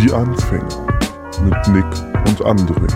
Die 0.00 0.12
Anfänger 0.12 0.86
mit 1.42 1.68
Nick 1.68 1.84
und 2.26 2.40
André. 2.44 2.86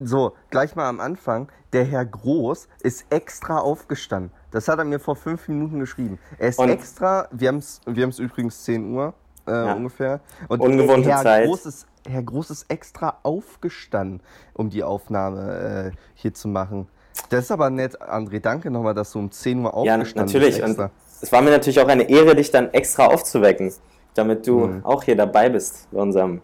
So, 0.00 0.32
gleich 0.50 0.74
mal 0.76 0.88
am 0.88 1.00
Anfang. 1.00 1.48
Der 1.72 1.84
Herr 1.84 2.06
Groß 2.06 2.68
ist 2.80 3.04
extra 3.10 3.58
aufgestanden. 3.58 4.30
Das 4.50 4.68
hat 4.68 4.78
er 4.78 4.84
mir 4.84 4.98
vor 5.00 5.16
fünf 5.16 5.48
Minuten 5.48 5.80
geschrieben. 5.80 6.18
Er 6.38 6.48
ist 6.48 6.58
Und- 6.58 6.70
extra, 6.70 7.28
wir 7.30 7.48
haben 7.48 7.58
es 7.58 7.80
wir 7.86 8.02
haben's 8.04 8.18
übrigens 8.18 8.64
10 8.64 8.94
Uhr 8.94 9.12
äh, 9.46 9.50
Ja. 9.50 9.74
ungefähr. 9.74 10.20
Und 10.48 10.60
Ungewohnte 10.60 11.10
Herr 11.10 11.22
Zeit. 11.22 11.46
Groß, 11.46 11.66
ist, 11.66 11.86
Herr 12.08 12.22
Groß 12.22 12.50
ist 12.50 12.70
extra 12.70 13.18
aufgestanden, 13.22 14.22
um 14.54 14.70
die 14.70 14.82
Aufnahme 14.82 15.90
äh, 15.92 15.96
hier 16.14 16.32
zu 16.32 16.48
machen. 16.48 16.88
Das 17.30 17.44
ist 17.44 17.50
aber 17.50 17.68
nett, 17.68 18.00
André. 18.00 18.40
Danke 18.40 18.70
nochmal, 18.70 18.94
dass 18.94 19.12
du 19.12 19.18
um 19.18 19.30
10 19.30 19.58
Uhr 19.58 19.64
Ja, 19.84 19.94
aufgestanden 19.96 20.32
natürlich. 20.40 20.62
bist. 20.62 20.78
Es 21.20 21.32
war 21.32 21.40
mir 21.42 21.50
natürlich 21.50 21.80
auch 21.80 21.88
eine 21.88 22.08
Ehre, 22.08 22.34
dich 22.36 22.50
dann 22.50 22.72
extra 22.72 23.06
aufzuwecken, 23.06 23.72
damit 24.14 24.46
du 24.46 24.66
Mhm. 24.66 24.84
auch 24.86 25.02
hier 25.02 25.16
dabei 25.16 25.48
bist 25.48 25.88
bei 25.90 26.00
unserem 26.00 26.40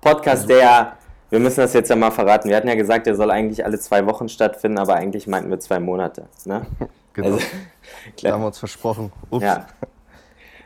Podcast, 0.00 0.48
der 0.48 0.58
ja, 0.58 0.92
wir 1.30 1.38
müssen 1.40 1.60
das 1.60 1.72
jetzt 1.72 1.88
ja 1.90 1.96
mal 1.96 2.10
verraten. 2.10 2.48
Wir 2.48 2.56
hatten 2.56 2.68
ja 2.68 2.74
gesagt, 2.74 3.06
der 3.06 3.14
soll 3.14 3.30
eigentlich 3.30 3.64
alle 3.64 3.78
zwei 3.78 4.04
Wochen 4.06 4.28
stattfinden, 4.28 4.78
aber 4.78 4.94
eigentlich 4.94 5.26
meinten 5.26 5.50
wir 5.50 5.60
zwei 5.60 5.80
Monate. 5.80 6.26
Ne? 6.44 6.66
genau. 7.12 7.34
Also, 7.34 7.46
da 8.22 8.32
haben 8.32 8.42
wir 8.42 8.46
uns 8.48 8.58
versprochen. 8.58 9.12
Ups. 9.30 9.44
Ja. 9.44 9.66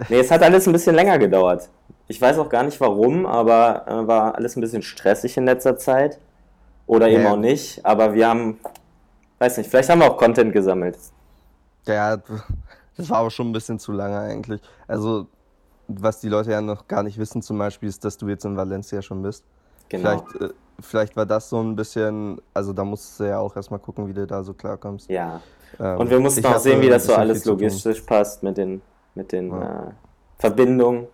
Nee, 0.08 0.20
es 0.20 0.30
hat 0.30 0.42
alles 0.42 0.66
ein 0.66 0.72
bisschen 0.72 0.94
länger 0.94 1.18
gedauert. 1.18 1.68
Ich 2.08 2.20
weiß 2.20 2.38
auch 2.38 2.48
gar 2.48 2.62
nicht 2.62 2.80
warum, 2.80 3.26
aber 3.26 3.84
äh, 3.88 4.06
war 4.06 4.34
alles 4.36 4.56
ein 4.56 4.60
bisschen 4.60 4.82
stressig 4.82 5.36
in 5.36 5.44
letzter 5.46 5.76
Zeit. 5.76 6.18
Oder 6.86 7.08
eben 7.08 7.24
Ja. 7.24 7.32
auch 7.32 7.36
nicht. 7.36 7.84
Aber 7.84 8.14
wir 8.14 8.28
haben, 8.28 8.60
weiß 9.38 9.56
nicht, 9.58 9.68
vielleicht 9.70 9.88
haben 9.88 10.00
wir 10.00 10.10
auch 10.10 10.16
Content 10.16 10.52
gesammelt. 10.52 10.96
Ja, 11.86 12.16
das 12.96 13.10
war 13.10 13.18
aber 13.18 13.30
schon 13.30 13.48
ein 13.48 13.52
bisschen 13.52 13.78
zu 13.78 13.92
lange 13.92 14.18
eigentlich. 14.18 14.60
Also, 14.86 15.26
was 15.88 16.20
die 16.20 16.28
Leute 16.28 16.50
ja 16.50 16.60
noch 16.60 16.88
gar 16.88 17.02
nicht 17.02 17.18
wissen 17.18 17.42
zum 17.42 17.58
Beispiel, 17.58 17.88
ist, 17.88 18.04
dass 18.04 18.16
du 18.16 18.28
jetzt 18.28 18.44
in 18.44 18.56
Valencia 18.56 19.02
schon 19.02 19.22
bist. 19.22 19.44
Genau. 19.88 20.24
Vielleicht, 20.26 20.50
äh, 20.50 20.54
vielleicht 20.80 21.16
war 21.16 21.26
das 21.26 21.48
so 21.48 21.60
ein 21.60 21.76
bisschen, 21.76 22.40
also 22.54 22.72
da 22.72 22.84
musst 22.84 23.20
du 23.20 23.24
ja 23.24 23.38
auch 23.38 23.54
erstmal 23.54 23.78
gucken, 23.80 24.08
wie 24.08 24.14
du 24.14 24.26
da 24.26 24.42
so 24.42 24.52
klarkommst. 24.52 25.08
Ja. 25.08 25.40
Ähm, 25.78 25.98
Und 25.98 26.10
wir 26.10 26.18
mussten 26.20 26.44
auch 26.46 26.58
sehen, 26.58 26.80
wie 26.80 26.88
das 26.88 27.06
so 27.06 27.14
alles 27.14 27.44
logistisch 27.44 28.00
passt 28.00 28.42
mit 28.42 28.56
den, 28.56 28.82
mit 29.14 29.30
den 29.32 29.50
Ja. 29.50 29.88
äh, 29.88 29.92
Verbindungen. 30.38 31.06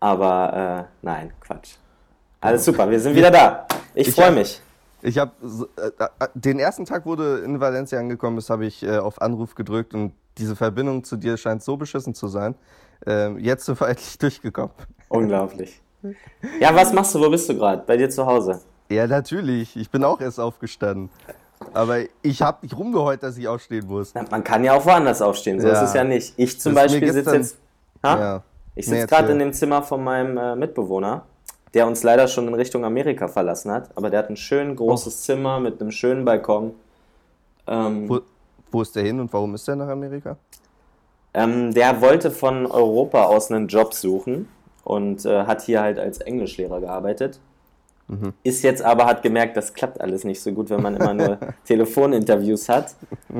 Aber 0.00 0.86
äh, 0.90 0.96
nein, 1.02 1.32
Quatsch. 1.40 1.76
Alles 2.40 2.64
super, 2.64 2.90
wir 2.90 3.00
sind 3.00 3.14
wieder 3.16 3.30
da. 3.30 3.66
Ich, 3.94 4.08
Ich 4.08 4.14
freue 4.14 4.32
mich. 4.32 4.60
Ich 5.00 5.18
habe 5.18 5.32
äh, 5.76 6.04
äh, 6.04 6.28
den 6.34 6.58
ersten 6.58 6.84
Tag, 6.84 7.06
wo 7.06 7.16
du 7.16 7.42
in 7.42 7.60
Valencia 7.60 7.98
angekommen 7.98 8.36
bist, 8.36 8.50
habe 8.50 8.66
ich 8.66 8.82
äh, 8.82 8.98
auf 8.98 9.20
Anruf 9.20 9.54
gedrückt 9.54 9.94
und 9.94 10.12
diese 10.38 10.56
Verbindung 10.56 11.04
zu 11.04 11.16
dir 11.16 11.36
scheint 11.36 11.62
so 11.62 11.76
beschissen 11.76 12.14
zu 12.14 12.28
sein. 12.28 12.54
Ähm, 13.06 13.38
jetzt 13.38 13.66
sind 13.66 13.80
wir 13.80 13.88
endlich 13.88 14.18
durchgekommen. 14.18 14.72
Unglaublich. 15.08 15.80
Ja, 16.60 16.74
was 16.74 16.92
machst 16.92 17.14
du? 17.14 17.20
Wo 17.20 17.30
bist 17.30 17.48
du 17.48 17.54
gerade? 17.56 17.82
Bei 17.86 17.96
dir 17.96 18.10
zu 18.10 18.26
Hause? 18.26 18.60
Ja, 18.90 19.06
natürlich. 19.06 19.76
Ich 19.76 19.90
bin 19.90 20.04
auch 20.04 20.20
erst 20.20 20.38
aufgestanden. 20.38 21.08
Aber 21.72 21.98
ich 22.20 22.42
habe 22.42 22.58
nicht 22.62 22.76
rumgeheult, 22.76 23.22
dass 23.22 23.38
ich 23.38 23.48
aufstehen 23.48 23.86
muss. 23.86 24.12
Na, 24.14 24.24
man 24.30 24.44
kann 24.44 24.64
ja 24.64 24.74
auch 24.74 24.84
woanders 24.84 25.22
aufstehen, 25.22 25.60
so 25.60 25.68
Ja. 25.68 25.74
ist 25.82 25.88
es 25.88 25.94
ja 25.94 26.04
nicht. 26.04 26.34
Ich 26.36 26.60
zum 26.60 26.74
Das 26.74 26.84
Beispiel 26.92 27.10
sitze 27.12 27.36
jetzt. 27.36 27.56
Ha? 28.02 28.18
Ja. 28.18 28.42
Ich 28.74 28.86
Nee, 28.88 28.94
sitze 28.96 29.06
gerade 29.06 29.22
erzähl. 29.22 29.32
in 29.34 29.38
dem 29.38 29.52
Zimmer 29.54 29.82
von 29.82 30.04
meinem 30.04 30.36
äh, 30.36 30.56
Mitbewohner, 30.56 31.24
der 31.72 31.86
uns 31.86 32.02
leider 32.02 32.28
schon 32.28 32.46
in 32.48 32.54
Richtung 32.54 32.84
Amerika 32.84 33.28
verlassen 33.28 33.70
hat. 33.70 33.88
Aber 33.96 34.10
der 34.10 34.18
hat 34.18 34.28
ein 34.30 34.36
schön 34.36 34.76
großes 34.76 35.22
Zimmer 35.22 35.58
mit 35.60 35.80
einem 35.80 35.90
schönen 35.90 36.24
Balkon. 36.26 36.74
Ähm, 37.66 38.08
Wo, 38.10 38.20
wo 38.74 38.82
ist 38.82 38.94
der 38.94 39.04
hin 39.04 39.20
und 39.20 39.32
warum 39.32 39.54
ist 39.54 39.66
der 39.66 39.76
nach 39.76 39.88
Amerika? 39.88 40.36
ähm, 41.34 41.74
der 41.74 42.00
wollte 42.00 42.30
von 42.30 42.64
Europa 42.66 43.24
aus 43.24 43.50
einen 43.50 43.66
Job 43.66 43.92
suchen 43.92 44.48
und 44.84 45.26
äh, 45.26 45.44
hat 45.44 45.62
hier 45.62 45.82
halt 45.82 45.98
als 45.98 46.18
Englischlehrer 46.18 46.80
gearbeitet. 46.80 47.40
Mhm. 48.06 48.32
Ist 48.44 48.62
jetzt 48.62 48.82
aber, 48.82 49.06
hat 49.06 49.22
gemerkt, 49.22 49.56
das 49.56 49.74
klappt 49.74 50.00
alles 50.00 50.24
nicht 50.24 50.40
so 50.40 50.52
gut, 50.52 50.70
wenn 50.70 50.80
man 50.80 50.96
immer 50.96 51.14
nur 51.14 51.38
Telefoninterviews 51.64 52.68
hat. 52.68 52.94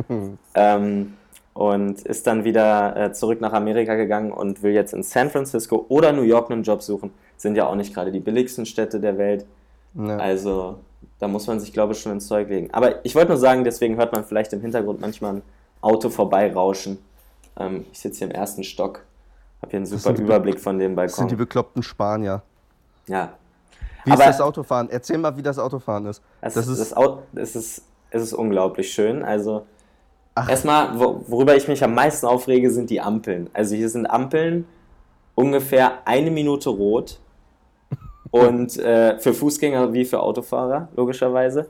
ähm, 0.55 1.15
und 1.53 2.03
ist 2.03 2.27
dann 2.27 2.43
wieder 2.43 2.97
äh, 2.97 3.13
zurück 3.13 3.41
nach 3.41 3.53
Amerika 3.53 3.95
gegangen 3.95 4.33
und 4.33 4.65
will 4.65 4.73
jetzt 4.73 4.93
in 4.93 5.05
San 5.05 5.31
Francisco 5.31 5.87
oder 5.89 6.11
New 6.11 6.23
York 6.23 6.51
einen 6.51 6.65
Job 6.65 6.83
suchen. 6.83 7.13
Sind 7.37 7.55
ja 7.55 7.69
auch 7.69 7.77
nicht 7.77 7.95
gerade 7.95 8.11
die 8.11 8.19
billigsten 8.19 8.67
Städte 8.67 8.99
der 8.99 9.19
Welt. 9.19 9.47
Ja. 9.95 10.17
Also 10.17 10.79
da 11.19 11.29
muss 11.29 11.47
man 11.47 11.61
sich, 11.61 11.73
glaube 11.73 11.93
ich, 11.93 12.01
schon 12.01 12.13
ins 12.13 12.27
Zeug 12.27 12.49
legen. 12.49 12.69
Aber 12.73 13.05
ich 13.05 13.15
wollte 13.15 13.29
nur 13.29 13.39
sagen, 13.39 13.65
deswegen 13.65 13.97
hört 13.97 14.13
man 14.13 14.25
vielleicht 14.25 14.53
im 14.53 14.61
Hintergrund 14.61 15.01
manchmal 15.01 15.35
ein 15.37 15.43
Auto 15.81 16.11
vorbeirauschen. 16.11 16.99
Ähm, 17.59 17.85
ich 17.93 18.01
sitze 18.01 18.19
hier 18.21 18.29
im 18.29 18.35
ersten 18.35 18.65
Stock, 18.65 19.05
habe 19.63 19.71
hier 19.71 19.79
einen 19.79 19.87
super 19.87 20.11
Überblick 20.19 20.59
von 20.61 20.79
dem 20.79 20.97
Das 20.97 21.15
sind 21.17 21.27
die 21.31 21.35
Balkon. 21.35 21.39
bekloppten 21.47 21.83
Spanier. 21.83 22.43
Ja, 23.07 23.35
Wie 24.05 24.11
Aber- 24.13 24.23
ist 24.25 24.39
das 24.39 24.41
Autofahren? 24.43 24.91
Erzähl 24.91 25.17
mal, 25.19 25.35
wie 25.37 25.43
das 25.43 25.59
Autofahren 25.59 26.05
ist. 26.07 26.21
das, 26.43 26.55
Das 26.55 26.67
das, 26.67 26.79
ist- 26.79 26.97
Au- 26.97 27.23
es 27.35 27.57
ist, 27.57 27.83
es 28.11 28.23
ist 28.23 28.33
unglaublich 28.35 28.93
schön. 28.93 29.23
Also 29.25 29.65
Ach. 30.35 30.49
erstmal, 30.49 30.99
wo, 30.99 31.23
worüber 31.29 31.57
ich 31.57 31.69
mich 31.69 31.83
am 31.83 31.95
meisten 31.95 32.27
aufrege, 32.27 32.71
sind 32.71 32.91
die 32.91 33.01
Ampeln. 33.01 33.49
Also 33.55 33.75
hier 33.77 33.89
sind 33.89 34.05
Ampeln 34.07 34.67
ungefähr 35.35 36.07
eine 36.07 36.31
Minute 36.31 36.69
rot 36.71 37.19
und 38.35 38.77
äh, 38.79 39.19
für 39.19 39.33
Fußgänger 39.33 39.93
wie 39.93 40.05
für 40.05 40.21
Autofahrer, 40.21 40.89
logischerweise. 40.97 41.67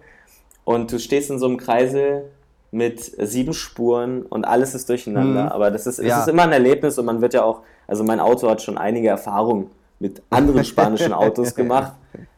Und 0.65 0.91
du 0.93 0.99
stehst 0.99 1.31
in 1.31 1.39
so 1.39 1.47
einem 1.47 1.59
Kreisel 1.59 2.31
mit 2.71 3.01
sieben 3.19 3.53
Spuren 3.53 4.23
und 4.23 4.45
alles 4.45 4.75
ist 4.75 4.89
durcheinander. 4.89 5.45
Mhm. 5.45 5.49
Aber 5.51 5.71
das 5.71 5.87
ist, 5.87 5.99
es 5.99 6.07
Ja. 6.07 6.21
ist 6.21 6.29
immer 6.29 6.43
ein 6.45 6.53
Erlebnis 6.53 6.99
und 6.99 7.05
man 7.05 7.21
wird 7.21 7.35
ja 7.35 7.45
auch, 7.45 7.61
also 7.87 8.03
mein 8.03 8.19
Auto 8.19 8.49
hat 8.49 8.63
schon 8.63 8.79
einige 8.79 9.09
Erfahrungen 9.09 9.71
mit 10.01 10.23
anderen 10.31 10.65
spanischen 10.65 11.13
Autos 11.13 11.55
gemacht. 11.61 11.93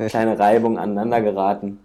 Kleine 0.09 0.38
Reibung 0.38 0.76
aneinander 0.78 1.20
geraten. 1.20 1.78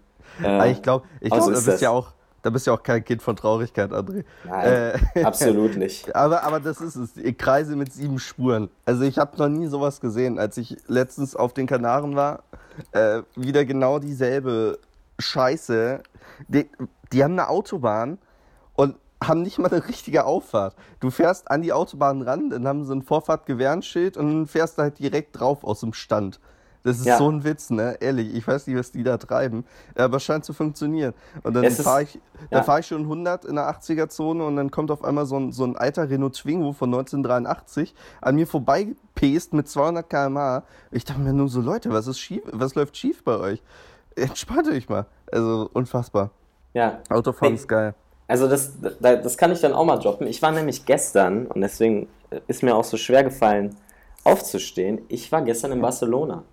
Äh, 0.43 0.71
ich 0.71 0.81
glaube, 0.81 1.05
ich 1.21 1.29
glaub, 1.29 1.41
da 1.45 1.51
ist 1.51 1.55
bist 1.57 1.67
das. 1.67 1.81
ja 1.81 1.91
auch, 1.91 2.07
da 2.41 2.49
bist 2.49 2.67
ja 2.67 2.73
auch 2.73 2.83
kein 2.83 3.03
Kind 3.03 3.21
von 3.21 3.35
Traurigkeit, 3.35 3.91
André. 3.91 4.23
Nein, 4.43 4.97
Äh, 5.15 5.23
absolut 5.23 5.77
nicht. 5.77 6.15
Aber, 6.15 6.43
aber 6.43 6.59
das 6.59 6.81
ist 6.81 6.95
es. 6.95 7.17
Ich 7.17 7.37
Kreise 7.37 7.75
mit 7.75 7.93
sieben 7.93 8.19
Spuren. 8.19 8.69
Also 8.85 9.03
ich 9.03 9.17
habe 9.17 9.37
noch 9.37 9.49
nie 9.49 9.67
sowas 9.67 10.01
gesehen. 10.01 10.39
Als 10.39 10.57
ich 10.57 10.77
letztens 10.87 11.35
auf 11.35 11.53
den 11.53 11.67
Kanaren 11.67 12.15
war, 12.15 12.43
äh, 12.91 13.21
wieder 13.35 13.65
genau 13.65 13.99
dieselbe 13.99 14.79
Scheiße. 15.19 16.01
Die, 16.47 16.69
die 17.11 17.23
haben 17.23 17.33
eine 17.33 17.49
Autobahn 17.49 18.17
und 18.73 18.95
haben 19.23 19.43
nicht 19.43 19.59
mal 19.59 19.71
eine 19.71 19.87
richtige 19.87 20.25
Auffahrt. 20.25 20.75
Du 20.99 21.11
fährst 21.11 21.51
an 21.51 21.61
die 21.61 21.73
Autobahn 21.73 22.21
ran, 22.23 22.49
dann 22.49 22.67
haben 22.67 22.85
sie 22.85 22.93
ein 22.93 23.03
Vorfahrtgewährenschild 23.03 24.17
und 24.17 24.27
dann 24.27 24.47
fährst 24.47 24.77
du 24.77 24.81
halt 24.83 24.99
direkt 24.99 25.39
drauf 25.39 25.63
aus 25.63 25.81
dem 25.81 25.93
Stand. 25.93 26.39
Das 26.83 26.97
ist 26.99 27.05
Ja. 27.05 27.17
so 27.17 27.29
ein 27.29 27.43
Witz, 27.43 27.69
ne? 27.69 27.97
Ehrlich, 27.99 28.33
ich 28.33 28.47
weiß 28.47 28.65
nicht, 28.65 28.75
was 28.77 28.91
die 28.91 29.03
da 29.03 29.17
treiben, 29.17 29.65
aber 29.95 30.17
es 30.17 30.23
scheint 30.23 30.43
zu 30.45 30.51
funktionieren. 30.53 31.13
Und 31.43 31.53
dann 31.53 31.69
fahre 31.69 32.03
ich, 32.03 32.15
ja. 32.15 32.21
da 32.49 32.63
fahr 32.63 32.79
ich 32.79 32.87
schon 32.87 33.01
100 33.03 33.45
in 33.45 33.55
der 33.55 33.69
80er-Zone 33.69 34.43
und 34.43 34.55
dann 34.55 34.71
kommt 34.71 34.89
auf 34.89 35.03
einmal 35.03 35.25
so 35.27 35.37
ein, 35.37 35.51
so 35.51 35.63
ein 35.63 35.75
alter 35.77 36.09
Renault 36.09 36.33
Twingo 36.35 36.73
von 36.73 36.89
1983 36.91 37.93
an 38.21 38.35
mir 38.35 38.47
vorbeipest 38.47 39.53
mit 39.53 39.67
200 39.69 40.09
km/h. 40.09 40.63
Ich 40.91 41.05
dachte 41.05 41.21
mir 41.21 41.33
nur 41.33 41.49
so, 41.49 41.61
Leute, 41.61 41.91
was 41.91 42.07
ist 42.07 42.19
schief, 42.19 42.41
was 42.51 42.73
läuft 42.75 42.97
schief 42.97 43.23
bei 43.23 43.37
euch? 43.37 43.61
Entspannt 44.15 44.67
euch 44.67 44.89
mal. 44.89 45.05
Also 45.31 45.69
unfassbar. 45.73 46.31
Ja. 46.73 46.99
Autofahren 47.09 47.53
Nee. 47.53 47.59
ist 47.59 47.67
geil. 47.67 47.93
Also 48.27 48.47
das, 48.47 48.71
da- 49.01 49.17
das 49.17 49.37
kann 49.37 49.51
ich 49.51 49.59
dann 49.61 49.73
auch 49.73 49.85
mal 49.85 49.97
droppen. 49.97 50.25
Ich 50.25 50.41
war 50.41 50.51
nämlich 50.51 50.85
gestern, 50.85 51.45
und 51.47 51.61
deswegen 51.61 52.07
ist 52.47 52.63
mir 52.63 52.75
auch 52.75 52.83
so 52.85 52.97
schwer 52.97 53.23
gefallen, 53.23 53.75
aufzustehen. 54.23 55.01
Ich 55.09 55.31
war 55.31 55.41
gestern 55.41 55.71
in 55.73 55.81
Barcelona. 55.81 56.43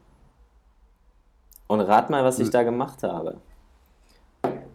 Und 1.68 1.80
rat 1.80 2.10
mal, 2.10 2.24
was 2.24 2.38
ich 2.40 2.50
da 2.50 2.62
gemacht 2.64 3.02
habe. 3.02 3.36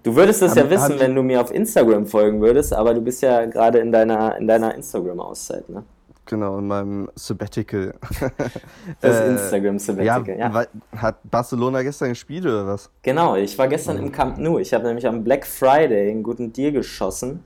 Du 0.04 0.16
würdest 0.16 0.42
es 0.42 0.56
ja 0.56 0.70
wissen, 0.70 1.00
wenn 1.00 1.16
du 1.16 1.24
mir 1.24 1.40
auf 1.42 1.52
Instagram 1.54 2.06
folgen 2.06 2.42
würdest, 2.42 2.74
aber 2.74 2.94
du 2.94 3.02
bist 3.02 3.22
ja 3.22 3.46
gerade 3.46 3.80
in 3.80 3.92
deiner, 3.92 4.38
in 4.38 4.48
deiner 4.48 4.76
Instagram-Auszeit, 4.76 5.70
ne? 5.70 5.84
Genau, 6.26 6.58
in 6.60 6.68
meinem 6.68 7.10
Sabbatical. 7.16 7.94
Das 9.02 9.20
Äh, 9.20 9.32
Instagram-Sabbatical, 9.32 10.38
ja. 10.40 10.54
wa- 10.54 10.66
Hat 10.96 11.18
Barcelona 11.30 11.82
gestern 11.82 12.10
gespielt 12.10 12.46
oder 12.46 12.66
was? 12.68 12.90
Genau, 13.02 13.36
ich 13.36 13.58
war 13.58 13.68
gestern 13.68 13.98
im 13.98 14.12
Camp 14.12 14.38
Nou. 14.38 14.58
Ich 14.60 14.74
habe 14.74 14.86
nämlich 14.86 15.06
am 15.08 15.24
Black 15.24 15.46
Friday 15.46 16.12
einen 16.12 16.24
guten 16.24 16.54
Deal 16.54 16.72
geschossen 16.72 17.44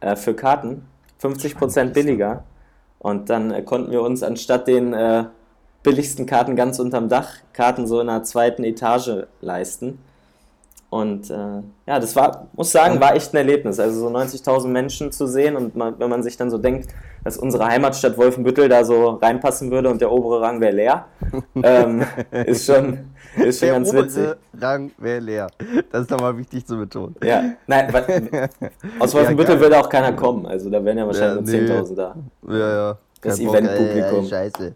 äh, 0.00 0.16
für 0.16 0.34
Karten. 0.34 0.82
50% 1.22 1.92
billiger. 1.92 2.42
Und 3.00 3.28
dann 3.30 3.50
äh, 3.52 3.62
konnten 3.62 3.90
wir 3.92 4.02
uns 4.02 4.22
anstatt 4.24 4.66
den 4.66 4.92
äh, 4.94 5.24
billigsten 5.82 6.26
Karten 6.26 6.56
ganz 6.56 6.78
unterm 6.78 7.08
Dach 7.08 7.28
Karten 7.52 7.86
so 7.86 8.00
in 8.00 8.08
einer 8.08 8.22
zweiten 8.22 8.64
Etage 8.64 9.26
leisten. 9.40 9.98
Und 10.90 11.28
äh, 11.28 11.34
ja, 11.86 12.00
das 12.00 12.16
war, 12.16 12.46
muss 12.54 12.72
sagen, 12.72 12.98
war 12.98 13.14
echt 13.14 13.34
ein 13.34 13.36
Erlebnis. 13.36 13.78
Also 13.78 14.00
so 14.00 14.08
90.000 14.08 14.68
Menschen 14.68 15.12
zu 15.12 15.26
sehen 15.26 15.54
und 15.54 15.76
man, 15.76 15.98
wenn 15.98 16.08
man 16.08 16.22
sich 16.22 16.38
dann 16.38 16.50
so 16.50 16.56
denkt, 16.56 16.88
dass 17.24 17.36
unsere 17.36 17.66
Heimatstadt 17.66 18.16
Wolfenbüttel 18.16 18.70
da 18.70 18.84
so 18.84 19.10
reinpassen 19.10 19.70
würde 19.70 19.90
und 19.90 20.00
der 20.00 20.10
obere 20.10 20.40
Rang 20.40 20.62
wäre 20.62 20.74
leer, 20.74 21.04
ähm, 21.62 22.06
ist 22.46 22.64
schon, 22.64 23.10
ist 23.36 23.58
schon 23.58 23.68
Der 23.68 23.74
ganz 23.76 23.90
obere 23.90 24.04
witzig. 24.06 24.28
Rang 24.58 24.90
wäre 24.96 25.20
leer. 25.20 25.46
Das 25.92 26.02
ist 26.02 26.10
nochmal 26.10 26.38
wichtig 26.38 26.66
zu 26.66 26.78
betonen. 26.78 27.14
Ja, 27.22 27.42
nein, 27.66 27.92
wa- 27.92 28.04
aus 28.98 29.12
Wolfenbüttel 29.14 29.56
geil. 29.56 29.64
würde 29.64 29.78
auch 29.80 29.90
keiner 29.90 30.14
kommen. 30.14 30.46
Also 30.46 30.70
da 30.70 30.82
wären 30.82 30.96
ja 30.96 31.06
wahrscheinlich 31.06 31.52
Ja, 31.52 31.60
nur 31.60 31.68
nee. 31.68 31.80
10.000 31.82 31.94
da. 31.96 32.14
Ja, 32.48 32.56
ja. 32.72 32.98
Das 33.20 33.36
Kein 33.36 33.46
Bock, 33.46 33.56
Eventpublikum. 33.56 34.26
Scheiße. 34.26 34.74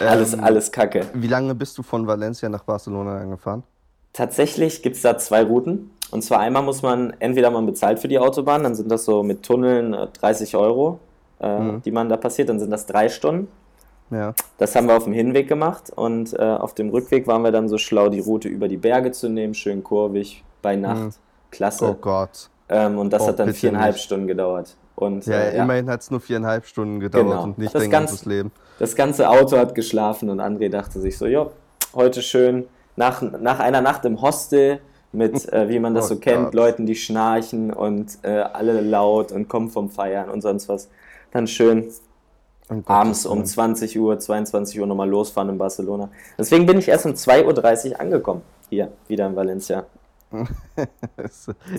Alles, 0.00 0.32
Ähm, 0.34 0.42
alles 0.44 0.72
Kacke. 0.72 1.06
Wie 1.14 1.28
lange 1.28 1.54
bist 1.54 1.78
du 1.78 1.82
von 1.82 2.06
Valencia 2.06 2.48
nach 2.48 2.64
Barcelona 2.64 3.18
angefahren? 3.18 3.62
Tatsächlich 4.12 4.82
gibt 4.82 4.96
es 4.96 5.02
da 5.02 5.18
zwei 5.18 5.42
Routen. 5.42 5.90
Und 6.10 6.22
zwar 6.22 6.40
einmal 6.40 6.62
muss 6.62 6.82
man, 6.82 7.12
entweder 7.18 7.50
man 7.50 7.66
bezahlt 7.66 7.98
für 7.98 8.08
die 8.08 8.18
Autobahn, 8.18 8.62
dann 8.62 8.74
sind 8.74 8.90
das 8.90 9.04
so 9.04 9.22
mit 9.22 9.42
Tunneln 9.42 9.92
äh, 9.92 10.06
30 10.20 10.56
Euro, 10.56 11.00
äh, 11.40 11.58
Mhm. 11.58 11.82
die 11.82 11.90
man 11.90 12.08
da 12.08 12.16
passiert, 12.16 12.48
dann 12.48 12.58
sind 12.60 12.70
das 12.70 12.86
drei 12.86 13.08
Stunden. 13.08 13.48
Ja. 14.10 14.34
Das 14.58 14.76
haben 14.76 14.86
wir 14.86 14.96
auf 14.96 15.04
dem 15.04 15.12
Hinweg 15.12 15.48
gemacht 15.48 15.90
und 15.94 16.32
äh, 16.38 16.42
auf 16.42 16.74
dem 16.74 16.90
Rückweg 16.90 17.26
waren 17.26 17.42
wir 17.42 17.50
dann 17.50 17.68
so 17.68 17.76
schlau, 17.76 18.08
die 18.08 18.20
Route 18.20 18.48
über 18.48 18.68
die 18.68 18.76
Berge 18.76 19.10
zu 19.10 19.28
nehmen, 19.28 19.52
schön 19.54 19.82
kurvig, 19.82 20.44
bei 20.62 20.76
Nacht, 20.76 20.96
Mhm. 21.02 21.10
klasse. 21.50 21.86
Oh 21.90 21.94
Gott. 22.00 22.48
ähm, 22.68 22.98
und 22.98 23.12
das 23.12 23.22
Oh, 23.22 23.28
hat 23.28 23.38
dann 23.38 23.52
viereinhalb 23.54 23.94
nicht. 23.94 24.04
Stunden 24.04 24.26
gedauert. 24.26 24.76
Und 24.96 25.24
Ja, 25.26 25.34
äh, 25.36 25.56
ja, 25.56 25.62
immerhin 25.64 25.88
hat 25.90 26.00
es 26.00 26.10
nur 26.10 26.20
viereinhalb 26.20 26.66
Stunden 26.66 26.98
gedauert 27.00 27.26
Genau. 27.26 27.42
und 27.44 27.58
nicht 27.58 27.72
Das 27.74 27.82
dein 27.82 27.90
Ganze- 27.92 28.12
ganzes 28.14 28.26
Leben. 28.26 28.50
Das 28.78 28.94
ganze 28.96 29.28
Auto 29.28 29.56
hat 29.56 29.74
geschlafen 29.74 30.30
und 30.30 30.40
André 30.40 30.68
dachte 30.68 31.00
sich 31.00 31.18
so, 31.18 31.26
ja, 31.26 31.50
heute 31.94 32.22
schön 32.22 32.66
nach, 32.96 33.22
nach 33.22 33.58
einer 33.58 33.80
Nacht 33.80 34.04
im 34.04 34.20
Hostel 34.20 34.80
mit, 35.12 35.50
äh, 35.52 35.68
wie 35.68 35.78
man 35.78 35.94
das 35.94 36.06
Oh 36.06 36.14
so 36.14 36.16
kennt, 36.20 36.46
Gott. 36.46 36.54
Leuten, 36.54 36.86
die 36.86 36.94
schnarchen 36.94 37.72
und 37.72 38.18
äh, 38.22 38.40
alle 38.40 38.80
laut 38.80 39.32
und 39.32 39.48
kommen 39.48 39.70
vom 39.70 39.90
Feiern 39.90 40.28
und 40.28 40.42
sonst 40.42 40.68
was. 40.68 40.88
Dann 41.32 41.46
schön 41.46 41.88
Um 42.68 42.82
abends 42.86 43.26
um 43.26 43.38
Willen. 43.38 43.46
20 43.46 43.98
Uhr, 43.98 44.18
22 44.18 44.80
Uhr 44.80 44.86
nochmal 44.86 45.08
losfahren 45.08 45.50
in 45.50 45.58
Barcelona. 45.58 46.10
Deswegen 46.38 46.66
bin 46.66 46.78
ich 46.78 46.88
erst 46.88 47.06
um 47.06 47.12
2.30 47.12 47.92
Uhr 47.92 48.00
angekommen. 48.00 48.42
Hier, 48.68 48.92
wieder 49.08 49.26
in 49.26 49.36
Valencia. 49.36 49.86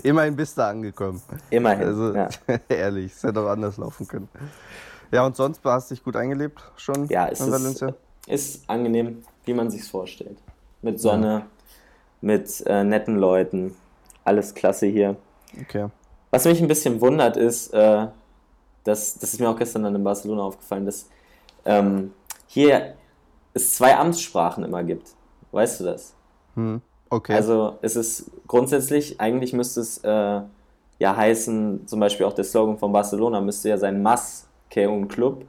Immerhin 0.02 0.34
bist 0.34 0.56
du 0.56 0.64
angekommen. 0.64 1.20
Immerhin. 1.50 1.86
Also, 1.86 2.14
ja. 2.14 2.28
ehrlich, 2.68 3.12
es 3.14 3.22
hätte 3.22 3.40
auch 3.40 3.48
anders 3.48 3.76
laufen 3.76 4.08
können. 4.08 4.28
Ja, 5.10 5.24
und 5.26 5.36
sonst 5.36 5.60
hast 5.64 5.90
du 5.90 5.94
dich 5.94 6.04
gut 6.04 6.16
eingelebt 6.16 6.62
schon 6.76 7.08
Ja, 7.08 7.28
es 7.28 7.40
in 7.40 7.46
ist, 7.46 7.52
Valencia? 7.52 7.94
ist 8.26 8.68
angenehm, 8.68 9.24
wie 9.44 9.54
man 9.54 9.70
sich's 9.70 9.88
vorstellt. 9.88 10.38
Mit 10.82 11.00
Sonne, 11.00 11.46
mit 12.20 12.62
äh, 12.66 12.84
netten 12.84 13.16
Leuten, 13.16 13.74
alles 14.24 14.54
klasse 14.54 14.86
hier. 14.86 15.16
Okay. 15.60 15.88
Was 16.30 16.44
mich 16.44 16.60
ein 16.60 16.68
bisschen 16.68 17.00
wundert 17.00 17.36
ist, 17.36 17.72
äh, 17.72 18.06
dass, 18.84 19.18
das 19.18 19.32
ist 19.32 19.40
mir 19.40 19.48
auch 19.48 19.56
gestern 19.58 19.82
dann 19.84 19.94
in 19.94 20.04
Barcelona 20.04 20.42
aufgefallen, 20.42 20.86
dass 20.86 21.06
ähm, 21.64 22.12
hier 22.46 22.94
es 23.54 23.74
zwei 23.74 23.96
Amtssprachen 23.96 24.64
immer 24.64 24.84
gibt. 24.84 25.08
Weißt 25.52 25.80
du 25.80 25.84
das? 25.84 26.14
Hm. 26.54 26.80
Okay. 27.10 27.34
Also 27.34 27.78
es 27.80 27.96
ist 27.96 28.30
grundsätzlich, 28.46 29.20
eigentlich 29.20 29.52
müsste 29.54 29.80
es 29.80 29.98
äh, 29.98 30.40
ja 30.98 31.16
heißen, 31.16 31.86
zum 31.86 32.00
Beispiel 32.00 32.26
auch 32.26 32.34
der 32.34 32.44
Slogan 32.44 32.76
von 32.78 32.92
Barcelona 32.92 33.40
müsste 33.40 33.70
ja 33.70 33.78
sein 33.78 34.02
Mas 34.02 34.47
que 34.70 34.86
un 34.88 35.08
Club. 35.08 35.44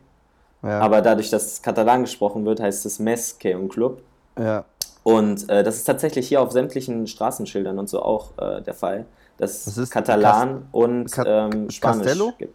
ja. 0.63 0.79
Aber 0.79 1.01
dadurch, 1.01 1.29
dass 1.29 1.61
Katalan 1.61 2.01
gesprochen 2.01 2.45
wird, 2.45 2.59
heißt 2.59 2.85
es 2.85 2.99
Mes 2.99 3.37
que 3.39 3.55
un 3.55 3.67
Club. 3.69 4.01
ja. 4.37 4.63
Und 5.01 5.49
äh, 5.49 5.63
das 5.63 5.77
ist 5.77 5.85
tatsächlich 5.85 6.27
hier 6.27 6.41
auf 6.41 6.51
sämtlichen 6.51 7.07
Straßenschildern 7.07 7.79
und 7.79 7.87
so 7.89 8.01
auch 8.03 8.31
äh, 8.37 8.61
der 8.61 8.73
Fall, 8.73 9.05
dass 9.37 9.63
Das 9.63 9.77
ist 9.77 9.89
Katalan 9.91 10.67
und 10.73 11.09
Ca- 11.09 11.47
ähm, 11.47 11.69
Spanisch 11.69 12.03
Castello? 12.05 12.33
gibt. 12.37 12.53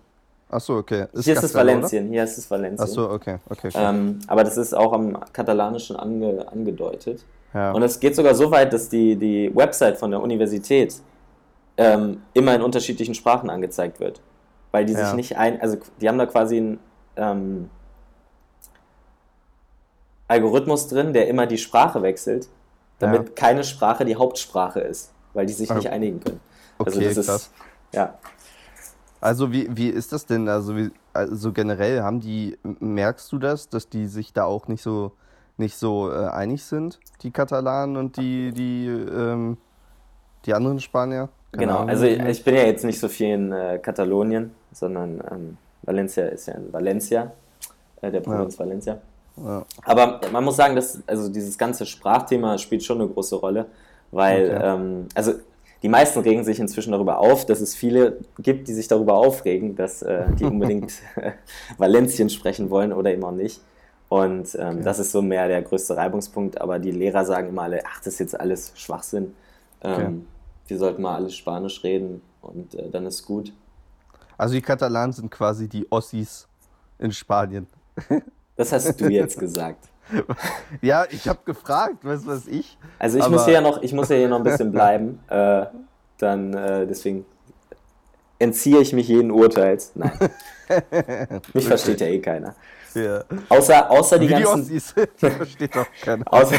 Achso, 0.50 0.76
okay. 0.76 1.06
Hier 1.12 1.18
ist 1.20 1.26
es 1.26 1.34
Castello, 1.34 1.62
oder? 1.62 1.72
Valencien, 1.74 2.08
hier 2.10 2.22
ist 2.22 2.36
es 2.38 2.48
Valencien. 2.50 2.80
Achso, 2.86 3.10
okay. 3.12 3.38
okay, 3.48 3.68
okay. 3.68 3.78
Ähm, 3.80 4.18
aber 4.28 4.44
das 4.44 4.58
ist 4.58 4.74
auch 4.74 4.92
am 4.92 5.18
Katalanischen 5.32 5.96
ange, 5.96 6.46
angedeutet. 6.52 7.24
ja. 7.54 7.72
Und 7.72 7.82
es 7.82 7.98
geht 7.98 8.14
sogar 8.14 8.34
so 8.34 8.50
weit, 8.50 8.72
dass 8.74 8.90
die, 8.90 9.16
die 9.16 9.50
Website 9.56 9.96
von 9.96 10.10
der 10.10 10.20
Universität 10.20 10.94
ähm, 11.78 12.22
immer 12.34 12.54
in 12.54 12.62
unterschiedlichen 12.62 13.14
Sprachen 13.14 13.48
angezeigt 13.50 13.98
wird. 14.00 14.20
Weil 14.74 14.86
die 14.86 14.92
Ja. 14.92 15.04
sich 15.04 15.14
nicht 15.14 15.36
ein, 15.38 15.60
also 15.60 15.76
die 16.00 16.08
haben 16.08 16.18
da 16.18 16.26
quasi 16.26 16.56
einen 16.56 16.80
ähm, 17.14 17.70
Algorithmus 20.26 20.88
drin, 20.88 21.12
der 21.12 21.28
immer 21.28 21.46
die 21.46 21.58
Sprache 21.58 22.02
wechselt, 22.02 22.48
damit 22.98 23.28
Ja. 23.28 23.34
keine 23.36 23.62
Sprache 23.62 24.04
die 24.04 24.16
Hauptsprache 24.16 24.80
ist, 24.80 25.12
weil 25.32 25.46
die 25.46 25.52
sich 25.52 25.70
Ah. 25.70 25.74
nicht 25.74 25.90
einigen 25.90 26.18
können. 26.18 26.40
Also 26.80 26.98
okay, 26.98 27.06
das 27.08 27.16
ist, 27.18 27.26
krass. 27.28 27.50
ja. 27.92 28.14
Also 29.20 29.52
wie, 29.52 29.68
wie 29.76 29.90
ist 29.90 30.12
das 30.12 30.26
denn? 30.26 30.48
Also, 30.48 30.76
wie, 30.76 30.90
also 31.12 31.52
generell 31.52 32.02
haben 32.02 32.18
die, 32.18 32.58
merkst 32.80 33.30
du 33.30 33.38
das, 33.38 33.68
dass 33.68 33.88
die 33.88 34.08
sich 34.08 34.32
da 34.32 34.42
auch 34.44 34.66
nicht 34.66 34.82
so 34.82 35.12
nicht 35.56 35.76
so 35.76 36.10
äh, 36.10 36.26
einig 36.30 36.64
sind, 36.64 36.98
die 37.22 37.30
Katalanen 37.30 37.96
und 37.96 38.16
die, 38.16 38.50
die, 38.50 38.88
ähm, 38.88 39.56
die 40.46 40.52
anderen 40.52 40.80
Spanier? 40.80 41.28
Keine 41.52 41.66
Genau, 41.66 41.78
Ahnung, 41.78 41.90
also 41.90 42.06
ich, 42.06 42.18
ich 42.20 42.42
bin 42.42 42.56
ja 42.56 42.62
jetzt 42.64 42.84
nicht 42.84 42.98
so 42.98 43.06
viel 43.06 43.28
in 43.28 43.52
äh, 43.52 43.78
Katalonien, 43.78 44.50
sondern 44.74 45.22
ähm, 45.30 45.56
Valencia 45.82 46.26
ist 46.26 46.46
ja 46.46 46.54
in 46.54 46.72
Valencia, 46.72 47.32
äh, 48.02 48.10
der 48.10 48.20
Provinz 48.20 48.58
Valencia. 48.58 48.98
ja. 49.36 49.64
Aber 49.84 50.20
man 50.32 50.44
muss 50.44 50.56
sagen, 50.56 50.76
dass 50.76 51.00
also 51.06 51.28
dieses 51.28 51.56
ganze 51.58 51.86
Sprachthema 51.86 52.58
spielt 52.58 52.84
schon 52.84 53.00
eine 53.00 53.08
große 53.10 53.36
Rolle, 53.36 53.66
weil 54.12 54.50
Okay. 54.50 54.60
ähm, 54.62 55.06
also 55.14 55.32
die 55.82 55.88
meisten 55.88 56.20
regen 56.20 56.44
sich 56.44 56.60
inzwischen 56.60 56.92
darüber 56.92 57.18
auf, 57.18 57.44
dass 57.44 57.60
es 57.60 57.74
viele 57.74 58.18
gibt, 58.38 58.68
die 58.68 58.74
sich 58.74 58.88
darüber 58.88 59.14
aufregen, 59.14 59.76
dass 59.76 60.02
äh, 60.02 60.24
die 60.38 60.44
unbedingt 60.52 60.92
Valencien 61.78 62.30
sprechen 62.30 62.70
wollen 62.70 62.92
oder 62.92 63.12
eben 63.12 63.24
auch 63.24 63.32
nicht. 63.32 63.60
Und 64.08 64.56
ähm, 64.60 64.82
das 64.82 64.98
ist 64.98 65.12
so 65.12 65.22
mehr 65.22 65.48
der 65.48 65.62
größte 65.62 65.96
Reibungspunkt. 65.96 66.60
Aber 66.60 66.78
die 66.78 66.90
Lehrer 66.92 67.24
sagen 67.24 67.48
immer 67.48 67.62
alle, 67.62 67.82
ach, 67.86 67.98
das 67.98 68.14
ist 68.14 68.18
jetzt 68.20 68.40
alles 68.40 68.72
Schwachsinn. 68.76 69.34
Ähm, 69.82 69.94
Okay. 69.94 70.12
Wir 70.68 70.78
sollten 70.78 71.02
mal 71.02 71.16
alles 71.16 71.34
Spanisch 71.34 71.84
reden 71.84 72.22
und 72.40 72.74
äh, 72.74 72.88
dann 72.90 73.04
ist 73.04 73.26
gut. 73.26 73.52
Also 74.36 74.54
die 74.54 74.62
Katalanen 74.62 75.12
sind 75.12 75.30
quasi 75.30 75.68
die 75.68 75.90
Ossis 75.90 76.48
in 76.98 77.12
Spanien. 77.12 77.66
Das 78.56 78.70
hast 78.70 79.00
du 79.00 79.08
jetzt 79.08 79.36
gesagt. 79.38 79.88
Ja, 80.80 81.06
ich 81.10 81.26
habe 81.28 81.40
gefragt, 81.44 82.04
weißt 82.04 82.24
du 82.24 82.28
was 82.28 82.46
ich? 82.46 82.78
Also 83.00 83.18
ich 83.18 83.28
muss 83.28 83.46
hier 83.46 83.54
ja 83.54 83.60
noch, 83.60 83.82
ich 83.82 83.92
muss 83.92 84.10
ja 84.10 84.16
hier 84.16 84.28
noch 84.28 84.36
ein 84.38 84.44
bisschen 84.44 84.70
bleiben. 84.70 85.18
Äh, 85.28 85.66
dann 86.18 86.54
äh, 86.54 86.86
deswegen 86.86 87.26
entziehe 88.38 88.78
ich 88.80 88.92
mich 88.92 89.08
jeden 89.08 89.32
Urteils. 89.32 89.90
Nein. 89.96 90.12
Mich 91.52 91.66
versteht 91.66 92.00
ja 92.00 92.06
eh 92.06 92.20
keiner. 92.20 92.54
Ja. 92.94 93.24
Außer, 93.48 93.90
außer 93.90 94.18
die 94.18 94.28
Wie 94.28 94.34
die 94.34 94.42
ganzen. 94.42 94.60
Ossis, 94.60 94.94
die 95.20 95.30
versteht 95.30 95.74
doch 95.74 95.86
keiner. 96.00 96.24
Außer, 96.32 96.56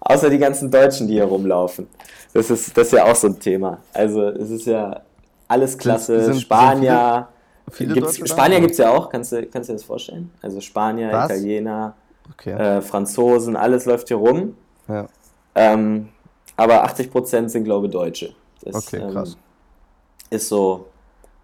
außer 0.00 0.30
die 0.30 0.38
ganzen 0.38 0.70
Deutschen, 0.70 1.08
die 1.08 1.14
hier 1.14 1.24
rumlaufen. 1.24 1.88
Das 2.32 2.50
ist, 2.50 2.76
das 2.76 2.86
ist 2.86 2.92
ja 2.92 3.04
auch 3.04 3.16
so 3.16 3.26
ein 3.26 3.40
Thema. 3.40 3.78
Also 3.92 4.28
es 4.28 4.50
ist 4.50 4.66
ja 4.66 5.02
alles 5.48 5.76
klasse. 5.78 6.22
sind- 6.22 6.34
sind 6.34 6.42
Spanier. 6.42 7.28
Viele 7.70 7.94
gibt's? 7.94 8.16
Spanier 8.28 8.60
gibt 8.60 8.72
es 8.72 8.78
ja 8.78 8.90
auch, 8.90 9.10
kannst 9.10 9.32
du, 9.32 9.44
kannst 9.46 9.68
du 9.68 9.72
dir 9.72 9.78
das 9.78 9.84
vorstellen? 9.84 10.30
Also 10.40 10.60
Spanier, 10.60 11.10
Was? 11.12 11.30
Italiener, 11.30 11.94
Okay. 12.32 12.52
äh, 12.52 12.80
Franzosen, 12.80 13.56
alles 13.56 13.84
läuft 13.84 14.08
hier 14.08 14.16
rum. 14.18 14.56
Ja. 14.88 15.06
Ähm, 15.54 16.08
aber 16.56 16.84
80% 16.84 17.48
sind, 17.50 17.64
glaube 17.64 17.86
ich, 17.86 17.92
Deutsche. 17.92 18.34
Das, 18.62 18.74
Okay, 18.74 19.02
krass. 19.12 19.34
Ähm, 19.34 20.36
ist 20.36 20.48
so, 20.48 20.86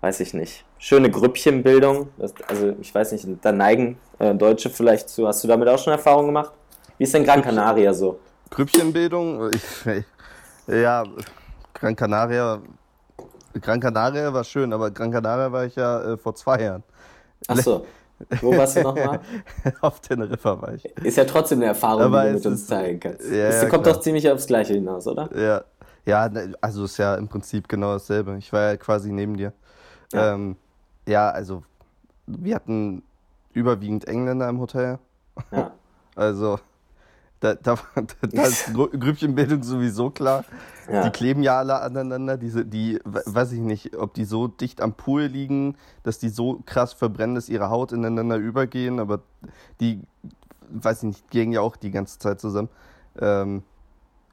weiß 0.00 0.20
ich 0.20 0.32
nicht. 0.34 0.64
Schöne 0.78 1.10
Grüppchenbildung. 1.10 2.08
Das, 2.18 2.34
also, 2.48 2.74
ich 2.80 2.94
weiß 2.94 3.12
nicht, 3.12 3.26
da 3.42 3.52
neigen 3.52 3.98
äh, 4.18 4.34
Deutsche 4.34 4.68
vielleicht 4.70 5.08
zu. 5.08 5.26
Hast 5.26 5.42
du 5.44 5.48
damit 5.48 5.68
auch 5.68 5.78
schon 5.78 5.92
Erfahrung 5.92 6.26
gemacht? 6.26 6.52
Wie 6.98 7.04
ist 7.04 7.12
denn 7.14 7.24
Gran 7.24 7.42
Canaria 7.42 7.92
so? 7.94 8.18
Grüppchenbildung, 8.50 9.50
ich, 9.52 9.62
ja, 10.66 11.04
Gran 11.72 11.96
Canaria, 11.96 12.60
Gran 13.60 13.80
Canaria 13.80 14.32
war 14.32 14.44
schön, 14.44 14.72
aber 14.72 14.90
Gran 14.90 15.10
Canaria 15.10 15.50
war 15.52 15.64
ich 15.64 15.76
ja 15.76 16.12
äh, 16.12 16.16
vor 16.16 16.34
zwei 16.34 16.60
Jahren. 16.62 16.82
Achso, 17.46 17.84
wo 18.40 18.56
warst 18.56 18.76
du 18.76 18.82
nochmal? 18.82 19.20
Auf 19.80 20.00
Teneriffa 20.00 20.60
war 20.60 20.74
ich. 20.74 20.84
Ist 21.04 21.16
ja 21.16 21.24
trotzdem 21.24 21.58
eine 21.58 21.66
Erfahrung, 21.66 22.02
Aber 22.02 22.22
die 22.22 22.28
du 22.30 22.34
mit 22.34 22.46
uns 22.46 22.66
teilen 22.66 23.00
kannst. 23.00 23.28
Ja, 23.30 23.48
es 23.48 23.62
ja, 23.62 23.68
kommt 23.68 23.84
klar. 23.84 23.94
doch 23.94 24.00
ziemlich 24.00 24.28
aufs 24.30 24.46
Gleiche 24.46 24.74
hinaus, 24.74 25.06
oder? 25.06 25.28
Ja, 25.36 25.64
ja, 26.06 26.28
ne, 26.28 26.54
also 26.60 26.84
ist 26.84 26.96
ja 26.98 27.14
im 27.14 27.28
Prinzip 27.28 27.68
genau 27.68 27.92
dasselbe. 27.92 28.36
Ich 28.38 28.52
war 28.52 28.62
ja 28.62 28.76
quasi 28.76 29.12
neben 29.12 29.36
dir. 29.36 29.52
Ja. 30.12 30.20
Ja, 30.20 30.34
ähm, 30.34 30.56
ja 31.06 31.30
also 31.30 31.62
wir 32.26 32.54
hatten 32.54 33.02
überwiegend 33.52 34.06
Engländer 34.06 34.48
im 34.48 34.60
Hotel. 34.60 34.98
Ja. 35.50 35.72
Also 36.16 36.60
da, 37.44 37.54
da, 37.54 37.76
da 38.32 38.42
ist 38.42 38.68
Grü- 38.74 38.96
Grüppchenbildung 38.98 39.62
sowieso 39.62 40.10
klar. 40.10 40.44
Ja. 40.90 41.04
Die 41.04 41.10
kleben 41.10 41.42
ja 41.42 41.58
alle 41.58 41.80
aneinander. 41.80 42.36
Diese, 42.36 42.64
die, 42.64 42.98
we- 43.04 43.22
weiß 43.26 43.52
ich 43.52 43.60
nicht, 43.60 43.96
ob 43.96 44.14
die 44.14 44.24
so 44.24 44.48
dicht 44.48 44.80
am 44.80 44.94
Pool 44.94 45.22
liegen, 45.24 45.76
dass 46.02 46.18
die 46.18 46.28
so 46.28 46.60
krass 46.66 46.92
verbrennen, 46.92 47.34
dass 47.34 47.48
ihre 47.48 47.70
Haut 47.70 47.92
ineinander 47.92 48.36
übergehen. 48.36 48.98
Aber 49.00 49.20
die, 49.80 50.00
weiß 50.70 50.98
ich 50.98 51.04
nicht, 51.04 51.30
gehen 51.30 51.52
ja 51.52 51.60
auch 51.60 51.76
die 51.76 51.90
ganze 51.90 52.18
Zeit 52.18 52.40
zusammen. 52.40 52.68
Ähm, 53.20 53.62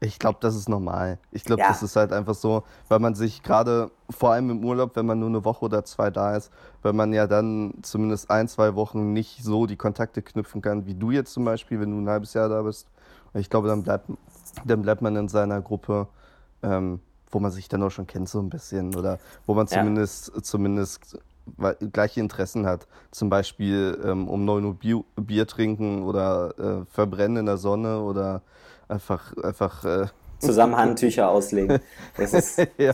ich 0.00 0.18
glaube, 0.18 0.38
das 0.40 0.56
ist 0.56 0.68
normal. 0.68 1.18
Ich 1.30 1.44
glaube, 1.44 1.62
Ja. 1.62 1.68
das 1.68 1.82
ist 1.84 1.94
halt 1.94 2.12
einfach 2.12 2.34
so, 2.34 2.64
weil 2.88 2.98
man 2.98 3.14
sich 3.14 3.44
gerade, 3.44 3.92
vor 4.10 4.32
allem 4.32 4.50
im 4.50 4.64
Urlaub, 4.64 4.96
wenn 4.96 5.06
man 5.06 5.20
nur 5.20 5.28
eine 5.28 5.44
Woche 5.44 5.64
oder 5.66 5.84
zwei 5.84 6.10
da 6.10 6.34
ist, 6.36 6.50
weil 6.82 6.92
man 6.92 7.12
ja 7.12 7.28
dann 7.28 7.74
zumindest 7.82 8.28
ein, 8.28 8.48
zwei 8.48 8.74
Wochen 8.74 9.12
nicht 9.12 9.44
so 9.44 9.66
die 9.66 9.76
Kontakte 9.76 10.20
knüpfen 10.20 10.60
kann, 10.60 10.86
wie 10.86 10.94
du 10.94 11.12
jetzt 11.12 11.32
zum 11.32 11.44
Beispiel, 11.44 11.78
wenn 11.80 11.92
du 11.92 11.98
ein 12.00 12.08
halbes 12.08 12.34
Jahr 12.34 12.48
da 12.48 12.62
bist. 12.62 12.88
Ich 13.34 13.50
glaube, 13.50 13.68
dann 13.68 13.82
bleibt, 13.82 14.10
dann 14.64 14.82
bleibt 14.82 15.02
man 15.02 15.16
in 15.16 15.28
seiner 15.28 15.60
Gruppe, 15.60 16.08
ähm, 16.62 17.00
wo 17.30 17.40
man 17.40 17.50
sich 17.50 17.68
dann 17.68 17.82
auch 17.82 17.90
schon 17.90 18.06
kennt, 18.06 18.28
so 18.28 18.40
ein 18.40 18.50
bisschen. 18.50 18.94
Oder 18.94 19.18
wo 19.46 19.54
man 19.54 19.66
Ja. 19.66 19.78
zumindest, 19.78 20.44
zumindest 20.44 21.18
weil, 21.56 21.74
gleiche 21.92 22.20
Interessen 22.20 22.66
hat. 22.66 22.86
Zum 23.10 23.30
Beispiel 23.30 23.98
ähm, 24.04 24.28
um 24.28 24.44
9 24.44 24.64
Uhr 24.64 24.74
Bier, 24.74 25.02
Bier 25.16 25.46
trinken 25.46 26.02
oder 26.02 26.54
äh, 26.58 26.84
verbrennen 26.90 27.38
in 27.38 27.46
der 27.46 27.56
Sonne 27.56 28.00
oder 28.00 28.42
einfach, 28.88 29.36
einfach 29.42 29.84
äh, 29.84 30.06
Zusammen 30.46 30.76
Handtücher 30.76 31.28
auslegen. 31.30 31.78
Das 32.16 32.32
ist, 32.34 32.58
ja. 32.78 32.92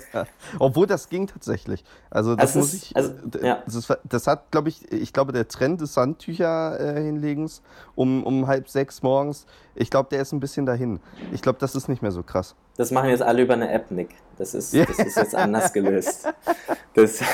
Obwohl 0.58 0.86
das 0.86 1.08
ging 1.08 1.26
tatsächlich. 1.26 1.84
Also 2.10 2.36
das 2.36 2.48
Also 2.56 2.58
muss 2.60 2.74
ist- 2.74 2.82
ich. 2.90 2.96
also, 2.96 3.12
ja. 3.42 3.62
das, 3.64 3.74
ist, 3.74 3.98
das 4.04 4.26
hat, 4.26 4.50
glaube 4.50 4.68
ich, 4.68 4.90
ich 4.92 5.12
glaube, 5.12 5.32
der 5.32 5.48
Trend 5.48 5.80
des 5.80 5.96
Handtücher 5.96 6.78
äh, 6.78 7.02
hinlegens 7.02 7.62
um, 7.94 8.22
um 8.24 8.46
halb 8.46 8.68
sechs 8.68 9.02
morgens, 9.02 9.46
ich 9.74 9.90
glaube, 9.90 10.08
der 10.10 10.22
ist 10.22 10.32
ein 10.32 10.40
bisschen 10.40 10.66
dahin. 10.66 11.00
Ich 11.32 11.42
glaube, 11.42 11.58
das 11.60 11.74
ist 11.74 11.88
nicht 11.88 12.02
mehr 12.02 12.12
so 12.12 12.22
krass. 12.22 12.54
das 12.76 12.90
machen 12.90 13.08
jetzt 13.10 13.22
alle 13.22 13.42
über 13.42 13.54
eine 13.54 13.70
App, 13.72 13.90
Nick. 13.90 14.10
Das 14.38 14.54
ist, 14.54 14.74
das 14.74 14.98
ist 14.98 15.16
jetzt 15.16 15.34
anders 15.34 15.72
gelöst. 15.72 16.28
Das, 16.94 17.20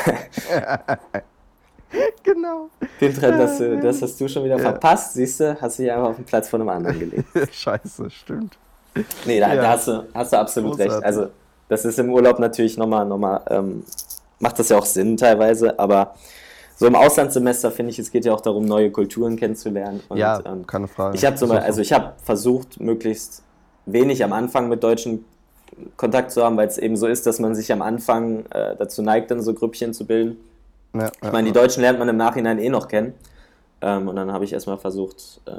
Genau. 2.25 2.71
den 3.01 3.15
Trend, 3.15 3.39
das, 3.39 3.59
das 3.59 4.03
hast 4.03 4.21
du 4.21 4.27
schon 4.27 4.43
wieder 4.45 4.57
Ja. 4.57 4.63
verpasst, 4.63 5.15
siehst 5.15 5.39
du, 5.39 5.61
hast 5.61 5.79
du 5.79 5.83
dich 5.85 5.93
einfach 5.93 6.09
auf 6.09 6.17
den 6.17 6.25
Platz 6.25 6.49
von 6.49 6.61
einem 6.61 6.71
anderen 6.71 6.99
gelegt. 6.99 7.29
Scheiße, 7.55 8.11
stimmt. 8.11 8.59
Nee, 9.25 9.41
da, 9.41 9.55
Ja. 9.55 9.63
da 9.63 9.71
hast, 9.71 9.89
du, 9.89 10.05
hast 10.15 10.33
du 10.33 10.39
absolut 10.39 10.73
Großartig. 10.73 10.95
recht. 10.97 11.05
Also, 11.05 11.27
das 11.69 11.85
ist 11.85 11.99
im 11.99 12.11
Urlaub 12.11 12.39
natürlich 12.39 12.77
nochmal, 12.77 13.05
nochmal 13.07 13.41
ähm, 13.49 13.85
macht 14.39 14.59
das 14.59 14.69
ja 14.69 14.79
auch 14.79 14.85
Sinn 14.85 15.17
teilweise, 15.17 15.79
aber 15.79 16.15
so 16.77 16.87
im 16.87 16.95
Auslandssemester 16.95 17.71
finde 17.71 17.91
ich, 17.91 17.99
es 17.99 18.11
geht 18.11 18.25
ja 18.25 18.35
auch 18.35 18.41
darum, 18.41 18.65
neue 18.67 18.91
Kulturen 18.91 19.37
kennenzulernen. 19.37 20.01
Und, 20.09 20.19
ja, 20.19 20.41
ähm, 20.45 20.67
keine 20.67 20.89
Frage. 20.89 21.17
ich 21.17 21.25
habe 21.25 21.37
zum 21.37 21.49
Beispiel, 21.49 21.65
also 21.67 21.77
so. 21.77 21.83
ich 21.83 21.93
habe 21.93 22.13
versucht, 22.23 22.81
möglichst 22.81 23.43
wenig 23.87 24.23
am 24.25 24.33
Anfang 24.33 24.69
mit 24.69 24.83
Deutschen 24.83 25.25
Kontakt 25.97 26.31
zu 26.31 26.45
haben, 26.45 26.57
weil 26.57 26.69
es 26.69 26.79
eben 26.79 26.97
so 26.97 27.07
ist, 27.07 27.27
dass 27.27 27.39
man 27.41 27.55
sich 27.55 27.73
am 27.73 27.83
Anfang 27.83 28.45
äh, 28.51 28.77
dazu 28.77 29.03
neigt, 29.03 29.31
dann 29.31 29.43
so 29.43 29.55
Grüppchen 29.55 29.93
zu 29.93 30.07
bilden. 30.07 30.37
ja, 30.95 31.11
Ich 31.23 31.33
meine, 31.33 31.47
die 31.49 31.53
Deutschen 31.53 31.81
lernt 31.81 31.99
man 31.99 32.09
im 32.09 32.17
Nachhinein 32.17 32.59
eh 32.59 32.69
noch 32.69 32.87
kennen. 32.89 33.15
Ähm, 33.81 34.09
und 34.09 34.17
dann 34.17 34.33
habe 34.33 34.45
ich 34.45 34.53
erstmal 34.53 34.79
versucht, 34.79 35.41
äh, 35.47 35.53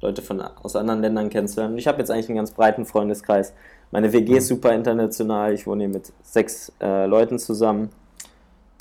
Leute 0.00 0.22
von, 0.22 0.40
aus 0.40 0.76
anderen 0.76 1.00
Ländern 1.00 1.30
kennenzulernen. 1.30 1.74
Und 1.74 1.78
ich 1.78 1.86
habe 1.86 1.98
jetzt 1.98 2.10
eigentlich 2.10 2.28
einen 2.28 2.36
ganz 2.36 2.50
breiten 2.50 2.84
Freundeskreis. 2.86 3.52
Meine 3.90 4.12
WG 4.12 4.36
ist 4.38 4.48
super 4.48 4.72
international. 4.72 5.52
Ich 5.54 5.66
wohne 5.66 5.84
hier 5.84 5.92
mit 5.92 6.12
sechs 6.22 6.72
äh, 6.80 7.06
Leuten 7.06 7.38
zusammen. 7.38 7.90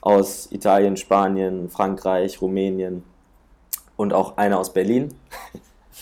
Aus 0.02 0.52
Italien, 0.52 0.98
Spanien, 0.98 1.70
Frankreich, 1.70 2.42
Rumänien 2.42 3.04
und 3.96 4.12
auch 4.12 4.36
einer 4.36 4.60
aus 4.60 4.74
Berlin. 4.74 5.14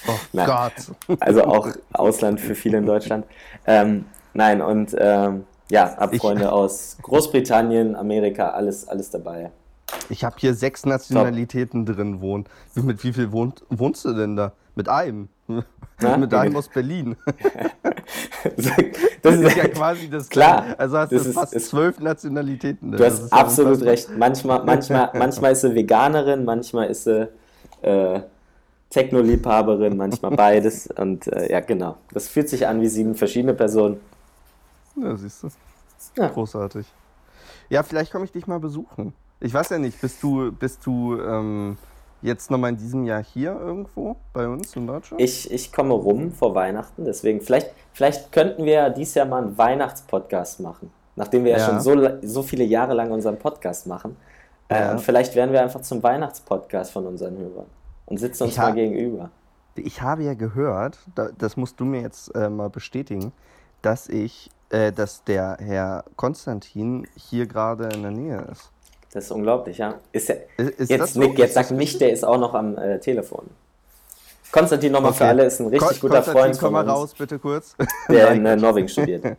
Oh 0.08 0.12
Nein. 0.34 0.48
Gott. 0.48 1.20
Also 1.20 1.44
auch 1.44 1.68
Ausland 1.94 2.39
für 2.39 2.56
viele 2.56 2.77
in 2.80 2.86
Deutschland. 2.86 3.25
Ähm, 3.68 4.06
nein, 4.34 4.60
und 4.60 4.96
ähm, 4.98 5.44
ja, 5.70 5.96
hab 5.98 6.12
Ich- 6.13 6.20
Freunde 6.22 6.51
aus 6.51 6.98
Großbritannien, 7.03 7.96
Amerika, 7.96 8.50
alles, 8.50 8.88
alles 8.88 9.12
dabei. 9.12 9.51
Ich 10.10 10.24
habe 10.24 10.36
hier 10.39 10.56
sechs 10.56 10.84
Nationalitäten 10.84 11.86
drin 11.86 12.22
wohnen. 12.22 12.46
Mit 12.74 13.03
wie 13.03 13.13
viel 13.13 13.32
wohnt, 13.32 13.63
wohnst 13.70 14.03
du 14.03 14.13
denn 14.13 14.36
da? 14.36 14.53
Mit 14.75 14.87
einem. 14.89 15.29
Na? 15.47 16.17
mit 16.17 16.33
einem 16.33 16.55
aus 16.55 16.69
Berlin. 16.69 17.15
das 18.43 18.71
Das 19.21 19.35
ist 19.35 19.55
ja 19.55 19.67
quasi 19.67 20.09
das 20.09 20.29
Klar. 20.29 20.75
Also 20.77 20.97
hast 20.97 21.11
du 21.11 21.19
fast 21.19 21.53
ist- 21.53 21.69
zwölf 21.69 21.99
Nationalitäten. 21.99 22.91
Du 22.91 23.03
hast 23.05 23.31
absolut 23.31 23.81
recht. 23.81 24.09
Manchmal, 24.17 24.63
manchmal, 24.63 25.11
manchmal 25.17 25.51
ist 25.51 25.61
sie 25.61 25.75
Veganerin, 25.75 26.45
manchmal 26.45 26.87
ist 26.89 27.03
sie 27.03 27.27
äh, 27.81 28.21
Techno-Liebhaberin, 28.89 29.95
manchmal 29.97 30.31
beides. 30.31 30.87
Und 30.87 31.27
äh, 31.27 31.51
ja, 31.51 31.59
genau. 31.59 31.97
Das 32.13 32.27
fühlt 32.27 32.49
sich 32.49 32.67
an 32.67 32.81
wie 32.81 32.87
sieben 32.87 33.15
verschiedene 33.15 33.53
Personen. 33.53 33.99
Ja, 34.95 35.15
siehst 35.15 35.43
du. 35.43 35.49
Ja. 36.17 36.27
Großartig. 36.27 36.85
Ja, 37.69 37.83
vielleicht 37.83 38.11
komme 38.11 38.25
ich 38.25 38.31
dich 38.31 38.47
mal 38.47 38.59
besuchen. 38.59 39.13
Ich 39.39 39.53
weiß 39.53 39.69
ja 39.69 39.79
nicht, 39.79 39.99
bist 40.01 40.21
du, 40.21 40.51
bist 40.51 40.85
du 40.85 41.19
ähm, 41.19 41.77
jetzt 42.21 42.51
nochmal 42.51 42.71
in 42.71 42.77
diesem 42.77 43.03
Jahr 43.03 43.23
hier 43.23 43.51
irgendwo 43.59 44.15
bei 44.33 44.47
uns 44.47 44.75
in 44.75 44.87
Deutschland? 44.87 45.21
Ich, 45.21 45.51
ich 45.51 45.71
komme 45.73 45.93
rum 45.93 46.31
vor 46.31 46.53
Weihnachten, 46.55 47.05
deswegen 47.05 47.41
vielleicht, 47.41 47.71
vielleicht 47.93 48.31
könnten 48.31 48.65
wir 48.65 48.89
dieses 48.89 49.15
Jahr 49.15 49.25
mal 49.25 49.43
einen 49.43 49.57
Weihnachtspodcast 49.57 50.59
machen. 50.59 50.91
Nachdem 51.15 51.43
wir 51.43 51.51
ja, 51.51 51.57
Ja. 51.57 51.65
schon 51.65 51.81
so, 51.81 52.09
so 52.21 52.41
viele 52.43 52.63
Jahre 52.63 52.93
lang 52.93 53.11
unseren 53.11 53.37
Podcast 53.37 53.85
machen. 53.87 54.15
Äh, 54.69 54.79
Ja. 54.79 54.91
und 54.91 55.01
vielleicht 55.01 55.35
werden 55.35 55.51
wir 55.51 55.61
einfach 55.61 55.81
zum 55.81 56.01
Weihnachtspodcast 56.01 56.91
von 56.91 57.05
unseren 57.05 57.37
Hörern 57.37 57.65
und 58.05 58.17
sitzen 58.17 58.43
uns 58.43 58.53
Ich 58.53 58.57
mal 58.57 58.73
gegenüber. 58.73 59.29
Ich 59.75 60.01
habe 60.01 60.23
ja 60.23 60.33
gehört, 60.33 60.99
da, 61.15 61.29
das 61.37 61.57
musst 61.57 61.79
du 61.79 61.85
mir 61.85 62.01
jetzt 62.01 62.33
äh, 62.35 62.49
mal 62.49 62.69
bestätigen, 62.69 63.31
dass 63.81 64.07
ich, 64.07 64.49
äh, 64.69 64.91
dass 64.91 65.23
der 65.23 65.57
Herr 65.59 66.03
Konstantin 66.15 67.07
hier 67.15 67.47
gerade 67.47 67.89
in 67.93 68.01
der 68.03 68.11
Nähe 68.11 68.41
ist. 68.51 68.71
Das 69.13 69.25
ist 69.25 69.32
unglaublich, 69.32 69.77
ja. 69.77 69.96
Ist 70.12 70.30
ja 70.30 70.36
Ist, 70.58 70.89
jetzt? 70.89 71.18
Nick, 71.18 71.38
jetzt 71.38 71.50
Ist 71.50 71.53
sag 71.56 71.63
das 71.63 71.72
nicht, 71.72 71.80
richtig? 71.82 72.00
der 72.00 72.12
ist 72.13 72.24
auch 72.24 72.38
noch 72.38 72.53
am 72.53 72.77
äh, 72.77 73.00
Telefon. 73.00 73.50
Konstantin 74.51 74.91
nochmal 74.91 75.13
für 75.13 75.24
Okay. 75.24 75.30
alle, 75.30 75.46
ist 75.46 75.60
ein 75.60 75.68
richtig 75.68 76.00
Kon- 76.01 76.10
guter 76.10 76.24
Freund 76.24 76.58
komm 76.60 76.74
mal 76.74 76.88
raus, 76.88 77.13
bitte 77.18 77.39
kurz. 77.39 77.75
der 78.10 78.32
in 78.34 78.46
äh, 78.46 78.56
Norwegen 78.56 78.88
studiert. 78.89 79.24
ja, 79.25 79.36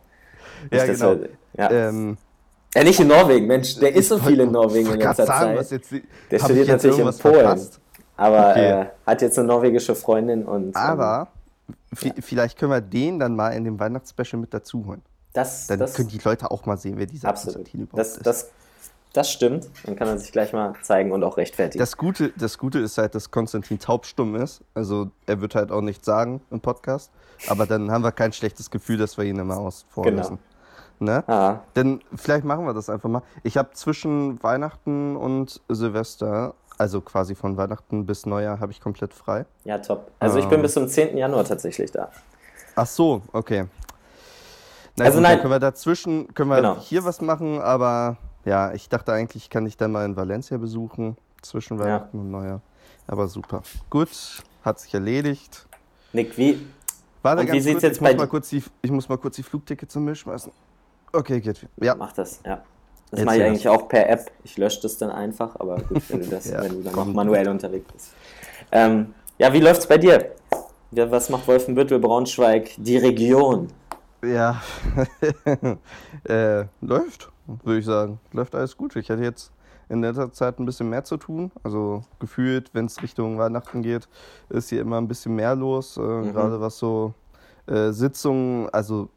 Nicht, 0.71 0.85
genau. 0.99 1.15
wir- 1.19 1.29
ja. 1.57 1.71
Ähm, 1.71 2.17
ja, 2.75 2.83
nicht 2.83 2.99
in 2.99 3.07
Norwegen, 3.07 3.45
Mensch, 3.45 3.77
der 3.79 3.95
ist 3.95 4.09
so 4.09 4.17
viel 4.17 4.39
in 4.39 4.51
Norwegen 4.51 4.91
in 4.91 4.99
letzter 4.99 5.27
sagen, 5.27 5.57
Zeit. 5.63 5.71
jetzt, 5.71 5.91
Der 6.31 6.39
studiert 6.39 6.67
jetzt 6.67 6.83
natürlich 6.83 6.97
in 6.99 7.17
Polen. 7.21 7.35
verpasst? 7.35 7.79
Aber 8.17 8.49
Okay. 8.51 8.81
äh, 8.81 8.85
hat 9.05 9.21
jetzt 9.21 9.37
eine 9.37 9.47
norwegische 9.47 9.93
Freundin 9.95 10.45
und. 10.45 10.67
ähm, 10.69 10.75
Aber 10.75 11.27
vi- 11.95 12.19
vielleicht 12.21 12.57
können 12.57 12.71
wir 12.71 12.81
den 12.81 13.19
dann 13.19 13.35
mal 13.35 13.49
in 13.49 13.63
dem 13.63 13.79
Weihnachtsspecial 13.79 14.39
mit 14.41 14.53
dazu 14.53 14.83
holen. 14.87 15.01
das, 15.33 15.67
Dann 15.67 15.79
das, 15.79 15.93
können 15.95 16.09
die 16.09 16.19
Leute 16.23 16.49
auch 16.49 16.65
mal 16.65 16.77
sehen, 16.77 16.95
wer 16.97 17.05
dieser 17.07 17.29
absolut. 17.29 17.55
Konstantin 17.57 17.81
überhaupt 17.83 17.99
Das, 17.99 18.17
ist. 18.17 18.25
das, 18.25 18.49
das 19.13 19.31
stimmt. 19.31 19.69
Dann 19.85 19.95
kann 19.95 20.07
er 20.07 20.17
sich 20.17 20.31
gleich 20.31 20.53
mal 20.53 20.73
zeigen 20.81 21.11
und 21.11 21.23
auch 21.23 21.37
rechtfertigen. 21.37 21.79
Das 21.79 21.97
Gute, 21.97 22.29
das 22.37 22.57
Gute 22.57 22.79
ist 22.79 22.97
halt, 22.97 23.15
dass 23.15 23.29
Konstantin 23.31 23.79
taubstumm 23.79 24.35
ist. 24.35 24.61
Also 24.73 25.09
er 25.27 25.39
wird 25.41 25.55
halt 25.55 25.71
auch 25.71 25.81
nichts 25.81 26.05
sagen 26.05 26.41
im 26.51 26.59
Podcast. 26.59 27.11
Aber 27.47 27.65
dann 27.65 27.91
haben 27.91 28.03
wir 28.03 28.11
kein 28.11 28.33
schlechtes 28.33 28.69
Gefühl, 28.71 28.97
dass 28.97 29.17
wir 29.17 29.25
ihn 29.25 29.37
immer 29.37 29.57
aus 29.57 29.85
vorlesen. 29.89 30.39
Ne? 30.99 31.23
ah, 31.27 31.59
Denn 31.75 32.01
vielleicht 32.15 32.45
machen 32.45 32.65
wir 32.65 32.73
das 32.73 32.89
einfach 32.89 33.09
mal. 33.09 33.23
Ich 33.43 33.57
habe 33.57 33.71
zwischen 33.73 34.41
Weihnachten 34.41 35.15
und 35.17 35.59
Silvester, 35.67 36.53
also 36.77 37.01
quasi 37.01 37.35
von 37.35 37.57
Weihnachten 37.57 38.05
bis 38.05 38.25
Neujahr, 38.25 38.59
habe 38.59 38.71
ich 38.71 38.79
komplett 38.79 39.13
frei. 39.13 39.45
ja, 39.65 39.79
top. 39.79 40.11
Also 40.19 40.37
ich 40.39 40.45
bin 40.45 40.59
Ähm. 40.59 40.61
bis 40.61 40.73
zum 40.73 40.87
10. 40.87 41.17
Januar 41.17 41.43
tatsächlich 41.43 41.91
da. 41.91 42.09
Ach 42.75 42.87
so, 42.87 43.21
okay. 43.33 43.65
Na 44.95 45.05
Also 45.05 45.17
gut, 45.17 45.23
nein. 45.23 45.31
Dann 45.33 45.41
können 45.41 45.53
wir 45.53 45.59
dazwischen, 45.59 46.33
können 46.33 46.49
wir 46.51 46.57
Genau. 46.57 46.77
hier 46.79 47.03
was 47.03 47.19
machen, 47.21 47.59
aber 47.61 48.17
ja, 48.45 48.73
ich 48.73 48.89
dachte 48.89 49.13
eigentlich, 49.13 49.49
kann 49.49 49.65
ich 49.65 49.77
dann 49.77 49.91
mal 49.91 50.05
in 50.05 50.15
Valencia 50.15 50.57
besuchen, 50.57 51.17
zwischen 51.41 51.77
Ja. 51.77 51.85
Weihnachten 51.85 52.19
und 52.19 52.31
Neujahr. 52.31 52.61
Aber 53.07 53.27
super. 53.27 53.63
Gut, 53.89 54.09
hat 54.63 54.79
sich 54.79 54.93
erledigt. 54.93 55.65
Nick, 56.13 56.37
wie? 56.37 56.65
Warte 57.21 57.41
Und 57.41 57.47
wie 57.47 57.51
ganz 57.51 57.63
sieht's 57.63 57.73
kurz, 57.75 57.83
jetzt 57.83 57.95
ich 57.97 58.01
muss, 58.01 58.15
mal 58.15 58.27
kurz 58.27 58.49
die, 58.49 58.63
ich 58.81 58.91
muss 58.91 59.09
mal 59.09 59.17
kurz 59.17 59.35
die 59.35 59.43
Flugtickets 59.43 59.95
im 59.95 60.05
Müll 60.05 60.15
schmeißen. 60.15 60.51
Okay, 61.11 61.39
geht. 61.41 61.67
Ja, 61.81 61.95
Mach 61.95 62.11
das, 62.13 62.39
ja. 62.45 62.61
Das 63.11 63.19
Jetzt 63.19 63.25
mache 63.25 63.35
ich 63.35 63.41
ja. 63.41 63.47
eigentlich 63.47 63.69
auch 63.69 63.87
per 63.87 64.09
App. 64.09 64.31
Ich 64.43 64.57
lösche 64.57 64.81
das 64.81 64.97
dann 64.97 65.11
einfach, 65.11 65.55
aber 65.59 65.75
gut, 65.75 66.01
wenn 66.09 66.21
du, 66.21 66.27
das, 66.27 66.45
Ja, 66.49 66.63
wenn 66.63 66.69
du 66.69 66.75
dann 66.81 66.83
noch 66.85 67.03
komm. 67.03 67.13
manuell 67.13 67.47
unterwegs 67.47 67.91
bist. 67.91 68.09
Ähm, 68.71 69.13
ja, 69.37 69.53
wie 69.53 69.59
läuft's 69.59 69.85
bei 69.87 69.97
dir? 69.99 70.31
Ja, 70.91 71.09
was 71.11 71.29
macht 71.29 71.47
Wolfenbüttel, 71.47 71.99
Braunschweig, 71.99 72.71
die 72.77 72.97
Region? 72.97 73.67
ja. 74.23 74.61
äh, 76.27 76.65
läuft, 76.81 77.29
würde 77.47 77.79
ich 77.79 77.85
sagen. 77.85 78.19
Läuft 78.31 78.55
alles 78.55 78.77
gut. 78.77 78.95
Ich 78.95 79.09
hatte 79.09 79.21
jetzt 79.23 79.51
in 79.89 80.01
letzter 80.01 80.31
Zeit 80.31 80.59
ein 80.59 80.65
bisschen 80.65 80.89
mehr 80.89 81.03
zu 81.03 81.17
tun. 81.17 81.51
Also 81.63 82.01
gefühlt, 82.19 82.73
wenn 82.73 82.85
es 82.85 83.01
Richtung 83.01 83.37
Weihnachten 83.37 83.81
geht, 83.81 84.07
ist 84.49 84.69
hier 84.69 84.81
immer 84.81 84.97
ein 84.97 85.07
bisschen 85.07 85.35
mehr 85.35 85.55
los. 85.55 85.97
Äh, 85.97 86.01
Mhm. 86.01 86.33
Gerade 86.33 86.61
was 86.61 86.77
so 86.77 87.13
äh, 87.67 87.91
Sitzungen, 87.91 88.69
also 88.71 89.09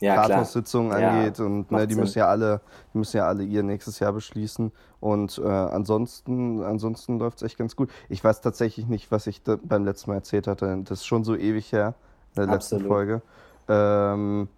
Ja. 0.00 0.14
Rathaussitzungen 0.14 0.92
Ja, 0.98 1.10
angeht 1.10 1.40
und 1.40 1.70
ne, 1.70 1.86
die 1.86 1.94
Sinn. 1.94 2.00
müssen 2.02 2.18
ja 2.20 2.26
alle, 2.28 2.60
die 2.94 2.98
müssen 2.98 3.16
ja 3.18 3.26
alle 3.26 3.42
ihr 3.44 3.62
nächstes 3.62 3.98
Jahr 3.98 4.12
beschließen 4.14 4.72
und 5.00 5.38
äh, 5.44 5.46
ansonsten, 5.48 6.62
ansonsten 6.62 7.18
läuft 7.18 7.38
es 7.38 7.42
echt 7.42 7.58
ganz 7.58 7.76
gut. 7.76 7.90
Ich 8.08 8.22
weiß 8.24 8.40
tatsächlich 8.40 8.86
nicht, 8.88 9.10
was 9.10 9.26
ich 9.26 9.42
beim 9.42 9.84
letzten 9.84 10.10
Mal 10.10 10.16
erzählt 10.16 10.46
hatte. 10.46 10.78
Das 10.84 11.00
ist 11.00 11.06
schon 11.06 11.24
so 11.24 11.36
ewig 11.36 11.72
her, 11.72 11.94
in 12.34 12.42
der 12.42 12.46
letzten 12.46 12.76
Absolut. 12.76 12.86
Folge. 12.86 13.22
Ähm, 13.68 14.48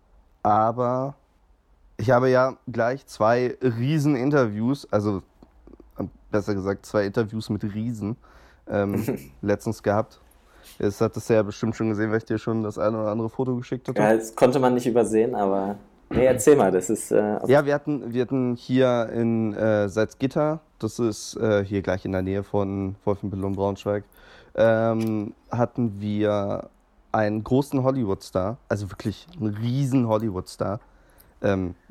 aber 0.44 1.14
ich 2.02 2.10
habe 2.10 2.28
ja 2.30 2.56
gleich 2.66 3.06
zwei 3.06 3.56
riesen 3.62 4.16
Interviews, 4.16 4.88
also 4.90 5.22
äh, 5.98 6.04
besser 6.32 6.54
gesagt 6.54 6.84
zwei 6.84 7.06
Interviews 7.06 7.48
mit 7.48 7.62
Riesen 7.62 8.16
ähm, 8.68 9.04
letztens 9.40 9.84
gehabt. 9.84 10.20
Das 10.80 11.00
hattest 11.00 11.30
du 11.30 11.34
ja 11.34 11.42
bestimmt 11.42 11.76
schon 11.76 11.90
gesehen, 11.90 12.10
weil 12.10 12.18
ich 12.18 12.24
dir 12.24 12.38
schon 12.38 12.64
das 12.64 12.76
eine 12.76 12.98
oder 13.00 13.10
andere 13.12 13.30
Foto 13.30 13.54
geschickt 13.54 13.88
hatte. 13.88 14.00
Ja, 14.00 14.16
das 14.16 14.34
konnte 14.34 14.58
man 14.58 14.74
nicht 14.74 14.86
übersehen, 14.86 15.36
aber. 15.36 15.76
Nee, 16.10 16.24
erzähl 16.26 16.56
mal, 16.56 16.72
das 16.72 16.90
ist. 16.90 17.12
Äh, 17.12 17.38
Ja, 17.46 17.64
wir 17.64 17.74
hatten, 17.74 18.12
wir 18.12 18.22
hatten 18.22 18.56
hier 18.56 19.08
in 19.14 19.54
äh, 19.54 19.88
Salzgitter, 19.88 20.60
das 20.80 20.98
ist 20.98 21.36
äh, 21.36 21.64
hier 21.64 21.82
gleich 21.82 22.04
in 22.04 22.12
der 22.12 22.22
Nähe 22.22 22.42
von 22.42 22.96
Wolfenbüttel 23.04 23.44
und 23.44 23.54
Braunschweig, 23.54 24.02
ähm, 24.56 25.34
hatten 25.52 26.00
wir 26.00 26.68
einen 27.12 27.44
großen 27.44 27.82
Hollywood-Star, 27.82 28.56
also 28.68 28.90
wirklich 28.90 29.26
einen 29.38 29.54
riesen 29.54 30.08
Hollywood-Star. 30.08 30.80
Ähm, 31.42 31.70
äh, 31.70 31.81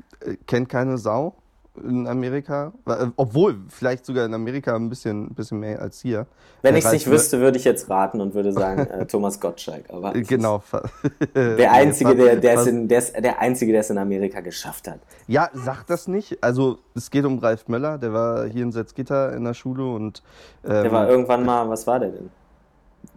kennt 0.46 0.68
keine 0.68 0.98
Sau, 0.98 1.34
in 1.82 2.06
Amerika. 2.06 2.72
Äh, 2.86 3.06
Obwohl, 3.16 3.56
vielleicht 3.68 4.04
sogar 4.04 4.26
in 4.26 4.34
Amerika 4.34 4.76
ein 4.76 4.90
bisschen, 4.90 5.30
bisschen 5.34 5.58
mehr 5.60 5.80
als 5.80 6.00
hier. 6.00 6.26
Wenn 6.60 6.74
Äh, 6.74 6.78
ich 6.78 6.84
es 6.84 6.92
nicht 6.92 7.06
wüsste, 7.10 7.40
würde 7.40 7.56
ich 7.56 7.64
jetzt 7.64 7.88
raten 7.88 8.20
und 8.20 8.34
würde 8.34 8.52
sagen 8.52 8.80
äh, 8.86 9.06
Thomas 9.06 9.40
Gottschalk. 9.40 9.84
Aber 9.88 10.14
ist 10.14 10.28
Genau. 10.28 10.62
Der 11.34 11.72
Einzige, 11.72 12.14
der, 12.14 12.36
der, 12.36 12.60
es 12.60 12.66
in, 12.66 12.88
der, 12.88 12.98
ist 12.98 13.14
der 13.18 13.40
Einzige, 13.40 13.72
der 13.72 13.80
es 13.80 13.88
in 13.90 13.96
Amerika 13.96 14.40
geschafft 14.40 14.86
hat. 14.86 14.98
Ja, 15.26 15.48
sag 15.54 15.84
das 15.86 16.08
nicht. 16.08 16.44
Also, 16.44 16.78
es 16.94 17.10
geht 17.10 17.24
um 17.24 17.38
Ralf 17.38 17.66
Möller, 17.68 17.96
der 17.96 18.12
war 18.12 18.46
hier 18.46 18.64
in 18.64 18.72
Salzgitter 18.72 19.32
in 19.34 19.44
der 19.44 19.54
Schule 19.54 19.86
und. 19.86 20.22
Ähm, 20.64 20.70
Der 20.70 20.92
war 20.92 21.08
irgendwann 21.08 21.42
mal, 21.44 21.68
was 21.70 21.86
war 21.86 21.98
der 21.98 22.10
denn? 22.10 22.30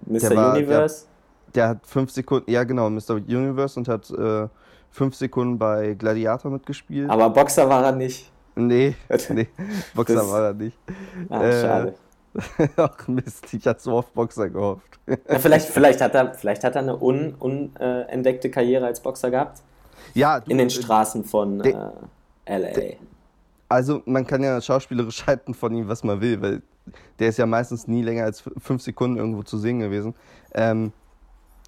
Mr. 0.05 0.19
Der 0.29 0.35
war- 0.38 0.53
Universe? 0.55 1.05
der 1.53 1.69
hat 1.69 1.77
fünf 1.85 2.12
Sekunden, 2.12 2.50
ja 2.51 2.63
genau, 2.63 2.89
Mr. 2.89 3.15
Universe 3.15 3.79
und 3.79 3.88
hat 3.88 4.09
äh, 4.12 4.47
fünf 4.96 5.16
Sekunden 5.16 5.60
bei 5.60 5.94
Gladiator 5.94 6.50
mitgespielt. 6.52 7.10
Aber 7.10 7.30
Boxer 7.30 7.68
war 7.70 7.84
er 7.84 7.92
nicht. 7.92 8.32
nee, 8.56 8.96
nee, 9.30 9.48
Boxer 9.94 10.16
Das- 10.16 10.30
war 10.32 10.44
er 10.46 10.54
nicht. 10.54 10.78
Ah, 11.30 11.44
Äh, 11.44 11.62
schade. 11.62 11.96
Ach 12.78 13.08
Mist, 13.08 13.54
ich 13.54 13.66
hatte 13.68 13.82
so 13.82 13.98
auf 13.98 14.12
Boxer 14.12 14.50
gehofft. 14.50 15.00
Ja, 15.08 15.40
vielleicht, 15.40 15.68
vielleicht, 15.70 16.02
hat 16.02 16.16
er, 16.16 16.34
vielleicht 16.34 16.64
hat 16.64 16.75
er 16.75 16.82
eine 16.82 16.96
unentdeckte 16.98 18.48
un, 18.48 18.52
äh, 18.52 18.54
Karriere 18.54 18.86
als 18.88 19.00
Boxer 19.02 19.30
gehabt. 19.32 19.62
Ja, 20.14 20.40
du, 20.40 20.52
In 20.52 20.58
den 20.58 20.68
äh, 20.68 20.72
Straßen 20.72 21.24
von 21.24 21.60
de- 21.60 21.74
äh, 22.46 22.58
LA. 22.58 22.96
Also 23.70 24.02
man 24.06 24.25
kann 24.28 24.44
ja 24.44 24.60
schauspielerisch 24.62 25.25
halten 25.28 25.54
von 25.54 25.74
ihm, 25.75 25.88
was 25.88 26.04
man 26.04 26.20
will, 26.22 26.42
weil 26.42 26.62
der 27.20 27.30
ist 27.30 27.38
ja 27.38 27.46
meistens 27.46 27.88
nie 27.88 28.02
länger 28.02 28.24
als 28.25 28.44
fünf 28.60 28.82
Sekunden 28.82 29.18
irgendwo 29.18 29.44
zu 29.44 29.58
sehen 29.58 29.80
gewesen. 29.80 30.14
Ähm, 30.54 30.92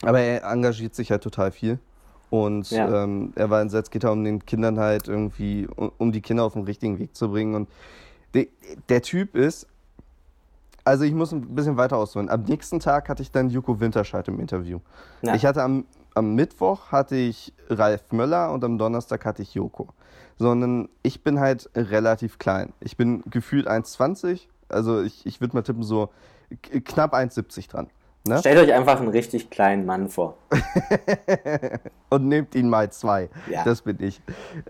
aber 0.03 0.19
er 0.19 0.43
engagiert 0.43 0.95
sich 0.95 1.11
halt 1.11 1.23
total 1.23 1.51
viel. 1.51 1.79
Und 2.29 2.69
Ja. 2.71 3.03
ähm, 3.03 3.31
er 3.35 3.49
war 3.49 3.61
in 3.61 3.69
Salzgitter, 3.69 4.11
um 4.11 4.23
den 4.23 4.45
Kindern 4.45 4.79
halt 4.79 5.07
irgendwie, 5.07 5.67
um, 5.75 5.91
um 5.97 6.11
die 6.11 6.21
Kinder 6.21 6.43
auf 6.43 6.53
den 6.53 6.63
richtigen 6.63 6.99
Weg 6.99 7.15
zu 7.15 7.29
bringen. 7.31 7.55
Und 7.55 7.69
de, 8.33 8.49
der 8.89 9.01
Typ 9.01 9.35
ist, 9.35 9.67
also 10.83 11.03
ich 11.03 11.13
muss 11.13 11.31
ein 11.31 11.41
bisschen 11.55 11.77
weiter 11.77 11.97
ausholen. 11.97 12.29
Am 12.29 12.43
nächsten 12.43 12.79
Tag 12.79 13.09
hatte 13.09 13.21
ich 13.21 13.31
dann 13.31 13.49
Joko 13.49 13.79
Winterscheid 13.79 14.27
im 14.27 14.39
Interview. 14.39 14.79
Ja. 15.21 15.35
Ich 15.35 15.45
hatte 15.45 15.63
am, 15.63 15.85
am 16.15 16.35
Mittwoch 16.35 16.91
hatte 16.91 17.15
ich 17.15 17.53
Ralf 17.69 18.11
Möller 18.11 18.51
und 18.51 18.63
am 18.63 18.77
Donnerstag 18.77 19.25
hatte 19.25 19.41
ich 19.41 19.53
Joko. 19.53 19.89
Sondern 20.39 20.87
ich 21.03 21.23
bin 21.23 21.39
halt 21.39 21.69
relativ 21.75 22.37
klein. 22.39 22.73
Ich 22.79 22.95
bin 22.95 23.23
gefühlt 23.29 23.67
1,20. 23.67 24.41
Also 24.69 25.01
ich, 25.01 25.25
ich 25.25 25.41
würde 25.41 25.55
mal 25.55 25.63
tippen 25.63 25.83
so 25.83 26.09
knapp 26.85 27.13
1,70 27.13 27.69
dran. 27.69 27.87
Ne? 28.27 28.39
Stellt 28.39 28.57
euch 28.59 28.73
einfach 28.73 28.99
einen 28.99 29.09
richtig 29.09 29.49
kleinen 29.49 29.85
Mann 29.85 30.09
vor. 30.09 30.37
und 32.09 32.27
nehmt 32.27 32.55
ihn 32.55 32.69
mal 32.69 32.91
zwei. 32.91 33.29
Ja. 33.49 33.63
Das 33.63 33.81
bin 33.81 33.97
ich. 34.01 34.21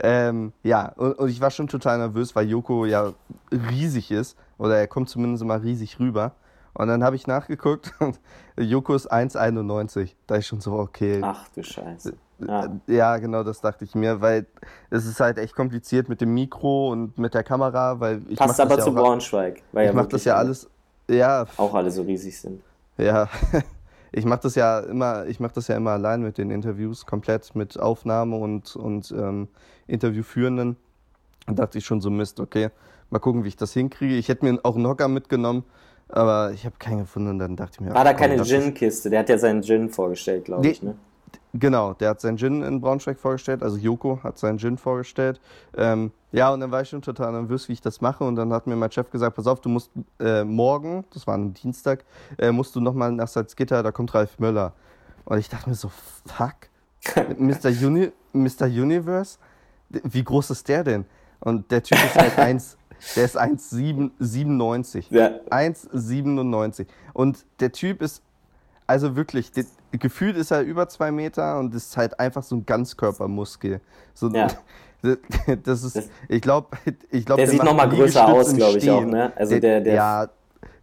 Ähm, 0.02 0.54
ja, 0.64 0.94
und, 0.96 1.14
und 1.14 1.30
ich 1.30 1.42
war 1.42 1.52
schon 1.52 1.68
total 1.68 1.98
nervös, 1.98 2.36
weil 2.36 2.50
Joko 2.50 2.86
ja 2.86 3.14
riesig 3.52 4.12
ist. 4.12 4.38
Oder 4.58 4.78
er 4.78 4.88
kommt 4.88 5.10
zumindest 5.10 5.44
mal 5.44 5.60
riesig 5.60 6.00
rüber. 6.00 6.34
Und 6.74 6.88
dann 6.88 7.04
habe 7.04 7.16
ich 7.16 7.26
nachgeguckt 7.26 7.94
und 8.00 8.20
Joko 8.58 8.94
ist 8.94 9.12
1,91. 9.12 10.12
Da 10.28 10.36
ist 10.36 10.48
schon 10.48 10.62
so, 10.62 10.74
okay. 10.74 11.20
Ach 11.24 11.48
du 11.56 11.64
Scheiße. 11.64 12.14
Ja. 12.40 12.66
Äh, 12.66 12.70
Ja, 12.96 13.18
genau, 13.18 13.44
das 13.44 13.62
dachte 13.62 13.84
ich 13.84 13.96
mir, 13.96 14.22
weil 14.22 14.46
es 14.92 15.06
ist 15.06 15.20
halt 15.20 15.40
echt 15.40 15.56
kompliziert 15.56 16.08
mit 16.08 16.22
dem 16.22 16.34
Mikro 16.34 16.92
und 16.92 17.18
mit 17.18 17.34
der 17.34 17.44
Kamera, 17.44 18.00
weil 18.00 18.22
ich 18.30 18.38
Passt 18.38 18.60
aber 18.60 18.76
das 18.76 18.86
zu 18.86 18.92
ja 18.92 18.98
auch, 18.98 19.04
Braunschweig, 19.04 19.64
weil 19.72 19.86
ich 19.86 19.90
ja 19.90 19.94
mach 19.94 20.04
wirklich 20.04 20.24
das 20.24 20.26
ja 20.26 20.36
alles, 20.36 20.70
ja, 21.10 21.46
auch 21.58 21.74
alle 21.74 21.90
so 21.90 22.04
riesig 22.04 22.40
sind. 22.40 22.62
Ja, 22.98 23.30
ich 24.12 24.26
mache 24.26 24.42
das 24.44 24.56
ja 24.56 24.80
immer, 24.80 25.26
ich 25.28 25.40
mache 25.40 25.54
das 25.54 25.68
ja 25.68 25.76
immer 25.76 25.92
allein 25.92 26.22
mit 26.22 26.38
den 26.38 26.52
Interviews, 26.52 27.06
komplett 27.06 27.56
mit 27.56 27.80
Aufnahme 27.80 28.38
und, 28.38 28.76
und 28.76 29.12
ähm, 29.12 29.48
Interviewführenden. 29.88 30.78
Da 31.48 31.54
dachte 31.54 31.78
ich 31.78 31.86
schon 31.86 32.02
so, 32.02 32.10
Mist, 32.10 32.40
okay, 32.40 32.70
mal 33.10 33.20
gucken, 33.20 33.44
wie 33.44 33.50
ich 33.50 33.56
das 33.56 33.74
hinkriege. 33.74 34.16
Ich 34.16 34.28
hätte 34.30 34.46
mir 34.46 34.60
auch 34.64 34.76
einen 34.76 34.88
Hocker 34.88 35.08
mitgenommen, 35.08 35.64
aber 36.10 36.52
ich 36.54 36.66
habe 36.66 36.76
keinen 36.80 37.00
gefunden 37.00 37.30
und 37.30 37.40
dann 37.40 37.56
dachte 37.56 37.74
ich 37.76 37.82
mir, 37.82 37.94
War 37.94 38.04
da 38.04 38.14
keine. 38.14 38.42
Gin-Kiste? 38.44 39.10
Der 39.10 39.20
hat 39.20 39.30
ja 39.30 39.38
seinen 39.38 39.64
Gin 39.64 39.90
vorgestellt, 39.90 40.46
glaube 40.46 40.68
ich. 40.68 40.84
Ne? 40.84 40.96
Genau, 41.60 41.94
der 41.94 42.10
hat 42.10 42.22
seinen 42.22 42.38
Gin 42.38 42.62
in 42.62 42.82
Braunschweig 42.82 43.18
vorgestellt, 43.18 43.64
also 43.64 43.78
Joko 43.78 44.20
hat 44.22 44.38
seinen 44.38 44.60
Gin 44.60 44.78
vorgestellt. 44.78 45.40
Ähm, 45.76 46.12
ja, 46.32 46.52
und 46.52 46.60
dann 46.60 46.72
war 46.72 46.82
ich 46.82 46.90
schon 46.90 47.02
total 47.02 47.32
nervös, 47.32 47.68
wie 47.70 47.74
ich 47.74 47.82
das 47.82 48.02
mache. 48.02 48.24
Und 48.24 48.36
dann 48.36 48.52
hat 48.54 48.68
mir 48.68 48.76
mein 48.76 48.92
Chef 48.92 49.10
gesagt, 49.10 49.36
pass 49.36 49.48
auf, 49.48 49.62
du 49.62 49.70
musst 49.70 49.90
äh, 50.20 50.44
morgen, 50.44 51.06
das 51.14 51.26
war 51.26 51.36
ein 51.36 51.54
Dienstag, 51.54 52.04
äh, 52.38 52.52
musst 52.52 52.76
du 52.76 52.82
nochmal 52.82 53.12
nach 53.12 53.28
Salzgitter, 53.28 53.82
da 53.82 53.92
kommt 53.92 54.14
Ralf 54.14 54.38
Möller. 54.40 54.74
Und 55.26 55.40
ich 55.40 55.50
dachte 55.50 55.70
mir 55.70 55.76
so, 55.76 55.90
fuck, 56.26 56.56
Mr. 57.38 57.70
Uni 57.86 58.12
Mr. 58.34 58.66
Universe, 58.66 59.40
wie 59.90 60.24
groß 60.24 60.52
ist 60.52 60.68
der 60.68 60.84
denn? 60.84 61.06
Und 61.40 61.72
der 61.72 61.82
Typ 61.82 61.98
ist 62.04 62.16
halt 62.16 62.38
1, 62.38 62.78
der 63.16 63.26
ist 63.26 63.40
1,97. 63.40 65.06
Ja. 65.10 65.30
1,97. 65.50 66.88
Und 67.14 67.46
der 67.60 67.72
Typ 67.72 68.02
ist, 68.02 68.22
also 68.88 69.16
wirklich, 69.16 69.52
der, 69.52 69.66
gefühlt 69.92 70.36
ist 70.38 70.52
er 70.52 70.62
über 70.62 70.88
zwei 70.90 71.12
Meter 71.12 71.60
und 71.60 71.74
ist 71.76 71.96
halt 71.98 72.20
einfach 72.20 72.44
so 72.44 72.56
ein 72.56 72.66
Ganzkörpermuskel. 72.66 73.82
So, 74.14 74.30
Ja. 74.30 74.48
Das 75.64 75.84
ist, 75.84 75.96
Das- 75.96 76.10
ich 76.28 76.42
glaube, 76.42 76.76
ich 77.12 77.24
glaub, 77.26 77.38
Der 77.38 77.48
sieht 77.48 77.60
macht 77.60 77.68
noch 77.68 77.76
mal 77.76 77.88
größer 77.88 78.28
aus, 78.28 78.50
im 78.52 78.58
glaub 78.58 78.76
ich, 78.76 78.90
auch, 78.90 79.06
ne? 79.06 79.32
Also 79.36 79.60
der- 79.60 79.82
der- 79.82 79.94
ja, 79.94 80.28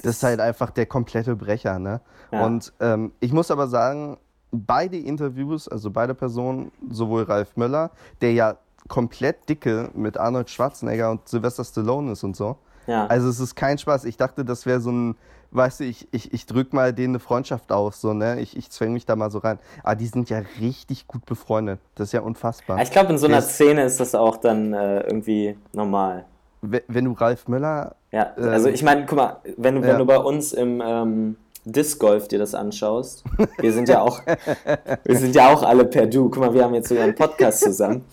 das 0.03 0.17
ist 0.17 0.23
halt 0.23 0.39
einfach 0.41 0.71
der 0.71 0.87
komplette 0.87 1.35
Brecher, 1.35 1.79
ne? 1.81 2.01
Ja. 2.31 2.47
Und 2.47 2.73
ähm, 2.81 3.11
ich 3.21 3.33
muss 3.33 3.51
aber 3.51 3.67
sagen, 3.67 4.17
beide 4.53 4.97
Interviews, 4.99 5.67
also 5.69 5.91
beide 5.91 6.15
Personen, 6.15 6.71
sowohl 6.91 7.25
Ralf 7.25 7.57
Möller, 7.57 7.91
der 8.21 8.33
ja 8.35 8.57
komplett 8.89 9.49
dicke 9.49 9.91
mit 9.95 10.17
Arnold 10.17 10.49
Schwarzenegger 10.49 11.11
und 11.11 11.29
Sylvester 11.29 11.65
Stallone 11.65 12.13
ist 12.13 12.23
und 12.23 12.37
so. 12.37 12.57
Ja. 12.87 13.07
Also 13.07 13.29
es 13.29 13.41
ist 13.41 13.55
kein 13.55 13.79
Spaß. 13.79 14.05
Ich 14.05 14.17
dachte, 14.17 14.45
das 14.45 14.67
wäre 14.67 14.81
so 14.81 14.91
ein, 14.91 15.17
weißt 15.53 15.81
du, 15.81 15.85
ich, 15.85 16.09
ich, 16.13 16.33
ich 16.33 16.47
drück 16.47 16.73
mal 16.73 16.93
denen 16.93 17.13
eine 17.15 17.19
Freundschaft 17.21 17.71
auf, 17.73 17.95
so, 17.97 18.13
ne? 18.13 18.41
Ich, 18.41 18.57
ich 18.57 18.71
zwänge 18.71 18.93
mich 18.95 19.07
da 19.07 19.17
mal 19.17 19.31
so 19.31 19.39
rein. 19.39 19.59
Aber 19.83 19.95
die 19.97 20.07
sind 20.07 20.31
ja 20.31 20.43
richtig 20.61 21.07
gut 21.07 21.25
befreundet. 21.27 21.81
Das 21.95 22.09
ist 22.09 22.13
ja 22.13 22.21
unfassbar. 22.21 22.81
ich 22.83 22.91
glaube, 22.91 23.13
in 23.13 23.19
so 23.19 23.27
einer 23.27 23.39
ist- 23.39 23.51
Szene 23.55 23.85
ist 23.85 24.01
das 24.01 24.15
auch 24.15 24.37
dann 24.37 24.73
äh, 24.73 25.01
irgendwie 25.03 25.57
normal. 25.73 26.25
We- 26.63 26.83
Wenn 26.89 27.05
du 27.05 27.13
Ralf 27.13 27.47
Möller, 27.49 27.95
Ja, 28.11 28.33
Ähm, 28.39 28.49
also 28.49 28.69
ich 28.69 28.83
meine, 28.83 29.07
guck 29.07 29.17
mal, 29.19 29.37
wenn, 29.57 29.77
du- 29.77 29.83
wenn 29.83 29.89
ja. 29.91 29.99
du 29.99 30.07
bei 30.07 30.19
uns 30.19 30.53
im 30.53 30.83
ähm, 30.85 31.37
Disc 31.67 31.99
Golf 31.99 32.29
dir 32.29 32.39
das 32.39 32.55
anschaust, 32.55 33.25
wir 33.59 33.73
sind 33.73 33.89
ja 33.89 34.01
auch, 34.03 34.21
wir 35.05 35.17
sind 35.19 35.35
ja 35.35 35.49
auch 35.53 35.63
alle 35.63 35.85
per 35.87 36.07
Du. 36.07 36.29
Guck 36.29 36.39
mal, 36.43 36.53
wir 36.55 36.63
haben 36.65 36.75
jetzt 36.75 36.89
sogar 36.89 37.05
einen 37.05 37.15
Podcast 37.15 37.61
zusammen. 37.61 38.05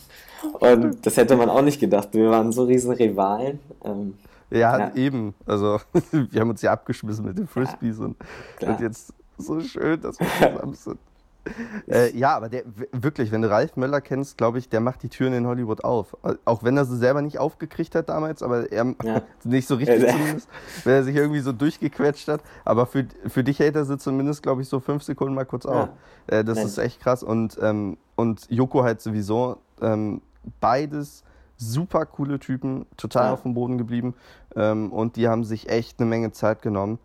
Und 0.59 1.05
das 1.05 1.17
hätte 1.17 1.35
man 1.35 1.49
auch 1.49 1.61
nicht 1.61 1.79
gedacht. 1.79 2.09
Wir 2.13 2.29
waren 2.31 2.51
so 2.51 2.63
riesen 2.63 2.91
Rivalen. 2.93 3.59
Ähm, 3.85 4.15
ja, 4.51 4.77
Ja. 4.79 4.95
eben. 4.95 5.33
Also 5.45 5.79
wir 6.11 6.41
haben 6.41 6.49
uns 6.49 6.61
ja 6.61 6.71
abgeschmissen 6.71 7.25
mit 7.25 7.37
den 7.37 7.47
Frisbees 7.47 7.99
und, 7.99 8.15
klar. 8.57 8.71
und 8.75 8.81
jetzt 8.81 9.13
so 9.37 9.59
schön, 9.61 9.99
dass 10.01 10.19
wir 10.19 10.27
zusammen 10.51 10.73
sind. 10.75 10.99
Äh, 11.89 12.15
ja, 12.15 12.35
aber 12.37 12.49
der 12.49 12.61
wirklich, 12.91 13.31
wenn 13.31 13.41
du 13.41 13.49
Ralf 13.49 13.75
Möller 13.75 13.99
kennst, 13.99 14.37
glaube 14.37 14.59
ich, 14.59 14.69
der 14.69 14.79
macht 14.79 15.01
die 15.01 15.09
Türen 15.09 15.33
in 15.33 15.47
Hollywood 15.47 15.83
auf. 15.83 16.15
Äh, 16.23 16.35
Auch 16.45 16.61
wenn 16.63 16.77
er 16.77 16.85
sie 16.85 16.95
selber 16.97 17.23
nicht 17.23 17.39
aufgekriegt 17.39 17.95
hat 17.95 18.09
damals, 18.09 18.43
aber 18.43 18.71
er 18.71 18.93
Ja. 19.03 19.23
nicht 19.43 19.67
so 19.67 19.73
richtig 19.73 20.07
zumindest, 20.07 20.47
wenn 20.83 20.93
er 20.93 21.03
sich 21.03 21.15
irgendwie 21.15 21.39
so 21.39 21.51
durchgequetscht 21.51 22.27
hat. 22.27 22.41
Aber 22.63 22.85
für, 22.85 23.07
für 23.25 23.43
dich 23.43 23.57
hält 23.57 23.75
er 23.75 23.85
sie 23.85 23.97
zumindest, 23.97 24.43
glaube 24.43 24.61
ich, 24.61 24.69
so 24.69 24.79
fünf 24.79 25.01
Sekunden 25.01 25.33
mal 25.33 25.45
kurz 25.45 25.65
auf. 25.65 25.89
Äh, 26.27 26.43
das 26.43 26.57
Nein. 26.57 26.67
ist 26.67 26.77
echt 26.77 26.99
krass. 27.01 27.23
Und, 27.23 27.57
ähm, 27.59 27.97
und 28.15 28.45
Joko 28.51 28.83
halt 28.83 29.01
sowieso. 29.01 29.57
Ähm, 29.81 30.21
beides 30.59 31.23
super 31.57 32.05
coole 32.05 32.39
Typen, 32.39 32.85
total 32.97 33.25
Ja. 33.27 33.33
auf 33.33 33.41
dem 33.41 33.55
Boden 33.55 33.79
geblieben. 33.79 34.13
Ähm, 34.55 34.91
und 34.91 35.15
die 35.15 35.27
haben 35.27 35.43
sich 35.43 35.69
echt 35.69 35.99
eine 35.99 36.09
Menge 36.09 36.31
Zeit 36.31 36.61
genommen. 36.61 36.99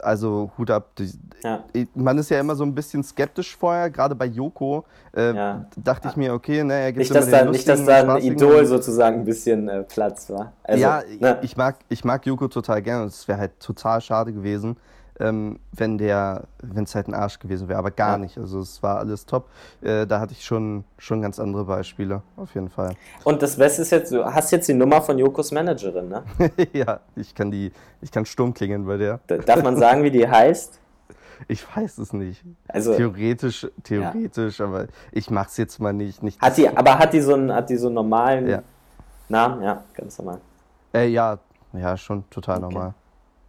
Also 0.00 0.52
Hut 0.56 0.70
ab. 0.70 0.90
Die, 0.98 1.10
ja. 1.42 1.64
man 1.94 2.18
ist 2.18 2.30
ja 2.30 2.38
immer 2.38 2.54
so 2.54 2.62
ein 2.62 2.72
bisschen 2.74 3.02
skeptisch 3.02 3.56
vorher, 3.56 3.90
gerade 3.90 4.14
bei 4.14 4.26
Joko. 4.26 4.84
Äh, 5.16 5.34
Ja. 5.34 5.66
dachte 5.76 6.08
ich 6.08 6.16
mir, 6.16 6.34
okay, 6.34 6.62
ne, 6.62 6.74
er 6.74 6.92
gibt 6.92 6.98
Nicht, 6.98 7.14
dass 7.14 7.28
da, 7.28 7.44
nicht, 7.44 7.68
dass 7.68 7.84
da 7.84 8.14
ein 8.14 8.22
Idol 8.22 8.64
sozusagen 8.64 9.20
ein 9.20 9.24
bisschen 9.24 9.68
äh, 9.68 9.82
Platz 9.82 10.30
war. 10.30 10.52
Also, 10.62 10.80
ja, 10.80 11.02
ne? 11.18 11.38
ich, 11.42 11.56
mag, 11.56 11.76
ich 11.88 12.04
mag 12.04 12.24
Joko 12.24 12.46
total 12.46 12.80
gerne 12.80 13.02
und 13.02 13.08
es 13.08 13.26
wäre 13.26 13.38
halt 13.38 13.58
total 13.58 14.00
schade 14.00 14.32
gewesen, 14.32 14.76
ähm, 15.20 15.58
wenn 15.72 15.98
der, 15.98 16.44
wenn 16.62 16.84
es 16.84 16.94
halt 16.94 17.08
ein 17.08 17.14
Arsch 17.14 17.38
gewesen 17.38 17.68
wäre, 17.68 17.78
aber 17.78 17.90
gar 17.90 18.12
Ja. 18.12 18.18
nicht. 18.18 18.38
Also 18.38 18.60
es 18.60 18.82
war 18.82 18.98
alles 18.98 19.26
top. 19.26 19.48
Äh, 19.82 20.06
da 20.06 20.20
hatte 20.20 20.32
ich 20.32 20.44
schon, 20.44 20.84
schon 20.98 21.20
ganz 21.22 21.38
andere 21.38 21.64
Beispiele, 21.64 22.22
auf 22.36 22.54
jeden 22.54 22.68
Fall. 22.70 22.94
Und 23.24 23.42
das 23.42 23.56
Beste 23.56 23.82
ist 23.82 23.90
jetzt, 23.90 24.12
du 24.12 24.24
hast 24.24 24.50
jetzt 24.52 24.68
die 24.68 24.74
Nummer 24.74 25.02
von 25.02 25.18
Jokos 25.18 25.50
Managerin, 25.52 26.08
ne? 26.08 26.22
ja, 26.72 27.00
ich 27.16 27.34
kann 27.34 27.50
die, 27.50 27.72
ich 28.00 28.10
kann 28.12 28.24
stumm 28.26 28.54
klingen 28.54 28.86
bei 28.86 28.96
der. 28.96 29.20
Da- 29.26 29.38
Darf 29.38 29.62
man 29.62 29.76
sagen, 29.76 30.02
wie 30.02 30.10
die 30.10 30.28
heißt? 30.28 30.80
Ich 31.46 31.64
weiß 31.76 31.98
es 31.98 32.12
nicht. 32.12 32.42
Also, 32.66 32.96
Theoretisch, 32.96 33.64
theoretisch, 33.84 34.60
aber 34.60 34.86
ich 35.12 35.30
mach's 35.30 35.56
jetzt 35.56 35.78
mal 35.78 35.92
nicht. 35.92 36.20
nicht 36.20 36.40
hat 36.42 36.56
die, 36.56 36.68
aber 36.68 36.98
hat 36.98 37.12
die 37.12 37.20
so 37.20 37.34
einen, 37.34 37.52
hat 37.54 37.70
die 37.70 37.76
so 37.76 37.86
einen 37.86 37.94
normalen 37.94 38.48
Ja. 38.48 38.62
Namen? 39.28 39.62
Ja, 39.62 39.84
ganz 39.94 40.18
normal. 40.18 40.40
Äh, 40.92 41.06
ja, 41.06 41.38
ja, 41.74 41.96
schon 41.96 42.28
total 42.28 42.56
Okay. 42.64 42.74
normal. 42.74 42.94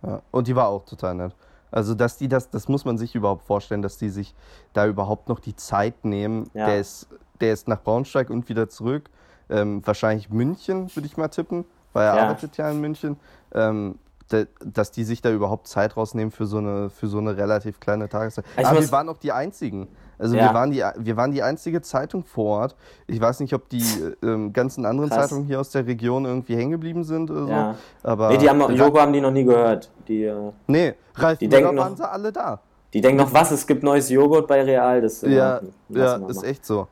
Ja. 0.03 0.21
Und 0.29 0.47
die 0.47 0.55
war 0.55 0.67
auch 0.67 0.85
total 0.85 1.15
nett. 1.15 1.33
Also, 1.71 1.93
dass 1.95 2.17
die 2.17 2.27
das, 2.27 2.49
das 2.49 2.67
muss 2.67 2.85
man 2.85 2.97
sich 2.97 3.15
überhaupt 3.15 3.43
vorstellen, 3.43 3.81
dass 3.81 3.97
die 3.97 4.09
sich 4.09 4.33
da 4.73 4.87
überhaupt 4.87 5.29
noch 5.29 5.39
die 5.39 5.55
Zeit 5.55 6.03
nehmen. 6.05 6.49
Ja. 6.53 6.65
Der, 6.67 6.79
ist, 6.79 7.07
der 7.41 7.53
ist 7.53 7.67
nach 7.67 7.81
Braunschweig 7.81 8.29
und 8.29 8.49
wieder 8.49 8.69
zurück. 8.69 9.09
Ähm, 9.49 9.81
wahrscheinlich 9.85 10.29
München, 10.29 10.93
würde 10.95 11.07
ich 11.07 11.17
mal 11.17 11.27
tippen. 11.29 11.65
weil 11.93 12.05
er 12.07 12.15
Ja. 12.15 12.23
arbeitet 12.23 12.55
ja 12.57 12.69
in 12.69 12.79
München, 12.81 13.17
ähm, 13.51 13.97
de, 14.31 14.45
dass 14.63 14.91
die 14.91 15.03
sich 15.03 15.23
da 15.23 15.31
überhaupt 15.31 15.67
Zeit 15.67 15.97
rausnehmen 15.97 16.29
für 16.31 16.45
so 16.45 16.59
eine, 16.59 16.91
für 16.91 17.07
so 17.07 17.17
eine 17.17 17.35
relativ 17.35 17.79
kleine 17.79 18.07
Tageszeit. 18.07 18.45
Ich 18.57 18.65
Aber 18.65 18.79
wir 18.79 18.91
waren 18.91 19.09
auch 19.09 19.17
die 19.17 19.31
Einzigen. 19.31 19.87
Also 20.19 20.35
Ja. 20.35 20.49
wir, 20.49 20.53
waren 20.53 20.71
die, 20.71 20.83
wir 20.97 21.17
waren 21.17 21.31
die 21.31 21.41
einzige 21.41 21.81
Zeitung 21.81 22.23
vor 22.25 22.59
Ort. 22.59 22.75
Ich 23.07 23.19
weiß 23.19 23.39
nicht, 23.39 23.53
ob 23.53 23.69
die 23.69 23.81
ähm, 24.21 24.51
ganzen 24.53 24.85
anderen 24.85 25.09
Krass. 25.09 25.21
Zeitungen 25.29 25.45
hier 25.47 25.59
aus 25.59 25.71
der 25.71 25.87
Region 25.87 26.25
irgendwie 26.25 26.55
hängen 26.55 26.71
geblieben 26.71 27.03
sind 27.05 27.31
oder 27.31 27.45
so. 27.45 27.51
Ja. 27.51 27.75
Aber 28.03 28.29
Nee, 28.29 28.37
die 28.37 28.49
haben, 28.49 28.59
Joko 28.75 28.99
haben 28.99 29.13
die 29.13 29.21
noch 29.21 29.31
nie 29.31 29.45
gehört. 29.45 29.89
Die, 30.07 30.25
äh, 30.25 30.51
Nee, 30.67 30.93
Ralf 31.15 31.39
Die 31.39 31.47
denken 31.47 31.73
noch- 31.73 31.83
waren 31.85 31.95
sie 31.95 32.07
alle 32.07 32.31
da. 32.31 32.59
die 32.93 33.01
denken 33.01 33.17
noch, 33.21 33.33
was, 33.33 33.51
es 33.51 33.65
gibt 33.65 33.81
neues 33.81 34.09
Joghurt 34.09 34.47
bei 34.47 34.61
Real. 34.61 35.01
Das 35.01 35.23
äh, 35.23 35.29
Ja, 35.29 35.61
ja 35.89 36.15
ist 36.27 36.43
echt 36.43 36.65
so. 36.65 36.87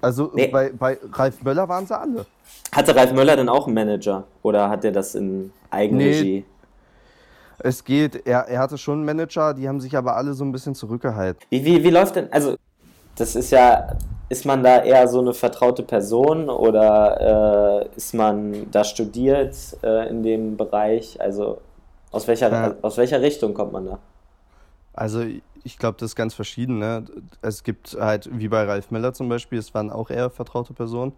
Also 0.00 0.32
Nee. 0.34 0.48
bei, 0.48 0.72
bei 0.76 0.98
Ralf 1.12 1.40
Möller 1.44 1.68
waren 1.68 1.86
sie 1.86 1.96
alle. 1.96 2.26
Hatte 2.74 2.96
Ralf 2.96 3.12
Möller 3.12 3.36
denn 3.36 3.48
auch 3.48 3.66
einen 3.66 3.74
Manager? 3.74 4.24
Oder 4.42 4.68
hat 4.68 4.84
er 4.84 4.90
das 4.90 5.14
in 5.14 5.52
Eigenregie? 5.70 6.44
Es 7.64 7.84
geht, 7.84 8.26
er, 8.26 8.48
er 8.48 8.58
hatte 8.58 8.76
schon 8.76 8.94
einen 8.98 9.04
Manager, 9.04 9.54
die 9.54 9.68
haben 9.68 9.80
sich 9.80 9.96
aber 9.96 10.16
alle 10.16 10.32
so 10.34 10.44
ein 10.44 10.50
bisschen 10.50 10.74
zurückgehalten. 10.74 11.40
Wie, 11.50 11.64
wie, 11.64 11.84
wie 11.84 11.90
läuft 11.90 12.16
denn, 12.16 12.32
also 12.32 12.56
das 13.16 13.36
ist 13.36 13.50
ja, 13.50 13.96
ist 14.28 14.44
man 14.46 14.62
da 14.62 14.82
eher 14.82 15.08
so 15.08 15.20
eine 15.20 15.34
vertraute 15.34 15.82
Person 15.82 16.48
oder 16.48 17.84
äh, 17.92 17.96
ist 17.96 18.14
man 18.14 18.70
da 18.70 18.84
studiert 18.84 19.56
äh, 19.82 20.08
in 20.08 20.22
dem 20.22 20.56
Bereich? 20.56 21.20
Also 21.20 21.60
aus 22.10 22.26
welcher, 22.28 22.50
Ja. 22.50 22.76
aus 22.82 22.96
welcher 22.98 23.20
Richtung 23.22 23.54
kommt 23.54 23.72
man 23.72 23.86
da? 23.86 23.98
Also 24.92 25.24
ich 25.64 25.78
glaube, 25.78 25.96
das 25.98 26.10
ist 26.10 26.16
ganz 26.16 26.34
verschieden. 26.34 26.78
Ne? 26.78 27.04
Es 27.40 27.62
gibt 27.62 27.96
halt, 27.98 28.28
wie 28.32 28.48
bei 28.48 28.64
Ralf 28.64 28.90
Möller 28.90 29.12
zum 29.14 29.28
Beispiel, 29.28 29.58
es 29.58 29.72
waren 29.74 29.90
auch 29.90 30.10
eher 30.10 30.28
vertraute 30.30 30.74
Personen, 30.74 31.12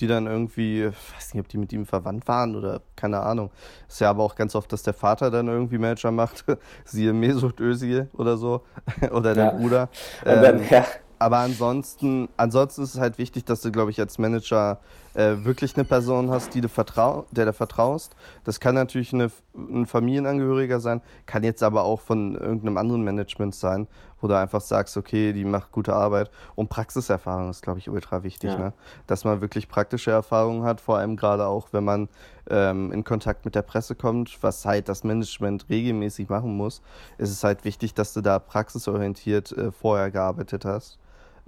die 0.00 0.06
dann 0.06 0.26
irgendwie, 0.26 0.84
ich 0.86 1.14
weiß 1.14 1.34
nicht, 1.34 1.42
ob 1.44 1.48
die 1.48 1.58
mit 1.58 1.72
ihm 1.72 1.84
verwandt 1.86 2.26
waren 2.26 2.56
oder 2.56 2.80
keine 2.96 3.20
Ahnung. 3.20 3.50
Ist 3.88 4.00
ja 4.00 4.10
aber 4.10 4.24
auch 4.24 4.34
ganz 4.34 4.54
oft, 4.54 4.72
dass 4.72 4.82
der 4.82 4.94
Vater 4.94 5.30
dann 5.30 5.48
irgendwie 5.48 5.78
Manager 5.78 6.10
macht, 6.10 6.44
siehe 6.84 7.12
Mesut 7.12 7.60
Özil 7.60 8.08
oder 8.14 8.36
so, 8.38 8.62
oder 9.12 9.34
der 9.34 9.44
Ja. 9.44 9.46
Bruder. 9.46 9.90
Und 10.24 10.40
dann, 10.42 10.60
Ähm, 10.60 10.68
ja, 10.70 10.84
Aber 11.20 11.36
ansonsten, 11.36 12.30
ansonsten 12.38 12.82
ist 12.82 12.94
es 12.94 13.00
halt 13.00 13.18
wichtig, 13.18 13.44
dass 13.44 13.60
du, 13.60 13.70
glaube 13.70 13.90
ich, 13.90 14.00
als 14.00 14.16
Manager 14.16 14.78
äh, 15.12 15.36
wirklich 15.44 15.76
eine 15.76 15.84
Person 15.84 16.30
hast, 16.30 16.54
die 16.54 16.62
du 16.62 16.68
vertrau 16.70 17.26
der 17.30 17.44
du 17.44 17.52
vertraust. 17.52 18.16
Das 18.44 18.58
kann 18.58 18.74
natürlich 18.74 19.12
eine, 19.12 19.30
ein 19.54 19.84
Familienangehöriger 19.84 20.80
sein, 20.80 21.02
kann 21.26 21.44
jetzt 21.44 21.62
aber 21.62 21.82
auch 21.82 22.00
von 22.00 22.36
irgendeinem 22.36 22.78
anderen 22.78 23.02
Management 23.02 23.54
sein, 23.54 23.86
wo 24.22 24.28
du 24.28 24.38
einfach 24.38 24.62
sagst, 24.62 24.96
okay, 24.96 25.34
die 25.34 25.44
macht 25.44 25.72
gute 25.72 25.92
Arbeit. 25.92 26.30
Und 26.54 26.70
Praxiserfahrung 26.70 27.50
ist, 27.50 27.60
glaube 27.60 27.80
ich, 27.80 27.90
ultra 27.90 28.22
wichtig, 28.22 28.52
Ja. 28.52 28.58
ne? 28.58 28.72
dass 29.06 29.24
man 29.24 29.42
wirklich 29.42 29.68
praktische 29.68 30.12
Erfahrungen 30.12 30.62
hat, 30.62 30.80
vor 30.80 30.96
allem 30.96 31.16
gerade 31.16 31.46
auch, 31.46 31.68
wenn 31.72 31.84
man 31.84 32.08
ähm, 32.48 32.92
in 32.92 33.04
Kontakt 33.04 33.44
mit 33.44 33.54
der 33.54 33.62
Presse 33.62 33.94
kommt, 33.94 34.42
was 34.42 34.64
halt 34.64 34.88
das 34.88 35.04
Management 35.04 35.66
regelmäßig 35.68 36.30
machen 36.30 36.56
muss, 36.56 36.80
ist 37.18 37.30
es 37.30 37.44
halt 37.44 37.66
wichtig, 37.66 37.92
dass 37.92 38.14
du 38.14 38.22
da 38.22 38.38
praxisorientiert 38.38 39.52
äh, 39.52 39.70
vorher 39.70 40.10
gearbeitet 40.10 40.64
hast 40.64 40.98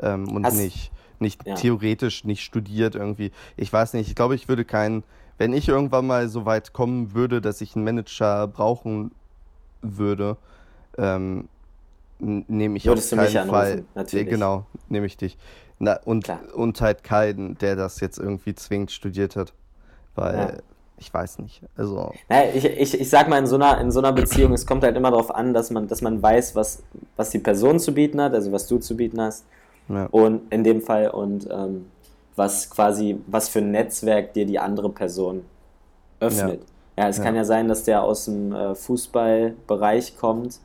ähm, 0.00 0.28
und 0.30 0.44
Hast- 0.46 0.56
nicht, 0.56 0.90
nicht 1.20 1.46
Ja. 1.46 1.54
theoretisch, 1.54 2.24
nicht 2.24 2.42
studiert 2.42 2.94
irgendwie. 2.94 3.30
Ich 3.56 3.72
weiß 3.72 3.92
nicht, 3.94 4.08
ich 4.08 4.14
glaube, 4.14 4.34
ich 4.34 4.48
würde 4.48 4.64
keinen, 4.64 5.04
wenn 5.38 5.52
ich 5.52 5.68
irgendwann 5.68 6.06
mal 6.06 6.28
so 6.28 6.44
weit 6.46 6.72
kommen 6.72 7.14
würde, 7.14 7.40
dass 7.40 7.60
ich 7.60 7.74
einen 7.76 7.84
Manager 7.84 8.46
brauchen 8.48 9.12
würde, 9.82 10.36
ähm, 10.98 11.48
nehme 12.18 12.76
ich 12.76 12.84
Würdest 12.86 13.12
auf 13.12 13.18
du 13.18 13.24
mich 13.24 13.34
keinen 13.34 13.50
anrufen, 13.50 13.60
Fall. 13.78 13.84
natürlich. 13.94 14.28
Genau, 14.28 14.66
nehme 14.88 15.06
ich 15.06 15.16
dich. 15.16 15.36
Na, 15.78 15.98
und, 16.04 16.24
Klar. 16.24 16.40
und 16.54 16.80
halt 16.80 17.02
keinen, 17.02 17.58
der 17.58 17.74
das 17.74 17.98
jetzt 18.00 18.18
irgendwie 18.18 18.54
zwingend 18.54 18.92
studiert 18.92 19.34
hat. 19.34 19.52
Weil, 20.14 20.34
Ja. 20.36 20.52
ich 20.98 21.12
weiß 21.12 21.40
nicht. 21.40 21.62
Also, 21.76 22.12
Naja, 22.28 22.50
ich, 22.54 22.64
ich, 22.64 23.00
ich 23.00 23.10
sag 23.10 23.28
mal, 23.28 23.38
in 23.38 23.46
so, 23.48 23.56
einer, 23.56 23.80
in 23.80 23.90
so 23.90 23.98
einer 23.98 24.12
Beziehung, 24.12 24.52
es 24.52 24.64
kommt 24.66 24.84
halt 24.84 24.96
immer 24.96 25.10
darauf 25.10 25.34
an, 25.34 25.52
dass 25.54 25.70
man, 25.70 25.88
dass 25.88 26.00
man 26.02 26.22
weiß, 26.22 26.54
was, 26.54 26.84
was 27.16 27.30
die 27.30 27.40
Person 27.40 27.80
zu 27.80 27.92
bieten 27.92 28.20
hat, 28.20 28.34
also 28.34 28.52
was 28.52 28.68
du 28.68 28.78
zu 28.78 28.96
bieten 28.96 29.20
hast. 29.20 29.44
Ja. 29.92 30.06
Und 30.10 30.52
in 30.52 30.64
dem 30.64 30.80
Fall 30.82 31.10
und 31.10 31.48
ähm, 31.50 31.86
was 32.36 32.70
quasi, 32.70 33.18
was 33.26 33.48
für 33.48 33.58
ein 33.58 33.70
Netzwerk 33.70 34.32
dir 34.32 34.46
die 34.46 34.58
andere 34.58 34.88
Person 34.90 35.44
öffnet. 36.20 36.60
Ja, 36.96 37.08
es 37.08 37.18
Ja. 37.18 37.24
kann 37.24 37.34
ja 37.36 37.44
sein, 37.44 37.68
dass 37.68 37.84
der 37.84 38.02
aus 38.02 38.26
dem 38.26 38.52
äh, 38.54 38.74
Fußballbereich 38.74 40.16
kommt 40.18 40.60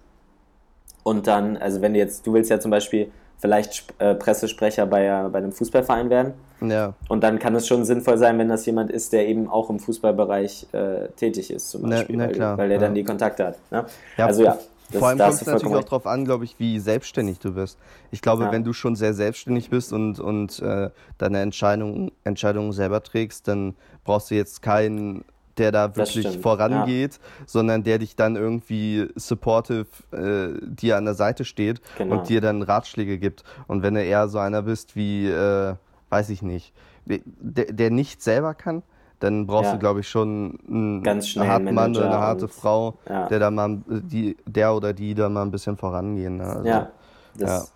und 1.03 1.27
dann, 1.27 1.57
also 1.57 1.81
wenn 1.81 1.93
du 1.93 1.99
jetzt, 1.99 2.25
du 2.27 2.33
willst 2.33 2.49
ja 2.49 2.59
zum 2.59 2.71
Beispiel 2.71 3.11
vielleicht 3.39 3.93
äh, 3.99 4.15
Pressesprecher 4.15 4.85
bei, 4.85 5.05
äh, 5.05 5.29
bei 5.29 5.39
einem 5.39 5.51
Fußballverein 5.51 6.09
werden 6.09 6.33
ja. 6.61 6.93
und 7.07 7.23
dann 7.23 7.39
kann 7.39 7.55
es 7.55 7.67
schon 7.67 7.85
sinnvoll 7.85 8.17
sein, 8.17 8.37
wenn 8.39 8.49
das 8.49 8.65
jemand 8.65 8.91
ist, 8.91 9.13
der 9.13 9.27
eben 9.27 9.47
auch 9.49 9.69
im 9.69 9.79
Fußballbereich 9.79 10.67
äh, 10.73 11.07
tätig 11.15 11.51
ist 11.51 11.69
zum 11.69 11.83
Beispiel, 11.83 12.17
na 12.17 12.25
weil, 12.25 12.31
klar, 12.33 12.57
weil 12.57 12.69
der 12.69 12.77
ja. 12.77 12.83
dann 12.83 12.95
die 12.95 13.03
Kontakte 13.03 13.45
hat. 13.47 13.57
Ne? 13.71 13.85
Ja, 14.17 14.25
also 14.25 14.43
ja, 14.43 14.57
das, 14.91 14.99
Vor 14.99 15.09
allem 15.09 15.17
kommt 15.19 15.33
es 15.33 15.45
natürlich 15.45 15.75
auch 15.75 15.83
darauf 15.83 16.07
an, 16.07 16.23
glaube 16.25 16.45
ich, 16.45 16.59
wie 16.59 16.79
selbstständig 16.79 17.39
du 17.39 17.53
bist. 17.53 17.77
Ich 18.11 18.21
glaube, 18.21 18.43
Ja. 18.45 18.51
wenn 18.51 18.63
du 18.63 18.73
schon 18.73 18.95
sehr 18.95 19.13
selbstständig 19.13 19.69
bist 19.69 19.91
und, 19.91 20.19
und 20.19 20.59
äh, 20.61 20.89
deine 21.17 21.41
Entscheidung, 21.41 22.11
Entscheidungen 22.23 22.71
selber 22.71 23.03
trägst, 23.03 23.47
dann 23.47 23.75
brauchst 24.05 24.31
du 24.31 24.35
jetzt 24.35 24.61
keinen, 24.61 25.25
der 25.57 25.71
da 25.71 25.95
wirklich 25.95 26.37
vorangeht, 26.39 27.19
sondern 27.45 27.83
der 27.83 27.97
dich 27.99 28.15
dann 28.15 28.35
irgendwie 28.35 29.07
supportive 29.15 29.87
äh, 30.11 30.57
dir 30.65 30.97
an 30.97 31.05
der 31.05 31.15
Seite 31.15 31.43
steht 31.45 31.81
Genau. 31.97 32.15
und 32.19 32.29
dir 32.29 32.39
dann 32.41 32.61
Ratschläge 32.61 33.17
gibt. 33.17 33.43
Und 33.67 33.83
wenn 33.83 33.95
du 33.95 34.03
eher 34.03 34.27
so 34.29 34.39
einer 34.39 34.61
bist 34.61 34.95
wie, 34.95 35.27
äh, 35.27 35.75
weiß 36.09 36.29
ich 36.29 36.41
nicht, 36.41 36.73
der, 37.05 37.65
der 37.73 37.89
nicht 37.91 38.21
selber 38.21 38.53
kann, 38.53 38.83
dann 39.19 39.47
brauchst 39.47 39.65
Ja. 39.65 39.73
du, 39.73 39.79
glaube 39.79 40.01
ich, 40.01 40.07
schon 40.09 40.59
einen 40.67 41.03
Ganz 41.03 41.27
schnell 41.27 41.47
harten 41.47 41.73
Mann 41.73 41.95
oder 41.95 42.05
eine 42.07 42.19
harte 42.19 42.47
Frau, 42.47 42.95
Ja. 43.09 43.27
der 43.27 43.39
da 43.39 43.49
mal 43.51 43.79
die, 43.87 44.37
der 44.45 44.75
oder 44.75 44.93
die 44.93 45.15
da 45.15 45.27
mal 45.29 45.41
ein 45.43 45.51
bisschen 45.51 45.75
vorangehen. 45.77 46.37
Ne? 46.37 46.43
Also, 46.45 46.67
Ja, 46.67 46.89
das, 47.37 47.73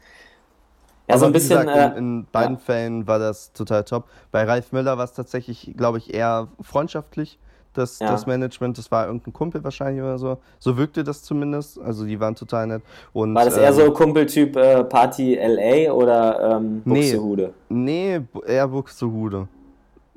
ja. 1.08 1.14
ja. 1.14 1.18
So 1.18 1.26
ein 1.26 1.30
wie 1.30 1.34
bisschen. 1.34 1.60
gesagt, 1.62 1.96
äh, 1.96 1.98
in, 1.98 2.20
in 2.22 2.28
beiden 2.32 2.58
Fällen 2.58 3.08
war 3.08 3.18
das 3.20 3.52
total 3.54 3.84
top. 3.84 4.06
Bei 4.32 4.44
Ralf 4.44 4.72
Müller 4.72 4.98
war 4.98 5.06
es 5.06 5.14
tatsächlich, 5.14 5.74
glaube 5.76 5.98
ich, 5.98 6.14
eher 6.14 6.48
freundschaftlich. 6.62 7.40
Das, 7.74 8.00
Ja. 8.00 8.12
das 8.12 8.26
Management, 8.28 8.78
das 8.78 8.92
war 8.92 9.06
irgendein 9.08 9.32
Kumpel 9.32 9.64
wahrscheinlich 9.64 10.04
oder 10.04 10.18
so. 10.18 10.38
So 10.60 10.76
wirkte 10.78 11.06
das 11.06 11.24
zumindest. 11.24 11.80
Also 11.80 12.06
die 12.06 12.20
waren 12.20 12.36
total 12.36 12.68
nett. 12.68 12.82
Und, 13.14 13.34
war 13.34 13.46
das 13.46 13.56
eher 13.56 13.70
ähm, 13.70 13.74
so 13.76 13.92
Kumpeltyp 13.94 14.58
äh, 14.58 14.84
Party 14.84 15.36
LA 15.42 15.90
oder 15.94 16.58
ähm, 16.58 16.82
Nee. 16.84 17.00
Buxtehude? 17.00 17.54
Nee, 17.70 18.20
b- 18.20 18.40
eher 18.46 18.68
Buxtehude. 18.68 19.48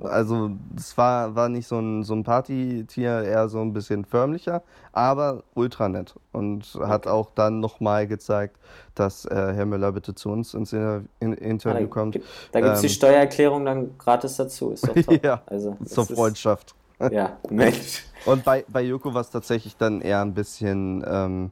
Also 0.02 0.50
es 0.76 0.98
war, 0.98 1.34
war 1.36 1.48
nicht 1.48 1.68
so 1.68 1.78
ein, 1.78 2.02
so 2.02 2.14
ein 2.14 2.24
Partytier, 2.24 3.22
eher 3.22 3.48
so 3.48 3.60
ein 3.60 3.72
bisschen 3.72 4.04
förmlicher, 4.04 4.62
aber 4.92 5.44
ultra 5.54 5.88
nett. 5.88 6.14
Und 6.32 6.78
hat 6.82 7.06
auch 7.06 7.30
dann 7.34 7.60
nochmal 7.60 8.06
gezeigt, 8.08 8.56
dass 8.96 9.24
äh, 9.24 9.34
Herr 9.54 9.66
Müller 9.66 9.92
bitte 9.92 10.14
zu 10.14 10.30
uns 10.30 10.52
ins 10.54 10.72
Inter 10.72 11.02
in 11.20 11.32
Interview 11.34 11.78
Ja, 11.78 11.86
da 11.86 11.90
kommt. 11.92 12.12
gibt- 12.14 12.26
Da 12.50 12.60
gibt 12.60 12.74
es 12.74 12.80
die 12.80 12.86
Ähm, 12.88 12.92
Steuererklärung 12.92 13.64
dann 13.64 13.96
gratis 13.96 14.36
dazu. 14.36 14.72
Ist 14.72 14.86
doch 14.88 14.94
top. 15.06 15.24
Ja, 15.24 15.42
also, 15.46 15.76
Zur 15.84 16.02
ist- 16.04 16.12
Freundschaft. 16.14 16.74
Ja, 17.12 17.36
Mensch. 17.50 18.04
Und 18.26 18.44
bei, 18.44 18.64
bei 18.68 18.82
Joko 18.82 19.14
war 19.14 19.20
es 19.20 19.30
tatsächlich 19.30 19.76
dann 19.76 20.00
eher 20.00 20.20
ein 20.22 20.34
bisschen, 20.34 21.04
ähm, 21.06 21.50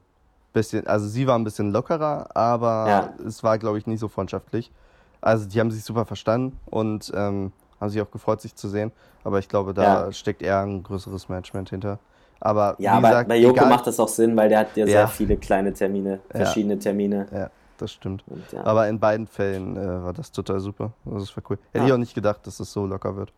bisschen, 0.53 0.87
also 0.89 1.07
sie 1.07 1.27
war 1.29 1.39
ein 1.39 1.45
bisschen 1.45 1.71
lockerer, 1.73 2.29
aber 2.37 2.87
Ja. 2.89 3.13
es 3.27 3.43
war, 3.45 3.57
glaube 3.59 3.79
ich, 3.79 3.87
nicht 3.87 4.01
so 4.01 4.09
freundschaftlich. 4.09 4.73
Also 5.21 5.49
die 5.49 5.61
haben 5.61 5.71
sich 5.71 5.85
super 5.85 6.05
verstanden 6.07 6.59
und 6.67 7.13
ähm, 7.15 7.53
haben 7.83 7.90
sich 7.90 8.01
auch 8.01 8.11
gefreut, 8.11 8.40
sich 8.40 8.55
zu 8.55 8.68
sehen. 8.68 8.92
Aber 9.25 9.38
ich 9.38 9.49
glaube, 9.49 9.75
da 9.75 10.07
Ja. 10.07 10.12
steckt 10.12 10.40
eher 10.42 10.61
ein 10.61 10.83
größeres 10.83 11.29
Management 11.29 11.71
hinter. 11.71 11.99
Aber 12.40 12.75
Ja, 12.79 12.92
wie 12.92 12.97
aber 12.97 13.09
gesagt, 13.09 13.29
bei 13.29 13.37
Joko 13.37 13.57
egal- 13.57 13.68
macht 13.68 13.87
das 13.87 14.01
auch 14.01 14.09
Sinn, 14.09 14.37
weil 14.37 14.49
der 14.49 14.61
hat 14.61 14.77
ja, 14.77 14.85
Ja. 14.87 14.90
sehr 14.92 15.09
viele 15.09 15.37
kleine 15.37 15.73
Termine, 15.73 16.21
verschiedene 16.31 16.79
Termine. 16.79 17.27
Ja, 17.33 17.51
das 17.79 17.92
stimmt. 17.92 18.25
Und, 18.27 18.42
ja. 18.53 18.64
Aber 18.64 18.88
in 18.88 18.99
beiden 18.99 19.27
Fällen 19.27 19.77
äh, 19.77 20.03
war 20.05 20.12
das 20.12 20.33
total 20.33 20.59
super. 20.61 20.92
Das 21.05 21.37
war 21.37 21.45
cool. 21.51 21.59
Hätte 21.73 21.87
ich 21.87 21.92
auch 21.92 21.99
nicht 21.99 22.14
gedacht, 22.14 22.47
dass 22.47 22.59
es 22.61 22.73
so 22.73 22.87
locker 22.87 23.14
wird. 23.16 23.33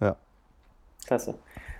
Ja. 0.00 0.14
Klasse. 1.06 1.34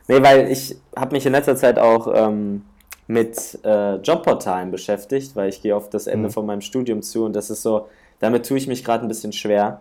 Nee, 0.08 0.22
weil 0.22 0.50
ich 0.50 0.76
habe 0.96 1.12
mich 1.12 1.26
in 1.26 1.32
letzter 1.32 1.56
Zeit 1.56 1.78
auch 1.78 2.08
ähm, 2.12 2.64
mit 3.08 3.58
äh, 3.64 3.96
Jobportalen 3.96 4.70
beschäftigt, 4.70 5.34
weil 5.36 5.48
ich 5.48 5.62
gehe 5.62 5.74
auf 5.76 5.90
das 5.90 6.06
Ende 6.08 6.28
Mhm. 6.28 6.32
von 6.32 6.46
meinem 6.46 6.60
Studium 6.60 7.02
zu 7.02 7.24
und 7.24 7.34
das 7.34 7.50
ist 7.50 7.62
so, 7.62 7.88
damit 8.18 8.46
tue 8.46 8.56
ich 8.58 8.66
mich 8.66 8.84
gerade 8.84 9.04
ein 9.04 9.08
bisschen 9.08 9.32
schwer. 9.32 9.80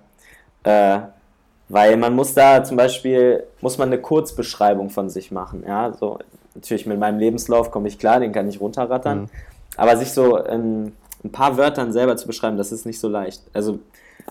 Äh, 0.64 1.00
weil 1.70 1.98
man 1.98 2.14
muss 2.16 2.34
da 2.34 2.64
zum 2.64 2.78
Beispiel, 2.78 3.44
muss 3.62 3.78
man 3.78 3.90
eine 3.90 4.00
Kurzbeschreibung 4.00 4.90
von 4.90 5.10
sich 5.10 5.32
machen. 5.32 5.64
Ja, 5.68 5.94
so 5.94 6.20
natürlich 6.54 6.86
mit 6.86 7.00
meinem 7.00 7.20
Lebenslauf 7.20 7.72
komme 7.72 7.88
ich 7.88 8.00
klar, 8.00 8.20
den 8.20 8.32
kann 8.32 8.48
ich 8.48 8.62
runterrattern. 8.62 9.22
Mhm. 9.22 9.30
Aber 9.78 9.98
sich 9.98 10.12
so 10.14 10.38
in 10.38 10.94
ein 11.24 11.32
paar 11.32 11.58
Wörtern 11.58 11.92
selber 11.92 12.16
zu 12.18 12.28
beschreiben, 12.28 12.58
das 12.58 12.72
ist 12.72 12.86
nicht 12.86 13.00
so 13.00 13.10
leicht. 13.10 13.42
Also 13.54 13.80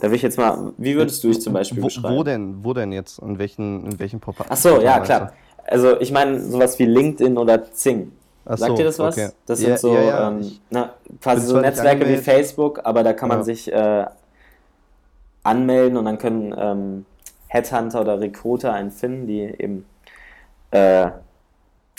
da 0.01 0.09
will 0.09 0.17
ich 0.17 0.23
jetzt 0.23 0.39
mal, 0.39 0.73
wie 0.79 0.97
würdest 0.97 1.23
du 1.23 1.29
dich 1.29 1.41
zum 1.41 1.53
Beispiel 1.53 1.83
wo, 1.83 1.87
beschreiben? 1.87 2.17
wo 2.17 2.23
denn? 2.25 2.65
Wo 2.65 2.73
denn 2.73 2.93
jetzt? 2.93 3.19
In 3.19 3.39
welchen, 3.39 3.87
in 3.87 3.99
welchen 3.99 4.21
Pop 4.21 4.37
Ach 4.49 4.57
so, 4.57 4.81
ja, 4.81 5.01
klar. 5.01 5.33
Also 5.67 6.01
ich 6.01 6.13
meine 6.13 6.41
sowas 6.41 6.79
wie 6.79 6.85
LinkedIn 6.87 7.37
oder 7.39 7.73
Zing. 7.73 8.13
Ach 8.47 8.59
Sagt 8.59 8.73
so, 8.73 8.77
dir 8.77 8.85
das 8.85 8.99
was? 8.99 9.17
okay. 9.17 9.31
Das 9.47 9.61
Ja, 9.61 9.67
sind 9.69 9.79
so 9.79 9.95
ja, 9.95 10.03
ja, 10.03 10.29
ähm, 10.29 10.53
na, 10.71 10.93
quasi 11.21 11.47
so 11.47 11.61
Netzwerke 11.61 12.07
wie. 12.09 12.17
Facebook, 12.19 12.81
aber 12.85 13.03
da 13.03 13.13
kann 13.13 13.29
man 13.29 13.39
Ja. 13.39 13.45
sich 13.45 13.73
äh, 13.73 14.05
anmelden 15.43 15.97
und 15.99 16.05
dann 16.05 16.19
können 16.19 16.55
ähm, 16.57 17.07
Headhunter 17.55 18.01
oder 18.01 18.21
Recruiter 18.21 18.73
einen 18.73 18.91
finden, 18.91 19.27
die 19.29 19.41
eben 19.43 19.85
äh, 20.73 21.09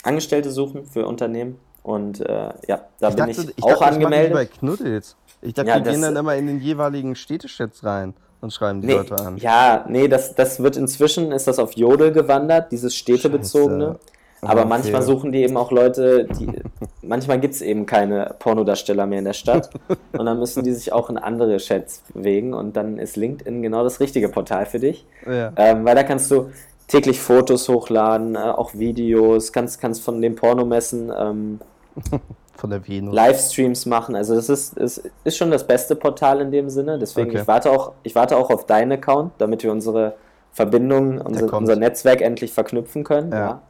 Angestellte 0.02 0.50
suchen 0.50 0.84
für 0.84 1.06
Unternehmen. 1.06 1.58
Und 1.82 2.20
äh, 2.20 2.50
ja, 2.68 2.80
da 2.98 3.08
Ich 3.08 3.16
bin 3.16 3.26
dachte, 3.26 3.30
ich, 3.42 3.58
ich 3.58 3.64
auch 3.64 3.70
dachte, 3.78 3.86
angemeldet. 3.86 4.32
bei 4.34 4.44
Knuddels. 4.46 5.16
Ich 5.40 5.54
dachte, 5.54 5.68
Ja, 5.70 5.80
die 5.80 5.90
gehen 5.90 6.02
dann 6.02 6.16
immer 6.16 6.34
in 6.36 6.46
den 6.46 6.60
jeweiligen 6.60 7.14
Städtechats 7.14 7.84
rein 7.84 8.12
und 8.40 8.52
schreiben 8.52 8.80
die 8.82 8.88
Nee, 8.88 8.94
Leute 8.94 9.14
an. 9.16 9.36
ja, 9.38 9.84
nee, 9.88 10.08
das, 10.08 10.34
das 10.34 10.60
wird 10.62 10.76
inzwischen, 10.76 11.32
ist 11.32 11.46
das 11.46 11.58
auf 11.58 11.72
Jodel 11.72 12.12
gewandert, 12.12 12.70
dieses 12.72 12.94
städtebezogene. 12.94 13.86
Scheiße. 13.92 14.00
Aber 14.48 14.60
Okay. 14.60 14.68
manchmal 14.68 15.02
suchen 15.02 15.32
die 15.32 15.42
eben 15.42 15.56
auch 15.56 15.70
Leute, 15.70 16.24
die. 16.24 16.48
manchmal 17.02 17.38
gibt 17.40 17.54
es 17.54 17.62
eben 17.62 17.86
keine 17.86 18.34
Pornodarsteller 18.38 19.06
mehr 19.06 19.18
in 19.20 19.24
der 19.24 19.32
Stadt. 19.32 19.70
und 20.12 20.26
dann 20.26 20.38
müssen 20.38 20.62
die 20.64 20.72
sich 20.72 20.92
auch 20.92 21.10
in 21.10 21.18
andere 21.18 21.56
Chats 21.58 22.02
bewegen. 22.14 22.54
Und 22.54 22.76
dann 22.76 22.98
ist 22.98 23.16
LinkedIn 23.16 23.62
genau 23.62 23.82
das 23.84 24.00
richtige 24.00 24.28
Portal 24.28 24.66
für 24.66 24.78
dich. 24.78 25.06
Ja. 25.26 25.52
Ähm, 25.56 25.84
weil 25.84 25.94
da 25.94 26.02
kannst 26.02 26.30
du 26.30 26.50
täglich 26.88 27.20
Fotos 27.20 27.68
hochladen, 27.68 28.34
äh, 28.36 28.38
auch 28.38 28.74
Videos, 28.74 29.52
kannst, 29.52 29.80
kannst 29.80 30.02
von 30.02 30.20
den 30.22 30.34
Pornomessen 30.36 31.12
ähm, 31.18 31.60
Von 32.56 32.70
der 32.70 32.88
Venus. 32.88 33.14
Livestreams 33.14 33.84
machen. 33.84 34.14
Also 34.16 34.34
das 34.34 34.48
ist, 34.48 34.78
ist, 34.78 35.10
ist 35.24 35.36
schon 35.36 35.50
das 35.50 35.66
beste 35.66 35.94
Portal 35.94 36.40
in 36.40 36.50
dem 36.50 36.70
Sinne. 36.70 36.98
Deswegen, 36.98 37.28
Okay. 37.30 37.40
ich, 37.42 37.48
warte 37.48 37.70
auch, 37.70 37.92
ich 38.02 38.14
warte 38.14 38.36
auch 38.36 38.48
auf 38.50 38.64
deinen 38.64 38.92
Account, 38.92 39.32
damit 39.38 39.62
wir 39.62 39.70
unsere 39.72 40.14
Verbindung, 40.52 41.20
unser, 41.20 41.52
unser 41.52 41.76
Netzwerk 41.76 42.22
endlich 42.22 42.52
verknüpfen 42.54 43.04
können. 43.04 43.30
Ja. 43.30 43.38
Ja. 43.38 43.60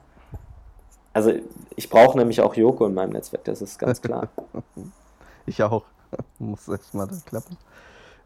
Also 1.17 1.33
ich 1.77 1.89
brauche 1.89 2.19
nämlich 2.19 2.43
auch 2.43 2.55
Joko 2.55 2.85
in 2.85 2.93
meinem 2.93 3.13
Netzwerk, 3.13 3.43
das 3.45 3.63
ist 3.63 3.79
ganz 3.79 4.03
klar. 4.03 4.29
Ich 5.47 5.63
auch. 5.63 5.85
Muss 6.39 6.69
echt 6.69 6.93
mal 6.93 7.07
dann 7.07 7.23
klappen. 7.25 7.57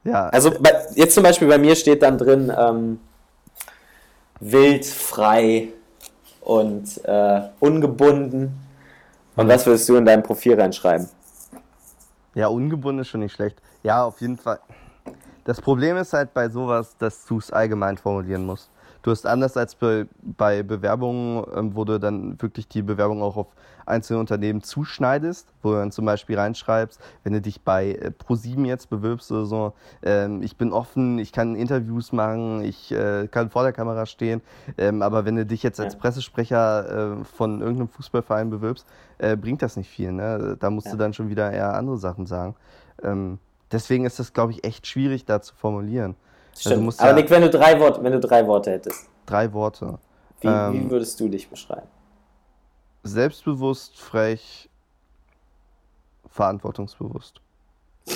Ja, 0.02 0.28
Also 0.30 0.50
bei, 0.58 0.86
jetzt 0.96 1.14
zum 1.14 1.22
Beispiel 1.22 1.46
bei 1.46 1.58
mir 1.58 1.76
steht 1.76 2.02
dann 2.02 2.18
drin 2.18 2.52
ähm, 2.56 2.98
wild, 4.40 4.86
frei 4.86 5.68
und 6.40 7.04
äh, 7.04 7.42
ungebunden. 7.60 8.58
Und 9.36 9.48
was 9.48 9.66
würdest 9.66 9.88
du 9.88 9.94
in 9.96 10.04
dein 10.04 10.24
Profil 10.24 10.60
reinschreiben? 10.60 11.08
ja, 12.34 12.48
ungebunden 12.48 13.02
ist 13.02 13.08
schon 13.08 13.20
nicht 13.20 13.34
schlecht. 13.34 13.62
Ja, 13.84 14.02
auf 14.04 14.20
jeden 14.20 14.36
Fall. 14.36 14.58
Das 15.44 15.60
Problem 15.60 15.96
ist 15.96 16.12
halt 16.12 16.34
bei 16.34 16.48
sowas, 16.48 16.96
dass 16.98 17.24
du 17.26 17.38
es 17.38 17.52
allgemein 17.52 17.98
formulieren 17.98 18.46
musst. 18.46 18.68
Du 19.02 19.10
hast 19.10 19.26
anders 19.26 19.56
als 19.56 19.74
bei, 19.74 20.06
bei 20.22 20.62
Bewerbungen, 20.62 21.44
ähm, 21.56 21.74
wo 21.74 21.84
du 21.84 21.98
dann 21.98 22.40
wirklich 22.40 22.68
die 22.68 22.82
Bewerbung 22.82 23.22
auch 23.22 23.36
auf 23.36 23.46
einzelne 23.86 24.20
Unternehmen 24.20 24.62
zuschneidest, 24.62 25.52
wo 25.62 25.70
du 25.70 25.76
dann 25.76 25.90
zum 25.90 26.04
Beispiel 26.04 26.38
reinschreibst, 26.38 27.00
wenn 27.24 27.32
du 27.32 27.40
dich 27.40 27.62
bei 27.62 27.92
äh, 27.92 28.10
ProSieben 28.10 28.64
jetzt 28.64 28.90
bewirbst 28.90 29.32
oder 29.32 29.46
so, 29.46 29.72
ähm, 30.02 30.42
ich 30.42 30.56
bin 30.56 30.72
offen, 30.72 31.18
ich 31.18 31.32
kann 31.32 31.56
Interviews 31.56 32.12
machen, 32.12 32.62
ich 32.62 32.92
äh, 32.92 33.26
kann 33.28 33.50
vor 33.50 33.62
der 33.62 33.72
Kamera 33.72 34.06
stehen, 34.06 34.42
ähm, 34.78 35.02
aber 35.02 35.24
wenn 35.24 35.36
du 35.36 35.46
dich 35.46 35.62
jetzt 35.62 35.80
als. 35.80 35.96
Pressesprecher 36.00 37.20
äh, 37.20 37.24
von 37.24 37.60
irgendeinem 37.60 37.88
Fußballverein 37.88 38.48
bewirbst, 38.48 38.86
äh, 39.18 39.36
bringt 39.36 39.60
das 39.60 39.76
nicht 39.76 39.90
viel. 39.90 40.12
Ne? 40.12 40.56
Da 40.58 40.70
musst 40.70 40.86
Ja. 40.86 40.92
du 40.92 40.98
dann 40.98 41.12
schon 41.12 41.28
wieder 41.28 41.50
eher 41.50 41.74
andere 41.74 41.98
Sachen 41.98 42.26
sagen. 42.26 42.54
Ähm, 43.02 43.38
deswegen 43.72 44.04
ist 44.04 44.18
das, 44.18 44.32
glaube 44.32 44.52
ich, 44.52 44.64
echt 44.64 44.86
schwierig, 44.86 45.24
da 45.24 45.42
zu 45.42 45.54
formulieren. 45.54 46.14
Stimmt. 46.58 46.76
du 46.76 46.80
musst 46.82 47.00
Aber 47.00 47.10
ja- 47.10 47.14
Nick, 47.16 47.30
wenn 47.30 47.42
du 47.42 47.50
drei 47.50 47.78
Worte, 47.80 48.02
wenn 48.02 48.12
du 48.12 48.20
drei 48.20 48.46
Worte 48.46 48.70
hättest, 48.72 49.06
Drei 49.26 49.52
Worte. 49.52 49.98
wie, 50.40 50.48
Ähm, 50.48 50.72
wie 50.72 50.90
würdest 50.90 51.18
du 51.20 51.28
dich 51.28 51.48
beschreiben? 51.48 51.86
Selbstbewusst, 53.04 53.98
frech, 53.98 54.68
verantwortungsbewusst. 56.28 57.40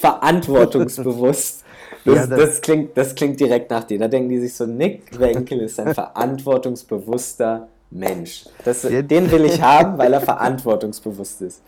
Verantwortungsbewusst. 0.00 1.64
Das, 2.04 2.14
Ja, 2.16 2.26
das- 2.26 2.38
das, 2.40 2.60
klingt, 2.62 2.96
das 2.96 3.14
klingt 3.14 3.38
direkt 3.38 3.70
nach 3.70 3.84
dir. 3.84 3.96
Da 3.98 4.08
denken 4.08 4.28
die 4.28 4.40
sich 4.40 4.54
so, 4.56 4.66
Nick 4.66 5.16
Wenkel 5.20 5.60
ist 5.60 5.78
ein 5.78 5.94
verantwortungsbewusster 5.94 7.68
Mensch. 7.90 8.46
Das, 8.64 8.80
den 8.82 9.30
will 9.30 9.44
ich 9.44 9.60
haben, 9.62 9.98
weil 9.98 10.12
er 10.12 10.20
verantwortungsbewusst 10.20 11.42
ist. 11.42 11.62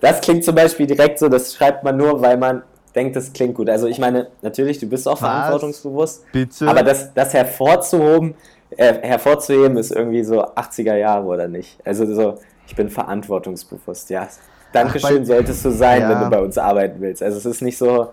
Das 0.00 0.20
klingt 0.20 0.44
zum 0.44 0.54
Beispiel 0.54 0.86
direkt 0.86 1.18
so, 1.18 1.28
das 1.30 1.54
schreibt 1.54 1.82
man 1.84 1.96
nur, 1.96 2.20
weil 2.20 2.36
man 2.36 2.62
denkt, 2.98 3.16
das 3.16 3.32
klingt 3.32 3.54
gut. 3.54 3.68
Also 3.70 3.86
ich 3.86 3.98
meine, 3.98 4.28
natürlich, 4.42 4.78
du 4.78 4.86
bist 4.86 5.06
auch 5.08 5.12
Was? 5.12 5.20
verantwortungsbewusst, 5.20 6.24
Bitte? 6.32 6.68
aber 6.68 6.82
das, 6.82 7.14
das 7.14 7.32
hervorzuhoben, 7.32 8.34
äh, 8.76 8.94
hervorzuheben 9.00 9.76
ist 9.76 9.92
irgendwie 9.92 10.22
so 10.24 10.44
80er 10.44 10.96
Jahre 10.96 11.26
oder 11.26 11.48
nicht. 11.48 11.78
Also 11.86 12.04
so, 12.12 12.34
ich 12.66 12.74
bin 12.76 12.90
verantwortungsbewusst, 12.90 14.10
ja. 14.10 14.28
Dankeschön 14.72 15.20
bei- 15.20 15.24
solltest 15.24 15.64
du 15.64 15.70
sein, 15.70 16.02
Ja. 16.02 16.10
wenn 16.10 16.20
du 16.24 16.28
bei 16.36 16.42
uns 16.42 16.58
arbeiten 16.58 17.00
willst. 17.00 17.22
Also 17.22 17.38
es 17.38 17.46
ist 17.46 17.62
nicht 17.62 17.78
so, 17.78 18.10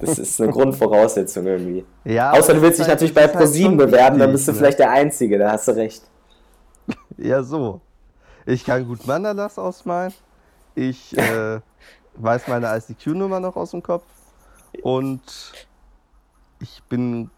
das 0.00 0.18
ist 0.18 0.40
eine 0.40 0.50
Grundvoraussetzung 0.56 1.46
irgendwie. 1.46 1.84
ja, 2.04 2.32
Außer 2.32 2.54
du 2.54 2.62
willst 2.62 2.78
dich 2.78 2.86
ist 2.86 2.88
natürlich 2.88 3.14
halt- 3.14 3.32
bei 3.32 3.34
halt 3.34 3.44
ProSieben 3.46 3.78
schon 3.78 3.90
bewerben, 3.90 4.18
dann 4.18 4.32
bist 4.32 4.48
du 4.48 4.52
ne? 4.52 4.58
vielleicht 4.58 4.78
der 4.80 4.90
Einzige, 4.90 5.38
da 5.38 5.52
hast 5.52 5.68
du 5.68 5.72
recht. 5.72 6.02
Ja, 7.16 7.42
so. 7.44 7.80
Ich 8.46 8.64
kann 8.64 8.86
gut 8.88 9.06
Mandalas 9.06 9.56
ausmalen. 9.58 10.12
Ich 10.74 11.16
äh, 11.18 11.60
weiß 12.16 12.48
meine 12.48 12.76
ICQ-Nummer 12.76 13.38
noch 13.38 13.54
aus 13.56 13.70
dem 13.70 13.82
Kopf. 13.82 14.02
Und 14.82 15.22
ich 16.60 16.82
bin. 16.88 17.30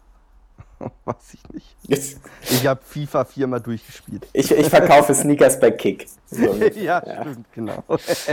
weiß 1.04 1.34
ich 1.34 1.48
nicht. 1.88 2.18
Ich 2.42 2.66
habe 2.66 2.80
FIFA 2.84 3.24
viermal 3.24 3.60
durchgespielt. 3.60 4.26
Ich, 4.32 4.50
ich 4.50 4.68
verkaufe 4.68 5.14
Sneakers 5.14 5.58
bei 5.58 5.70
Kick. 5.70 6.06
So 6.26 6.54
ja, 6.74 7.02
Ja. 7.06 7.20
stimmt, 7.22 7.52
genau. 7.52 7.82
Das, 7.86 8.26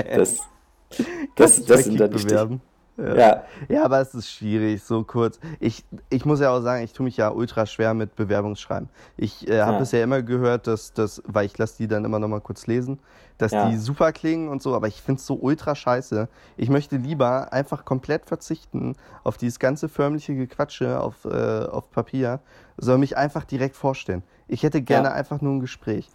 das, 1.36 1.66
das 1.66 1.66
bei 1.66 1.82
sind 1.82 2.00
dann 2.00 2.14
wichtig. 2.14 2.30
bewerben. 2.30 2.62
Ja, 2.98 3.44
Ja, 3.70 3.86
aber 3.86 4.00
es 4.02 4.14
ist 4.14 4.30
schwierig, 4.30 4.84
so 4.84 5.04
kurz. 5.04 5.40
Ich, 5.60 5.84
ich 6.10 6.26
muss 6.26 6.40
ja 6.40 6.52
auch 6.52 6.62
sagen, 6.62 6.84
ich 6.84 6.94
tue 6.94 7.04
mich 7.04 7.18
ja 7.18 7.30
ultra 7.32 7.66
schwer 7.66 7.94
mit 7.96 8.16
Bewerbungsschreiben. 8.16 8.88
Ich 9.18 9.48
äh, 9.50 9.62
habe 9.62 9.74
Ja. 9.74 9.80
bisher 9.80 10.04
immer 10.04 10.22
gehört, 10.22 10.68
dass 10.68 10.94
das, 10.94 11.22
weil 11.26 11.46
ich 11.48 11.58
lasse 11.58 11.78
die 11.78 11.88
dann 11.88 12.06
immer 12.06 12.20
noch 12.20 12.28
mal 12.28 12.42
kurz 12.42 12.68
lesen, 12.68 13.00
dass 13.40 13.52
Ja. 13.52 13.68
die 13.68 13.78
super 13.78 14.12
klingen 14.12 14.48
und 14.48 14.62
so, 14.62 14.76
aber 14.76 14.88
ich 14.88 15.02
finde 15.02 15.20
es 15.20 15.26
so 15.26 15.34
ultra 15.36 15.74
scheiße. 15.74 16.28
Ich 16.56 16.70
möchte 16.70 16.98
lieber 16.98 17.52
einfach 17.52 17.84
komplett 17.84 18.26
verzichten 18.28 18.96
auf 19.24 19.38
dieses 19.38 19.58
ganze 19.58 19.90
förmliche 19.90 20.36
Gequatsche 20.36 21.00
auf, 21.00 21.26
äh, 21.26 21.66
auf 21.66 21.90
Papier, 21.90 22.42
sondern 22.78 23.00
mich 23.00 23.18
einfach 23.18 23.44
direkt 23.44 23.76
vorstellen. 23.76 24.22
Ich 24.48 24.62
hätte 24.62 24.84
gerne 24.84 25.08
Ja. 25.08 25.14
einfach 25.16 25.42
nur 25.42 25.54
ein 25.54 25.62
Gespräch. 25.62 26.10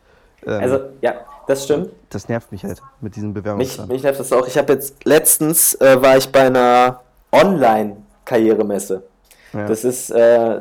Ähm, 0.46 0.60
also 0.60 0.80
ja, 1.00 1.14
das 1.46 1.64
stimmt. 1.64 1.90
das 2.10 2.28
nervt 2.28 2.52
mich 2.52 2.64
halt 2.64 2.80
mit 3.00 3.16
diesen 3.16 3.28
Mich, 3.30 3.34
Bewerbungsschreiben. 3.42 3.92
mich 3.92 4.02
nervt 4.02 4.20
das 4.20 4.32
auch. 4.32 4.46
Ich 4.46 4.56
habe 4.58 4.72
jetzt 4.74 5.04
letztens 5.04 5.74
äh, 5.76 6.00
war 6.00 6.16
ich 6.16 6.30
bei 6.30 6.46
einer 6.46 7.00
Online-Karrieremesse. 7.32 9.02
Ja. 9.52 9.66
Das 9.66 9.84
ist, 9.84 10.10
äh, 10.10 10.60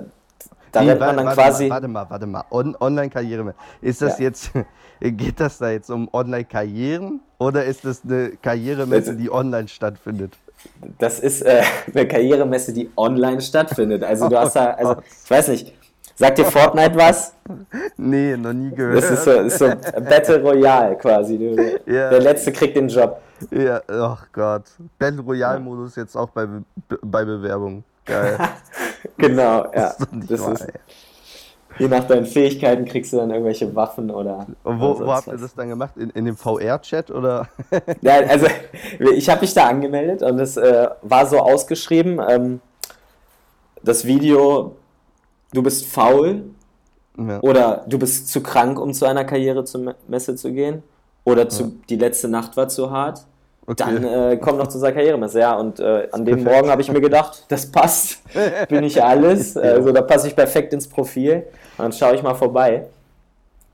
da 0.72 0.82
Nee, 0.82 0.90
rennt 0.90 1.00
warte, 1.02 1.16
man 1.16 1.18
dann 1.18 1.26
warte 1.26 1.42
quasi. 1.42 1.68
Mal, 1.68 1.76
warte 1.76 1.88
mal, 1.88 2.10
warte 2.10 2.28
mal. 2.28 2.44
On 2.52 2.76
Online-Karriere. 2.80 3.54
Ist 3.82 4.02
das 4.02 4.18
Ja. 4.20 4.26
jetzt, 4.26 4.52
geht 5.02 5.40
das 5.40 5.58
da 5.58 5.70
jetzt 5.70 5.90
um 5.90 6.10
Online-Karrieren 6.14 7.22
oder 7.38 7.66
ist 7.66 7.86
das 7.86 8.02
eine 8.04 8.32
Karrieremesse, 8.42 9.16
die 9.16 9.32
online 9.32 9.68
stattfindet? 9.68 10.34
Das 10.98 11.20
ist 11.20 11.42
äh, 11.44 11.62
eine 11.94 12.08
Karrieremesse, 12.08 12.74
die 12.74 12.90
online 12.98 13.42
stattfindet. 13.42 14.04
Also 14.04 14.28
du 14.30 14.38
hast 14.40 14.56
da, 14.56 14.76
Oh 14.80 14.88
also 14.88 15.02
ich 15.24 15.30
weiß 15.30 15.48
nicht, 15.50 15.74
sagt 16.18 16.38
dir 16.40 16.46
Fortnite 16.46 16.96
was? 16.96 17.34
Nee, 17.96 18.36
noch 18.36 18.54
nie 18.54 18.72
gehört. 18.72 18.98
Das 18.98 19.12
ist 19.12 19.24
so, 19.24 19.32
ist 19.32 19.60
so 19.60 19.68
Battle 19.68 20.42
Royale 20.42 20.96
quasi. 20.98 21.38
Du, 21.38 21.56
Ja. 21.92 22.10
Der 22.10 22.20
Letzte 22.20 22.52
kriegt 22.52 22.76
den 22.76 22.90
Job. 22.90 23.22
Ja, 23.52 23.82
ach 23.88 24.26
Gott. 24.34 24.64
Battle 24.98 25.22
Royale-Modus 25.22 25.96
jetzt 25.96 26.16
auch 26.16 26.30
bei, 26.30 26.46
Be 26.46 26.62
bei 27.02 27.24
Bewerbung. 27.24 27.84
Geil. 28.06 28.38
Genau, 29.18 29.66
ja. 29.74 29.94
Das 29.94 30.00
ist 30.00 30.32
Das 30.32 30.42
wahr, 30.42 30.54
ist, 30.54 30.68
je 31.78 31.88
nach 31.88 32.04
deinen 32.06 32.26
Fähigkeiten 32.26 32.86
kriegst 32.86 33.14
du 33.14 33.18
dann 33.18 33.30
irgendwelche 33.30 33.74
Waffen 33.76 34.10
oder. 34.12 34.48
Und 34.64 34.80
wo, 34.82 35.00
wo 35.00 35.12
habt 35.14 35.28
ihr 35.28 35.38
das 35.38 35.54
dann 35.56 35.70
gemacht? 35.70 35.96
In, 35.98 36.10
in 36.10 36.26
dem 36.26 36.36
VR-Chat 36.36 37.12
oder? 37.12 37.48
Ja, 38.02 38.16
also 38.28 38.48
ich 39.16 39.30
habe 39.30 39.42
mich 39.42 39.54
da 39.54 39.68
angemeldet 39.68 40.24
und 40.24 40.40
es 40.40 40.58
äh, 40.58 40.88
war 41.04 41.26
so 41.28 41.40
ausgeschrieben, 41.40 42.20
ähm, 42.28 42.60
das 43.84 44.06
Video, 44.06 44.76
du 45.54 45.64
bist 45.64 45.86
faul 45.86 46.44
ja. 47.18 47.40
oder 47.42 47.86
du 47.88 47.98
bist 48.00 48.30
zu 48.30 48.42
krank, 48.42 48.80
um 48.80 48.94
zu 48.94 49.06
einer 49.06 49.26
Karrieremesse 49.26 50.36
zu 50.36 50.52
gehen 50.52 50.84
oder 51.24 51.50
zu, 51.50 51.74
die 51.90 51.98
letzte 51.98 52.28
Nacht 52.28 52.56
war 52.58 52.68
zu 52.68 52.92
hart. 52.92 53.26
Okay. 53.70 53.76
Dann 53.84 54.04
äh, 54.06 54.38
komm 54.38 54.58
noch 54.58 54.68
zu 54.68 54.76
unserer 54.76 54.94
Karrieremesse. 54.94 55.42
Ja, 55.42 55.56
und 55.56 55.82
äh, 55.82 56.08
an 56.14 56.24
dem 56.24 56.38
Perfekt. 56.38 56.56
Morgen 56.56 56.70
habe 56.70 56.82
ich 56.82 56.90
mir 56.90 57.02
gedacht, 57.02 57.44
das 57.50 57.70
passt, 57.70 58.20
bin 58.70 58.84
ich 58.84 59.04
alles. 59.04 59.56
Ja. 59.56 59.62
Also 59.62 59.92
da 59.92 60.02
passe 60.02 60.30
ich 60.30 60.36
perfekt 60.36 60.72
ins 60.72 60.88
Profil. 60.88 61.44
Und 61.78 61.84
dann 61.84 61.92
schaue 61.92 62.16
ich 62.16 62.24
mal 62.24 62.34
vorbei. 62.34 62.86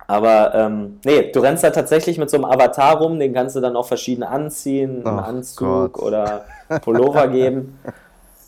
Aber 0.07 0.53
ähm, 0.55 0.99
nee, 1.05 1.31
du 1.31 1.39
rennst 1.39 1.63
da 1.63 1.69
tatsächlich 1.69 2.17
mit 2.17 2.29
so 2.29 2.37
einem 2.37 2.45
Avatar 2.45 2.97
rum, 2.97 3.19
den 3.19 3.33
kannst 3.33 3.55
du 3.55 3.61
dann 3.61 3.75
auch 3.75 3.85
verschieden 3.85 4.23
anziehen, 4.23 5.05
einen 5.05 5.19
Anzug 5.19 5.93
Gott. 5.93 6.03
oder 6.03 6.45
Pullover 6.81 7.27
geben. 7.27 7.79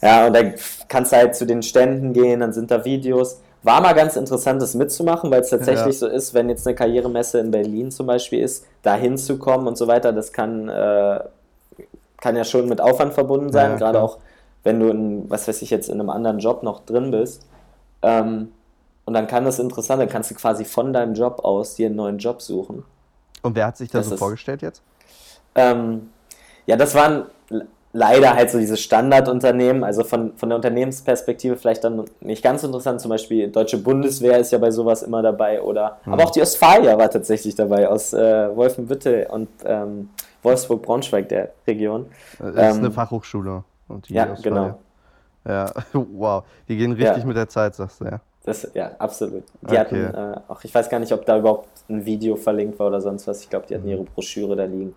Ja, 0.06 0.28
und 0.28 0.34
dann 0.36 0.54
kannst 0.88 1.12
du 1.12 1.16
halt 1.18 1.36
zu 1.36 1.46
den 1.48 1.64
Ständen 1.64 2.14
gehen, 2.14 2.40
dann 2.42 2.54
sind 2.54 2.70
da 2.70 2.86
Videos. 2.86 3.42
War 3.64 3.82
mal 3.82 3.94
ganz 3.94 4.16
interessant, 4.16 4.62
das 4.62 4.76
mitzumachen, 4.76 5.32
weil 5.32 5.42
es 5.42 5.50
tatsächlich 5.50 5.98
so 5.98 6.06
ist, 6.06 6.36
wenn 6.36 6.48
jetzt 6.50 6.68
eine 6.68 6.76
Karrieremesse 6.76 7.40
in 7.40 7.50
Berlin 7.50 7.90
zum 7.90 8.06
Beispiel 8.06 8.42
ist, 8.42 8.66
da 8.84 8.94
hinzukommen 8.96 9.66
und 9.68 9.78
so 9.78 9.88
weiter, 9.88 10.14
das 10.14 10.32
kann, 10.32 10.70
äh, 10.70 11.20
kann 12.22 12.36
ja 12.36 12.44
schon 12.44 12.70
mit 12.70 12.80
Aufwand 12.80 13.14
verbunden 13.16 13.52
sein, 13.52 13.72
Ja, 13.72 13.78
gerade 13.78 14.02
auch 14.04 14.20
wenn 14.64 14.80
du 14.80 14.90
in, 14.90 15.30
was 15.30 15.48
weiß 15.48 15.64
ich, 15.64 15.72
jetzt 15.72 15.90
in 15.90 16.00
einem 16.00 16.12
anderen 16.12 16.38
Job 16.38 16.62
noch 16.62 16.86
drin 16.86 17.10
bist. 17.10 17.48
Ähm, 18.04 18.52
und 19.06 19.14
dann 19.16 19.26
kann 19.26 19.44
das 19.46 19.58
interessant, 19.58 20.00
dann 20.02 20.10
kannst 20.10 20.30
du 20.30 20.36
quasi 20.36 20.66
von 20.66 20.94
deinem 20.94 21.16
Job 21.16 21.40
aus 21.44 21.74
dir 21.76 21.88
einen 21.88 21.96
neuen 21.96 22.18
Job 22.20 22.44
suchen. 22.44 22.84
Und 23.42 23.56
wer 23.56 23.66
hat 23.68 23.78
sich 23.78 23.90
da 23.90 23.98
Das 24.00 24.08
so 24.10 24.14
ist- 24.14 24.20
vorgestellt 24.20 24.62
jetzt? 24.62 24.84
Ähm, 25.56 26.10
ja, 26.68 26.76
das 26.76 26.94
waren 26.94 27.26
leider 27.98 28.36
halt 28.36 28.52
so 28.52 28.58
diese 28.60 28.76
Standardunternehmen, 28.76 29.84
also 29.86 30.04
von, 30.04 30.34
von 30.36 30.50
der 30.50 30.58
Unternehmensperspektive 30.58 31.56
vielleicht 31.56 31.84
dann 31.86 32.04
nicht 32.20 32.44
ganz 32.44 32.62
interessant. 32.64 33.00
Zum 33.00 33.10
Beispiel 33.10 33.48
Deutsche 33.50 33.78
Bundeswehr 33.78 34.38
ist 34.38 34.52
ja 34.52 34.58
bei 34.58 34.70
sowas 34.70 35.02
immer 35.02 35.22
dabei 35.22 35.62
oder 35.62 35.98
Hm. 36.04 36.14
aber 36.14 36.24
auch 36.26 36.32
die 36.32 36.42
Ostfalia 36.42 36.98
war 36.98 37.10
tatsächlich 37.10 37.56
dabei 37.56 37.88
aus 37.88 38.14
äh, 38.14 38.56
Wolfenbüttel 38.56 39.28
und 39.32 39.48
ähm, 39.64 40.10
Wolfsburg-Braunschweig 40.44 41.30
der 41.30 41.52
Region. 41.66 42.06
Äh, 42.40 42.52
Das 42.52 42.72
ist 42.72 42.78
Ähm, 42.78 42.84
eine 42.86 42.92
Fachhochschule. 42.92 43.64
Und 43.88 44.10
die 44.10 44.14
Ja, 44.14 44.32
aus 44.32 44.42
genau. 44.42 44.80
Ja, 45.48 45.72
wow. 45.94 46.44
Die 46.68 46.76
gehen 46.76 46.92
richtig 46.92 47.18
Ja. 47.20 47.26
mit 47.26 47.38
der 47.38 47.48
Zeit, 47.48 47.76
sagst 47.76 48.02
du 48.02 48.06
ja. 48.06 48.20
Das, 48.44 48.68
ja, 48.74 48.92
absolut. 49.00 49.44
Die 49.62 49.68
Okay. 49.68 49.78
hatten 49.78 50.14
äh, 50.14 50.36
auch, 50.50 50.64
ich 50.64 50.74
weiß 50.76 50.90
gar 50.90 51.00
nicht, 51.00 51.12
ob 51.14 51.26
da 51.26 51.38
überhaupt 51.38 51.68
ein 51.90 52.06
Video 52.06 52.36
verlinkt 52.36 52.78
war 52.78 52.88
oder 52.88 53.00
sonst 53.02 53.26
was. 53.28 53.42
Ich 53.42 53.50
glaube, 53.50 53.66
die 53.68 53.76
hatten 53.76 53.88
ihre 53.88 54.04
Broschüre 54.04 54.56
da 54.56 54.66
liegen. 54.66 54.96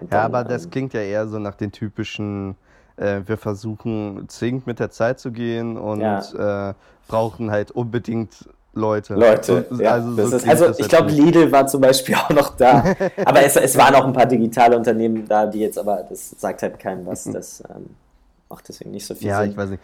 Mhm. 0.00 0.08
Ja, 0.10 0.22
aber 0.22 0.44
das 0.44 0.64
ähm, 0.64 0.70
klingt 0.70 0.94
ja 0.94 1.00
eher 1.00 1.28
so 1.28 1.38
nach 1.38 1.54
den 1.54 1.72
typischen, 1.72 2.56
äh, 2.96 3.20
wir 3.26 3.36
versuchen 3.36 4.28
zwingend 4.28 4.66
mit 4.66 4.78
der 4.78 4.90
Zeit 4.90 5.20
zu 5.20 5.30
gehen 5.32 5.76
und 5.76 6.00
äh, 6.02 6.74
brauchen 7.08 7.50
halt 7.50 7.70
unbedingt 7.70 8.48
Leute. 8.72 9.14
Leute, 9.14 9.66
So- 9.68 9.82
ja, 9.82 9.92
also, 9.92 10.12
so 10.14 10.36
ist, 10.36 10.48
also 10.48 10.78
ich 10.78 10.88
glaube. 10.88 11.10
Lidl 11.10 11.50
war 11.50 11.66
zum 11.66 11.80
Beispiel 11.80 12.14
auch 12.22 12.30
noch 12.30 12.56
da. 12.56 12.84
aber 13.24 13.42
es, 13.42 13.56
es 13.56 13.76
waren 13.76 13.94
auch 13.96 14.04
ein 14.06 14.12
paar 14.12 14.26
digitale 14.26 14.76
Unternehmen 14.76 15.26
da, 15.26 15.46
die 15.46 15.60
jetzt, 15.60 15.78
aber 15.78 16.04
das 16.08 16.30
sagt 16.38 16.62
halt 16.62 16.78
keinem 16.78 17.04
was. 17.06 17.24
Das 17.24 17.62
ähm, 17.68 17.90
macht 18.48 18.68
deswegen 18.68 18.92
nicht 18.92 19.06
so 19.06 19.14
viel 19.14 19.28
Ja, 19.28 19.40
Sinn. 19.42 19.50
ich 19.50 19.56
weiß 19.56 19.70
nicht. 19.70 19.82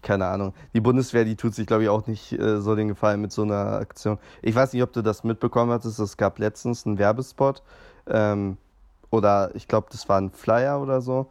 Keine 0.00 0.26
Ahnung. 0.26 0.54
Die 0.74 0.80
Bundeswehr, 0.80 1.24
die 1.24 1.36
tut 1.36 1.54
sich, 1.54 1.66
glaube 1.66 1.84
ich, 1.84 1.88
auch 1.88 2.06
nicht 2.06 2.32
äh, 2.32 2.60
so 2.60 2.74
den 2.74 2.88
Gefallen 2.88 3.20
mit 3.20 3.30
so 3.32 3.42
einer 3.42 3.74
Aktion. 3.74 4.18
Ich 4.40 4.54
weiß 4.54 4.72
nicht, 4.72 4.82
ob 4.82 4.92
du 4.92 5.02
das 5.02 5.22
mitbekommen 5.22 5.70
hattest. 5.70 5.98
Es 6.00 6.16
gab 6.16 6.38
letztens 6.38 6.86
einen 6.86 6.98
Werbespot. 6.98 7.62
Ähm, 8.08 8.56
oder 9.10 9.50
ich 9.54 9.68
glaube, 9.68 9.88
das 9.90 10.08
war 10.08 10.20
ein 10.20 10.30
Flyer 10.30 10.80
oder 10.80 11.00
so. 11.00 11.26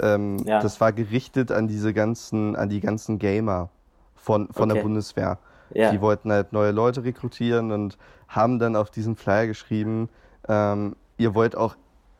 Ähm, 0.00 0.38
Ja. 0.44 0.60
Das 0.60 0.80
war 0.80 0.92
gerichtet 0.92 1.50
an 1.52 1.68
diese 1.68 1.92
ganzen, 1.92 2.56
an 2.56 2.68
die 2.68 2.80
ganzen 2.80 3.18
Gamer 3.18 3.68
von, 4.14 4.48
von 4.52 4.68
der 4.68 4.76
Okay. 4.78 4.82
Bundeswehr. 4.84 5.38
ja. 5.74 5.90
Die 5.90 6.00
wollten 6.00 6.30
halt 6.32 6.52
neue 6.52 6.70
Leute 6.70 7.04
rekrutieren 7.04 7.72
und 7.72 7.96
haben 8.28 8.58
dann 8.58 8.76
auf 8.76 8.90
diesen 8.90 9.16
Flyer 9.16 9.46
geschrieben, 9.46 10.08
ähm, 10.48 10.96
ihr 11.18 11.34
wollt 11.34 11.56
auch 11.56 11.76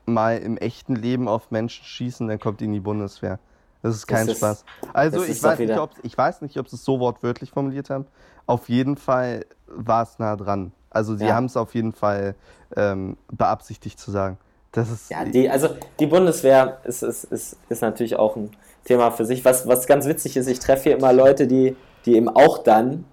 mal 0.06 0.38
im 0.38 0.56
echten 0.56 0.96
Leben 0.96 1.28
auf 1.28 1.50
Menschen 1.50 1.84
schießen, 1.84 2.26
dann 2.28 2.38
kommt 2.40 2.60
ihr 2.60 2.66
in 2.66 2.72
die 2.72 2.80
Bundeswehr. 2.80 3.38
Das 3.82 3.94
ist 3.96 4.02
Das 4.10 4.16
kein 4.18 4.28
ist- 4.28 4.38
Spaß. 4.38 4.64
Also 4.92 5.18
das 5.20 5.28
ich 5.28 5.42
weiß, 5.42 5.58
nicht, 5.58 5.78
ob, 5.78 5.90
ich 6.02 6.16
weiß 6.16 6.40
nicht, 6.42 6.58
ob 6.58 6.68
sie 6.68 6.76
es 6.76 6.84
so 6.84 6.98
wortwörtlich 7.00 7.50
formuliert 7.50 7.90
haben. 7.90 8.06
Auf 8.46 8.68
jeden 8.68 8.96
Fall 8.96 9.44
war 9.66 10.02
es 10.02 10.18
nah 10.18 10.36
dran. 10.36 10.72
Also 10.94 11.16
sie 11.16 11.26
Ja. 11.26 11.34
haben 11.34 11.46
es 11.46 11.56
auf 11.56 11.74
jeden 11.74 11.92
Fall 11.92 12.34
ähm, 12.76 13.16
beabsichtigt 13.30 13.98
zu 13.98 14.10
sagen. 14.10 14.38
Das 14.72 14.90
ist 14.90 15.10
Ja, 15.10 15.24
die, 15.24 15.50
also 15.50 15.68
die 16.00 16.06
Bundeswehr 16.06 16.78
ist, 16.84 17.02
ist, 17.02 17.24
ist, 17.24 17.56
ist 17.68 17.82
natürlich 17.82 18.16
auch 18.16 18.36
ein 18.36 18.50
Thema 18.84 19.10
für 19.10 19.24
sich. 19.24 19.44
Was, 19.44 19.66
was 19.68 19.86
ganz 19.86 20.06
witzig 20.06 20.36
ist, 20.36 20.46
ich 20.48 20.58
treffe 20.60 20.84
hier 20.84 20.96
immer 20.96 21.12
Leute, 21.12 21.46
die, 21.46 21.76
die 22.06 22.16
eben 22.16 22.28
auch 22.28 22.58
dann 22.58 23.04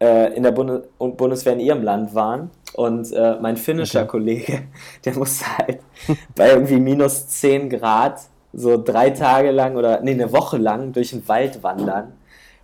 äh, 0.00 0.34
in 0.34 0.42
der 0.42 0.52
Bunde 0.52 0.88
Bundeswehr 0.98 1.54
in 1.54 1.60
ihrem 1.60 1.82
Land 1.82 2.14
waren. 2.14 2.50
Und 2.74 3.12
äh, 3.12 3.36
mein 3.40 3.56
finnischer 3.56 4.02
Okay. 4.02 4.08
Kollege, 4.08 4.62
der 5.04 5.14
musste 5.16 5.46
halt 5.58 5.80
bei 6.36 6.50
irgendwie 6.50 6.80
minus 6.80 7.28
10 7.28 7.70
Grad 7.70 8.20
so 8.52 8.82
drei 8.82 9.10
Tage 9.10 9.50
lang 9.50 9.76
oder 9.76 10.00
nee, 10.02 10.12
eine 10.12 10.32
Woche 10.32 10.58
lang 10.58 10.92
durch 10.92 11.10
den 11.10 11.26
Wald 11.28 11.62
wandern. 11.62 12.12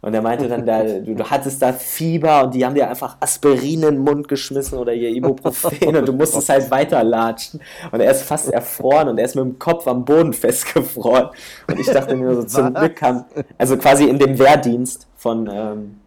Und 0.04 0.14
er 0.14 0.20
meinte 0.20 0.48
dann, 0.48 0.66
da, 0.66 0.82
du, 0.82 1.14
du 1.14 1.30
hattest 1.30 1.62
da 1.62 1.72
Fieber 1.72 2.42
und 2.44 2.54
die 2.54 2.66
haben 2.66 2.74
dir 2.74 2.90
einfach 2.90 3.16
Aspirin 3.20 3.74
in 3.74 3.80
den 3.82 3.98
Mund 3.98 4.26
geschmissen 4.26 4.76
oder 4.76 4.92
ihr 4.92 5.10
Ibuprofen 5.10 5.96
und 5.96 6.08
du 6.08 6.12
musstest 6.12 6.48
halt 6.48 6.68
weiterlatschen. 6.72 7.60
Und 7.92 8.00
er 8.00 8.10
ist 8.10 8.22
fast 8.24 8.50
erfroren 8.50 9.08
und 9.08 9.18
er 9.18 9.24
ist 9.26 9.36
mit 9.36 9.44
dem 9.44 9.58
Kopf 9.60 9.86
am 9.86 10.04
Boden 10.04 10.32
festgefroren. 10.32 11.28
Und 11.68 11.78
ich 11.78 11.86
dachte 11.86 12.16
mir 12.16 12.34
so, 12.34 12.42
zum? 12.42 12.74
Glück 12.74 13.00
haben, 13.00 13.24
also 13.58 13.76
quasi 13.76 14.04
in 14.08 14.18
dem 14.18 14.36
Wehrdienst 14.40 15.06
von, 15.16 15.48
ähm, 15.52 16.00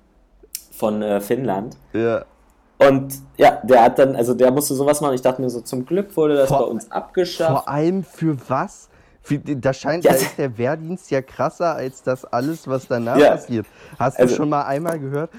von 0.72 1.02
äh, 1.02 1.22
Finnland. 1.22 1.78
ja, 1.94 2.26
Und 2.78 3.14
ja, 3.38 3.62
der 3.64 3.82
hat 3.84 3.98
dann, 3.98 4.18
also 4.18 4.34
der 4.34 4.52
musste 4.52 4.74
sowas 4.76 5.00
machen. 5.00 5.14
Ich 5.16 5.22
dachte 5.22 5.42
mir 5.42 5.50
so, 5.50 5.62
zum 5.62 5.86
Glück 5.86 6.18
wurde 6.18 6.36
das 6.36 6.50
Vor- 6.50 6.60
bei 6.60 6.66
uns 6.66 6.92
abgeschafft. 6.92 7.50
vor 7.64 7.70
allem 7.70 8.04
für 8.04 8.36
was? 8.50 8.90
Da 9.28 9.74
scheint, 9.74 10.04
Ja, 10.04 10.12
da 10.12 10.18
ist 10.18 10.38
der 10.38 10.58
Wehrdienst 10.58 11.10
ja 11.10 11.22
krasser 11.22 11.74
als 11.76 12.04
das 12.04 12.26
alles, 12.26 12.68
was 12.68 12.88
danach 12.88 13.18
Ja. 13.18 13.32
passiert. 13.32 13.66
Hast 13.98 14.20
Also- 14.20 14.34
du 14.34 14.38
schon 14.38 14.50
mal 14.50 14.64
einmal 14.64 15.00
gehört? 15.00 15.32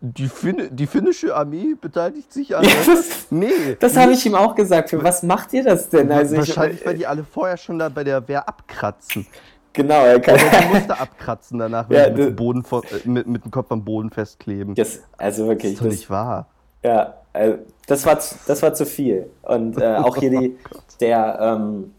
Die, 0.00 0.28
Finn, 0.28 0.68
die 0.70 0.86
finnische 0.86 1.34
Armee 1.34 1.74
beteiligt 1.80 2.32
sich 2.32 2.54
an. 2.56 2.62
Ja, 2.64 2.70
das, 2.86 3.26
nee. 3.30 3.76
das 3.80 3.96
habe 3.96 4.12
ich 4.12 4.24
ihm 4.24 4.34
auch 4.36 4.54
gesagt. 4.54 4.90
Für 4.90 5.02
was 5.02 5.22
macht 5.22 5.52
ihr 5.52 5.64
das 5.64 5.88
denn? 5.88 6.10
Also 6.12 6.34
ich, 6.34 6.38
Wahrscheinlich, 6.40 6.86
weil 6.86 6.96
die 6.96 7.06
alle 7.06 7.24
vorher 7.24 7.56
schon 7.56 7.78
da 7.78 7.88
bei 7.88 8.04
der 8.04 8.26
Wehr 8.28 8.48
abkratzen. 8.48 9.26
Genau, 9.72 10.04
er 10.04 10.20
kann. 10.20 10.34
Oder 10.34 10.60
die 10.60 10.74
musste 10.74 11.00
abkratzen 11.00 11.58
danach, 11.58 11.88
wenn 11.88 11.96
Ja, 11.96 12.04
sie 12.04 12.10
mit, 12.10 12.18
das- 12.20 12.26
dem 12.26 12.36
Boden 12.36 12.62
vor, 12.62 12.82
äh, 12.84 13.08
mit, 13.08 13.26
mit 13.26 13.44
dem 13.44 13.50
Kopf 13.50 13.72
am 13.72 13.82
Boden 13.84 14.10
festkleben. 14.10 14.74
Das, 14.74 15.00
also 15.16 15.42
das 15.42 15.48
wirklich, 15.48 15.72
ist 15.72 15.80
doch 15.80 15.86
das, 15.86 15.94
nicht 15.94 16.10
wahr. 16.10 16.46
ja, 16.84 17.14
äh, 17.32 17.54
das, 17.86 18.04
war 18.06 18.20
zu, 18.20 18.34
das 18.46 18.62
war 18.62 18.74
zu 18.74 18.84
viel. 18.86 19.30
Und 19.42 19.80
äh, 19.80 19.96
auch 19.96 20.16
hier 20.18 20.30
die, 20.30 20.58
der, 21.00 21.38
ähm, 21.40 21.92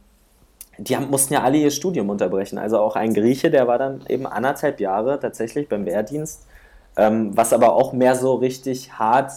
die 0.78 0.96
haben, 0.96 1.10
mussten 1.10 1.34
ja 1.34 1.44
alle 1.44 1.58
ihr 1.58 1.72
Studium 1.72 2.10
unterbrechen. 2.10 2.58
Also 2.58 2.80
auch 2.80 2.96
ein 2.96 3.14
Grieche, 3.14 3.52
der 3.52 3.68
war 3.68 3.78
dann 3.78 4.06
eben 4.08 4.26
anderthalb 4.26 4.80
Jahre 4.80 5.20
tatsächlich 5.20 5.70
beim 5.70 5.86
Wehrdienst, 5.86 6.46
ähm, 6.98 7.36
was 7.36 7.54
aber 7.54 7.74
auch 7.74 7.94
mehr 7.94 8.16
so 8.16 8.36
richtig 8.36 8.94
hart 8.98 9.32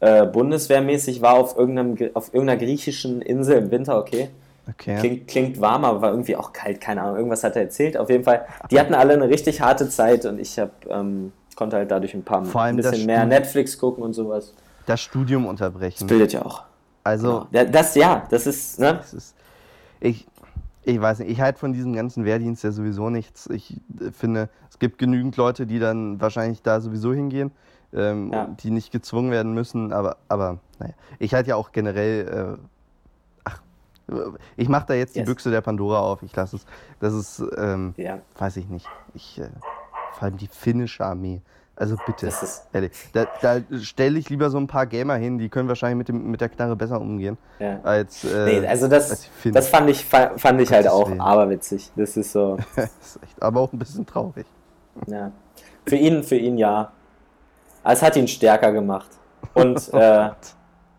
äh, 0.00 0.26
bundeswehrmäßig 0.26 1.22
war 1.22 1.34
auf, 1.34 1.56
irgendeinem, 1.56 1.96
auf 2.14 2.34
irgendeiner 2.34 2.58
griechischen 2.58 3.22
Insel 3.22 3.58
im 3.58 3.70
Winter, 3.70 3.98
okay. 3.98 4.30
Okay. 4.68 4.96
Klingt, 4.98 5.28
klingt 5.28 5.60
warm, 5.60 5.84
aber 5.84 6.02
war 6.02 6.10
irgendwie 6.10 6.36
auch 6.36 6.52
kalt, 6.52 6.80
keine 6.80 7.02
Ahnung. 7.02 7.16
Irgendwas 7.16 7.42
hat 7.42 7.56
er 7.56 7.62
erzählt. 7.62 7.96
Auf 7.96 8.08
jeden 8.08 8.22
Fall, 8.22 8.46
die 8.70 8.78
hatten 8.78 8.94
alle 8.94 9.14
eine 9.14 9.28
richtig 9.28 9.60
harte 9.60 9.88
Zeit 9.88 10.24
und 10.24 10.38
ich 10.38 10.56
hab, 10.58 10.70
ähm, 10.88 11.32
konnte 11.56 11.76
halt 11.76 11.90
dadurch 11.90 12.14
ein 12.14 12.22
paar 12.22 12.42
ein 12.42 12.76
das 12.76 12.90
bisschen 12.90 13.06
mehr 13.06 13.18
Studium- 13.18 13.28
Netflix 13.28 13.78
gucken 13.78 14.04
und 14.04 14.12
sowas. 14.12 14.54
Das 14.86 15.00
Studium 15.00 15.46
unterbrechen. 15.46 16.06
Bildet 16.06 16.32
ja 16.32 16.44
auch. 16.44 16.62
Also. 17.04 17.46
Ja, 17.50 17.64
das 17.64 17.94
ja, 17.96 18.24
das 18.30 18.46
ist, 18.46 18.78
ne? 18.78 18.94
das 18.94 19.14
ist. 19.14 19.34
Ich, 20.00 20.26
ich 20.84 21.00
weiß 21.00 21.20
nicht, 21.20 21.30
ich 21.30 21.40
halte 21.40 21.58
von 21.58 21.72
diesem 21.72 21.92
ganzen 21.94 22.24
Wehrdienst 22.24 22.64
ja 22.64 22.72
sowieso 22.72 23.10
nichts. 23.10 23.48
Ich 23.50 23.80
äh, 24.00 24.10
finde, 24.12 24.48
es 24.70 24.78
gibt 24.78 24.98
genügend 24.98 25.36
Leute, 25.36 25.66
die 25.66 25.78
dann 25.78 26.20
wahrscheinlich 26.20 26.62
da 26.62 26.80
sowieso 26.80 27.12
hingehen, 27.12 27.52
ähm, 27.92 28.32
Ja. 28.32 28.46
die 28.62 28.70
nicht 28.70 28.90
gezwungen 28.90 29.30
werden 29.30 29.54
müssen, 29.54 29.92
aber, 29.92 30.16
aber 30.28 30.58
naja. 30.78 30.94
Ich 31.18 31.34
halte 31.34 31.50
ja 31.50 31.56
auch 31.56 31.72
generell. 31.72 32.58
Äh, 32.58 32.62
ach, 33.44 33.62
ich 34.56 34.68
mache 34.68 34.86
da 34.86 34.94
jetzt 34.94 35.14
die 35.14 35.20
Yes. 35.20 35.28
Büchse 35.28 35.50
der 35.50 35.60
Pandora 35.60 36.00
auf. 36.00 36.22
Ich 36.22 36.34
lasse 36.34 36.56
es. 36.56 36.66
Das 37.00 37.14
ist, 37.14 37.42
ähm, 37.56 37.94
Ja, 37.96 38.18
weiß 38.38 38.56
ich 38.56 38.68
nicht. 38.68 38.88
Ich, 39.14 39.38
äh, 39.40 39.48
vor 40.14 40.24
allem 40.24 40.36
die 40.36 40.48
finnische 40.48 41.04
Armee. 41.04 41.40
Also 41.82 41.96
bitte. 42.06 42.30
Ehrlich, 42.72 42.92
da, 43.12 43.26
da 43.40 43.60
stelle 43.80 44.16
ich 44.16 44.30
lieber 44.30 44.50
so 44.50 44.58
ein 44.58 44.68
paar 44.68 44.86
Gamer 44.86 45.16
hin, 45.16 45.38
die 45.38 45.48
können 45.48 45.66
wahrscheinlich 45.68 45.98
mit, 45.98 46.08
dem, 46.08 46.30
mit 46.30 46.40
der 46.40 46.48
Knarre 46.48 46.76
besser 46.76 47.00
umgehen 47.00 47.36
ja. 47.58 47.80
als. 47.82 48.22
Äh, 48.22 48.60
Nee, 48.60 48.66
also 48.68 48.86
das, 48.86 49.28
das 49.44 49.66
fand 49.68 49.90
ich, 49.90 50.04
fa- 50.04 50.30
fand 50.36 50.60
ich 50.60 50.70
halt 50.72 50.86
auch 50.86 51.08
Willen. 51.08 51.20
aberwitzig. 51.20 51.90
Das 51.96 52.16
ist 52.16 52.30
so, 52.30 52.56
Das 52.76 52.84
ist 53.02 53.18
echt, 53.24 53.42
aber 53.42 53.58
auch 53.62 53.72
ein 53.72 53.80
bisschen 53.80 54.06
traurig. 54.06 54.46
ja. 55.08 55.32
Für 55.84 55.96
ihn, 55.96 56.22
für 56.22 56.36
ihn 56.36 56.56
ja. 56.56 56.92
Aber 57.82 57.94
es 57.94 58.02
hat 58.02 58.14
ihn 58.14 58.28
stärker 58.28 58.70
gemacht. 58.70 59.10
Und 59.54 59.88
äh, 59.92 60.30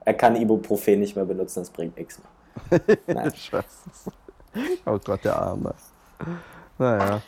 er 0.03 0.13
kann 0.17 0.35
Ibuprofen 0.35 0.99
nicht 0.99 1.15
mehr 1.15 1.23
benutzen, 1.23 1.61
das 1.61 1.69
bringt 1.69 1.95
nichts 1.97 2.19
mehr. 2.19 2.83
Oh 4.85 4.99
Gott, 5.03 5.23
der 5.23 5.35
Arme. 5.41 5.73
Naja. 6.77 7.21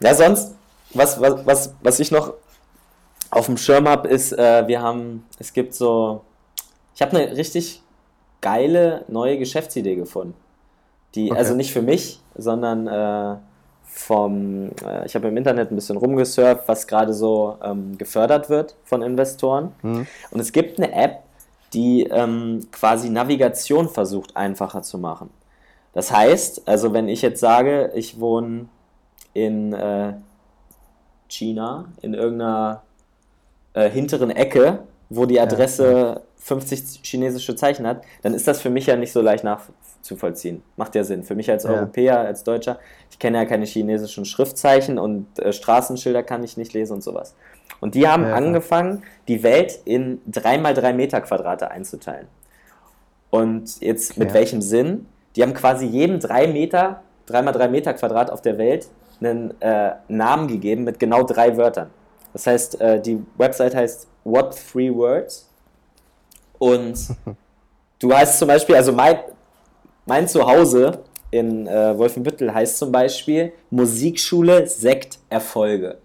Ja, 0.00 0.14
sonst, 0.14 0.54
was, 0.92 1.20
was, 1.20 1.46
was, 1.46 1.74
was 1.82 2.00
ich 2.00 2.10
noch 2.10 2.34
auf 3.30 3.46
dem 3.46 3.56
Schirm 3.56 3.88
habe, 3.88 4.08
ist, 4.08 4.32
äh, 4.32 4.66
wir 4.66 4.82
haben, 4.82 5.26
es 5.38 5.52
gibt 5.52 5.74
so, 5.74 6.22
ich 6.94 7.02
habe 7.02 7.16
eine 7.16 7.36
richtig 7.36 7.82
geile 8.40 9.04
neue 9.08 9.38
Geschäftsidee 9.38 9.94
gefunden. 9.96 10.34
Die, 11.14 11.30
Okay. 11.30 11.38
also 11.38 11.54
nicht 11.54 11.72
für 11.72 11.82
mich, 11.82 12.20
sondern 12.36 12.86
äh, 12.86 13.36
vom, 13.84 14.70
äh, 14.84 15.06
ich 15.06 15.14
habe 15.14 15.28
im 15.28 15.36
Internet 15.36 15.70
ein 15.70 15.74
bisschen 15.74 15.96
rumgesurft, 15.96 16.66
was 16.66 16.86
gerade 16.86 17.12
so 17.12 17.56
ähm, 17.62 17.98
gefördert 17.98 18.48
wird 18.48 18.76
von 18.84 19.02
Investoren. 19.02 19.72
Hm. 19.82 20.06
Und 20.30 20.40
es 20.40 20.52
gibt 20.52 20.78
eine 20.78 20.92
App, 20.92 21.22
die 21.72 22.04
ähm, 22.04 22.66
quasi 22.72 23.10
Navigation 23.10 23.88
versucht 23.88 24.36
einfacher 24.36 24.82
zu 24.82 24.98
machen. 24.98 25.30
Das 25.92 26.12
heißt, 26.12 26.68
also 26.68 26.92
wenn 26.92 27.08
ich 27.08 27.22
jetzt 27.22 27.40
sage, 27.40 27.92
ich 27.94 28.20
wohne 28.20 28.66
in 29.34 29.72
äh, 29.72 30.14
China, 31.28 31.86
in 32.00 32.14
irgendeiner 32.14 32.82
äh, 33.74 33.88
hinteren 33.90 34.30
Ecke, 34.30 34.80
wo 35.08 35.26
die 35.26 35.40
Adresse 35.40 36.22
50 36.38 37.00
chinesische 37.02 37.54
Zeichen 37.56 37.86
hat, 37.86 38.02
dann 38.22 38.32
ist 38.34 38.46
das 38.48 38.60
für 38.60 38.70
mich 38.70 38.86
ja 38.86 38.96
nicht 38.96 39.12
so 39.12 39.20
leicht 39.20 39.44
nachzuvollziehen. 39.44 40.62
Macht 40.76 40.94
ja 40.94 41.04
Sinn. 41.04 41.22
Für 41.24 41.34
mich 41.34 41.50
als 41.50 41.64
Ja. 41.64 41.70
Europäer, 41.70 42.20
als 42.20 42.44
Deutscher, 42.44 42.78
ich 43.10 43.18
kenne 43.18 43.38
ja 43.38 43.44
keine 43.44 43.66
chinesischen 43.66 44.24
Schriftzeichen 44.24 44.98
und 44.98 45.26
äh, 45.38 45.52
Straßenschilder 45.52 46.22
kann 46.22 46.42
ich 46.44 46.56
nicht 46.56 46.72
lesen 46.72 46.94
und 46.94 47.02
sowas. 47.02 47.34
Und 47.80 47.94
die 47.94 48.06
haben 48.08 48.24
Ja, 48.24 48.34
angefangen, 48.34 49.02
die 49.28 49.42
Welt 49.42 49.78
in 49.84 50.20
3x3 50.30 50.92
Meter 50.92 51.20
Quadrate 51.20 51.70
einzuteilen. 51.70 52.26
Und 53.30 53.80
jetzt 53.80 54.16
mit 54.18 54.28
Ja. 54.28 54.34
welchem 54.34 54.60
Sinn? 54.62 55.06
Die 55.36 55.42
haben 55.42 55.54
quasi 55.54 55.86
jedem 55.86 56.18
drei 56.18 56.46
Meter, 56.48 57.02
dreimal 57.26 57.52
drei 57.52 57.68
Meter 57.68 57.94
Quadrat 57.94 58.30
auf 58.30 58.42
der 58.42 58.58
Welt 58.58 58.88
einen 59.20 59.54
äh, 59.60 59.92
Namen 60.08 60.48
gegeben 60.48 60.84
mit 60.84 60.98
genau 60.98 61.22
drei 61.22 61.56
Wörtern. 61.56 61.90
Das 62.32 62.46
heißt, 62.46 62.80
äh, 62.80 63.00
die 63.00 63.22
Website 63.36 63.74
heißt 63.74 64.06
What 64.24 64.56
Three 64.72 64.94
Words. 64.94 65.48
Und 66.58 66.98
du 67.98 68.12
heißt 68.12 68.38
zum 68.38 68.48
Beispiel, 68.48 68.76
also 68.76 68.92
mein, 68.92 69.18
mein 70.06 70.28
Zuhause 70.28 71.02
in 71.30 71.66
äh, 71.66 71.96
Wolfenbüttel 71.96 72.52
heißt 72.52 72.78
zum 72.78 72.92
Beispiel 72.92 73.52
Musikschule 73.70 74.66
Sekt 74.66 75.18
Erfolge. 75.28 75.98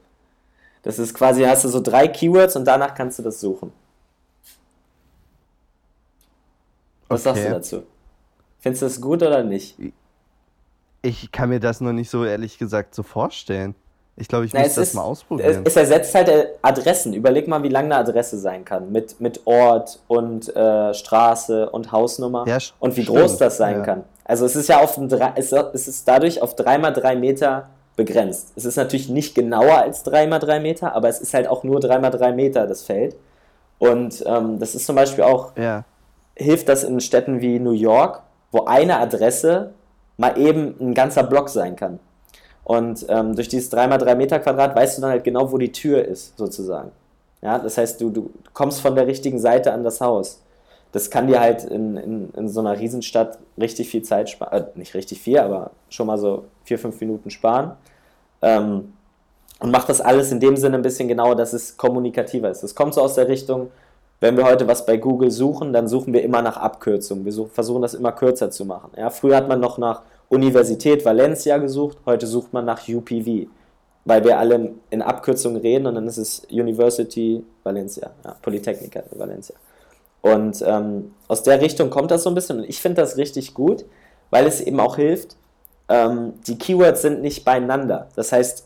Das 0.83 0.99
ist 0.99 1.13
quasi, 1.15 1.43
hast 1.43 1.63
du 1.65 1.69
so 1.69 1.81
drei 1.81 2.07
Keywords 2.07 2.55
und 2.55 2.65
danach 2.65 2.93
kannst 2.93 3.17
du 3.19 3.23
das 3.23 3.39
suchen. 3.39 3.71
Was 7.07 7.23
sagst 7.23 7.43
du 7.43 7.47
Okay. 7.47 7.55
dazu? 7.55 7.83
Findest 8.59 8.81
du 8.81 8.85
das 8.87 9.01
gut 9.01 9.21
oder 9.23 9.43
nicht? 9.43 9.77
Ich 11.01 11.31
kann 11.31 11.49
mir 11.49 11.59
das 11.59 11.81
noch 11.81 11.93
nicht 11.93 12.09
so 12.09 12.25
ehrlich 12.25 12.57
gesagt 12.57 12.95
so 12.95 13.03
vorstellen. 13.03 13.75
Ich 14.17 14.29
glaube, 14.29 14.45
ich 14.45 14.53
Na, 14.53 14.59
muss 14.61 14.69
es 14.69 14.75
das 14.75 14.87
ist- 14.89 14.93
mal 14.93 15.01
Es, 15.01 15.07
ausprobieren. 15.09 15.61
es 15.65 15.75
ersetzt 15.75 16.15
halt 16.15 16.29
äh, 16.29 16.47
Adressen. 16.61 17.13
Überleg 17.13 17.47
mal, 17.47 17.63
wie 17.63 17.69
lang 17.69 17.85
eine 17.85 17.97
Adresse 17.97 18.37
sein 18.37 18.63
kann. 18.63 18.91
Mit, 18.91 19.19
mit 19.19 19.41
Ort 19.45 19.99
und 20.07 20.55
äh, 20.55 20.93
Straße 20.93 21.69
und 21.69 21.91
Hausnummer. 21.91 22.45
Ja, 22.47 22.57
und 22.79 22.95
wie 22.95 23.03
stimmt, 23.03 23.17
groß 23.19 23.37
das 23.37 23.57
sein 23.57 23.79
ja. 23.79 23.83
kann. 23.83 24.03
Also 24.23 24.45
es 24.45 24.55
ist 24.55 24.69
ja 24.69 24.79
auf 24.79 24.97
ein 24.97 25.11
es, 25.35 25.51
es 25.51 25.87
ist 25.87 26.07
dadurch 26.07 26.41
auf 26.41 26.55
3x3 26.55 27.15
Meter 27.15 27.67
begrenzt. 27.95 28.53
Es 28.55 28.65
ist 28.65 28.77
natürlich 28.77 29.09
nicht 29.09 29.35
genauer 29.35 29.77
als 29.79 30.05
3x3 30.05 30.59
Meter, 30.59 30.95
aber 30.95 31.09
es 31.09 31.19
ist 31.19 31.33
halt 31.33 31.47
auch 31.47 31.63
nur 31.63 31.79
3x3 31.79 32.31
Meter 32.33 32.67
das 32.67 32.83
Feld. 32.83 33.15
Und 33.79 34.23
ähm, 34.25 34.59
das 34.59 34.75
ist 34.75 34.85
zum 34.85 34.95
Beispiel 34.95 35.25
auch 35.25 35.55
ja. 35.57 35.83
hilft 36.35 36.69
das 36.69 36.83
in 36.83 36.99
Städten 37.01 37.41
wie 37.41 37.59
New 37.59 37.71
York, 37.71 38.21
wo 38.51 38.65
eine 38.65 38.99
Adresse 38.99 39.73
mal 40.17 40.37
eben 40.37 40.75
ein 40.79 40.93
ganzer 40.93 41.23
Block 41.23 41.49
sein 41.49 41.75
kann. 41.75 41.99
Und 42.65 43.05
ähm, 43.09 43.35
durch 43.35 43.47
dieses 43.47 43.71
3x3 43.71 44.15
Meter 44.15 44.39
Quadrat 44.39 44.75
weißt 44.75 44.97
du 44.97 45.01
dann 45.03 45.11
halt 45.11 45.23
genau, 45.23 45.51
wo 45.51 45.57
die 45.57 45.71
Tür 45.71 46.03
ist, 46.03 46.37
sozusagen. 46.37 46.91
Ja, 47.41 47.59
das 47.59 47.77
heißt, 47.77 48.01
du, 48.01 48.09
du 48.09 48.31
kommst 48.53 48.81
von 48.81 48.95
der 48.95 49.05
richtigen 49.05 49.39
Seite 49.39 49.71
an 49.71 49.83
das 49.83 50.01
Haus. 50.01 50.41
Das 50.91 51.11
kann 51.11 51.27
dir 51.27 51.39
halt 51.39 51.63
in, 51.63 51.95
in, 51.95 52.29
in 52.31 52.49
so 52.49 52.61
einer 52.61 52.79
Riesenstadt 52.79 53.37
richtig 53.59 53.89
viel 53.89 54.01
Zeit 54.01 54.31
sparen. 54.31 54.63
Äh, 54.63 54.65
nicht 54.75 54.95
richtig 54.95 55.21
viel, 55.21 55.37
aber 55.37 55.71
schon 55.89 56.07
mal 56.07 56.17
so 56.17 56.45
vier, 56.63 56.79
fünf 56.79 56.99
Minuten 56.99 57.29
sparen. 57.29 57.73
Ähm, 58.41 58.93
und 59.59 59.71
macht 59.71 59.87
das 59.89 60.01
alles 60.01 60.31
in 60.31 60.39
dem 60.39 60.57
Sinne 60.57 60.77
ein 60.77 60.81
bisschen 60.81 61.07
genauer, 61.07 61.35
dass 61.35 61.53
es 61.53 61.77
kommunikativer 61.77 62.49
ist. 62.49 62.63
Es 62.63 62.73
kommt 62.73 62.95
so 62.95 63.01
aus 63.01 63.13
der 63.13 63.27
Richtung, 63.27 63.69
wenn 64.19 64.37
wir 64.37 64.45
heute 64.45 64.67
was 64.67 64.85
bei 64.85 64.97
Google 64.97 65.29
suchen, 65.29 65.71
dann 65.71 65.87
suchen 65.87 66.13
wir 66.13 66.23
immer 66.23 66.41
nach 66.41 66.57
Abkürzungen. 66.57 67.25
Wir 67.25 67.31
such, 67.31 67.49
versuchen 67.49 67.83
das 67.83 67.93
immer 67.93 68.11
kürzer 68.11 68.49
zu 68.49 68.65
machen. 68.65 68.91
Ja, 68.97 69.09
früher 69.11 69.35
hat 69.35 69.47
man 69.47 69.59
noch 69.59 69.77
nach 69.77 70.01
Universität 70.29 71.05
Valencia 71.05 71.57
gesucht, 71.57 71.97
heute 72.05 72.27
sucht 72.27 72.53
man 72.53 72.65
nach 72.65 72.87
UPV, 72.87 73.47
weil 74.05 74.23
wir 74.23 74.39
alle 74.39 74.73
in 74.89 75.01
Abkürzungen 75.01 75.61
reden 75.61 75.87
und 75.87 75.95
dann 75.95 76.07
ist 76.07 76.17
es 76.17 76.45
University 76.51 77.43
Valencia, 77.63 78.11
ja, 78.23 78.35
Polytechnica 78.41 79.03
Valencia. 79.11 79.55
Und 80.21 80.63
ähm, 80.65 81.13
aus 81.27 81.43
der 81.43 81.61
Richtung 81.61 81.89
kommt 81.89 82.11
das 82.11 82.23
so 82.23 82.29
ein 82.29 82.35
bisschen 82.35 82.59
und 82.59 82.69
ich 82.69 82.81
finde 82.81 83.01
das 83.01 83.17
richtig 83.17 83.53
gut, 83.53 83.85
weil 84.31 84.47
es 84.47 84.59
eben 84.59 84.79
auch 84.79 84.95
hilft, 84.95 85.37
ähm, 85.87 86.33
die 86.47 86.57
Keywords 86.57 87.01
sind 87.01 87.21
nicht 87.21 87.45
beieinander. 87.45 88.09
Das 88.15 88.31
heißt, 88.31 88.65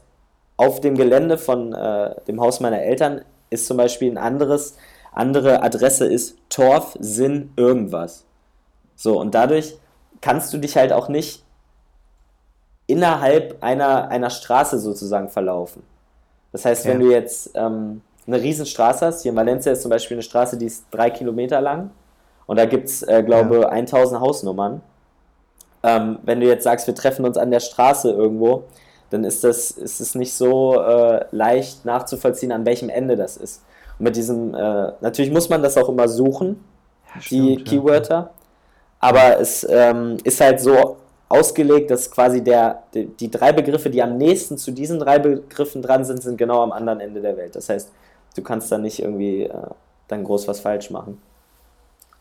auf 0.55 0.81
dem 0.81 0.95
Gelände 0.95 1.37
von 1.37 1.73
äh, 1.73 2.15
dem 2.27 2.39
Haus 2.41 2.59
meiner 2.59 2.81
Eltern 2.81 3.21
ist 3.49 3.67
zum 3.67 3.77
Beispiel 3.77 4.11
ein 4.11 4.17
anderes, 4.17 4.77
andere 5.11 5.63
Adresse 5.63 6.05
ist 6.05 6.37
Torf, 6.49 6.95
Sinn, 6.99 7.51
irgendwas. 7.55 8.25
So, 8.95 9.19
und 9.19 9.35
dadurch 9.35 9.77
kannst 10.21 10.53
du 10.53 10.57
dich 10.57 10.75
halt 10.75 10.91
auch 10.91 11.09
nicht 11.09 11.43
innerhalb 12.89 13.61
einer, 13.61 14.09
einer 14.09 14.29
Straße 14.29 14.79
sozusagen 14.79 15.29
verlaufen. 15.29 15.83
Das 16.51 16.65
heißt, 16.65 16.85
wenn 16.85 16.99
Ja. 17.01 17.07
du 17.07 17.13
jetzt 17.13 17.51
ähm, 17.55 18.01
eine 18.27 18.41
Riesenstraße 18.41 19.05
hast, 19.05 19.21
hier 19.21 19.31
in 19.31 19.37
Valencia 19.37 19.71
ist 19.71 19.81
zum 19.83 19.89
Beispiel 19.91 20.15
eine 20.15 20.23
Straße, 20.23 20.57
die 20.57 20.65
ist 20.65 20.85
drei 20.91 21.09
Kilometer 21.09 21.61
lang 21.61 21.91
und 22.47 22.57
da 22.57 22.65
gibt 22.65 22.87
es, 22.89 23.03
äh, 23.03 23.23
glaube 23.23 23.71
1000 23.71 24.19
Hausnummern. 24.19 24.81
Ähm, 25.83 26.19
wenn 26.23 26.39
du 26.41 26.47
jetzt 26.47 26.63
sagst, 26.63 26.87
wir 26.87 26.95
treffen 26.95 27.25
uns 27.25 27.37
an 27.37 27.51
der 27.51 27.59
Straße 27.61 28.11
irgendwo, 28.11 28.63
dann 29.11 29.23
ist 29.23 29.43
das 29.43 29.71
ist 29.71 30.01
es 30.01 30.13
nicht 30.15 30.33
so 30.33 30.79
äh, 30.81 31.25
leicht 31.31 31.85
nachzuvollziehen, 31.85 32.51
an 32.51 32.65
welchem 32.65 32.89
Ende 32.89 33.15
das 33.15 33.37
ist. 33.37 33.63
Und 33.97 34.03
mit 34.05 34.15
diesem, 34.15 34.53
äh, 34.53 34.91
natürlich 35.01 35.31
muss 35.31 35.49
man 35.49 35.63
das 35.63 35.77
auch 35.77 35.89
immer 35.89 36.07
suchen, 36.07 36.63
die 37.15 37.21
stimmt, 37.21 37.57
ja. 37.59 37.63
Keywörter, 37.65 38.29
aber 38.99 39.39
es 39.39 39.65
ähm, 39.69 40.17
ist 40.23 40.41
halt 40.41 40.59
so 40.59 40.97
ausgelegt, 41.29 41.91
dass 41.91 42.09
quasi 42.09 42.43
der, 42.43 42.83
die, 42.93 43.05
die 43.05 43.29
drei 43.31 43.53
Begriffe, 43.53 43.89
die 43.89 44.01
am 44.01 44.17
nächsten 44.17 44.57
zu 44.57 44.71
diesen 44.71 44.99
drei 44.99 45.19
Begriffen 45.19 45.81
dran 45.81 46.03
sind, 46.03 46.21
sind 46.23 46.37
genau 46.37 46.63
am 46.63 46.71
anderen 46.71 46.99
Ende 46.99 47.21
der 47.21 47.37
Welt. 47.37 47.55
Das 47.55 47.69
heißt, 47.69 47.91
du 48.35 48.41
kannst 48.41 48.71
da 48.71 48.77
nicht 48.77 48.99
irgendwie 49.01 49.43
äh, 49.43 49.53
dann 50.07 50.23
groß 50.23 50.47
was 50.47 50.59
falsch 50.59 50.89
machen 50.89 51.21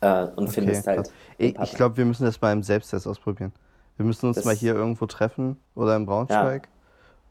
äh, 0.01 0.25
und 0.35 0.49
findest 0.49 0.83
krass. 0.85 0.95
halt. 0.97 1.11
Ich, 1.37 1.57
ich 1.59 1.73
glaube, 1.73 1.97
wir 1.97 2.05
müssen 2.05 2.23
das 2.25 2.39
mal 2.39 2.53
im 2.53 2.61
Selbsttest 2.63 3.07
ausprobieren. 3.07 3.51
Wir 3.97 4.05
müssen 4.05 4.27
uns 4.27 4.35
Das- 4.37 4.45
mal 4.45 4.55
hier 4.55 4.75
irgendwo 4.75 5.07
treffen 5.07 5.57
oder 5.75 5.95
in 5.95 6.05
Braunschweig. 6.05 6.67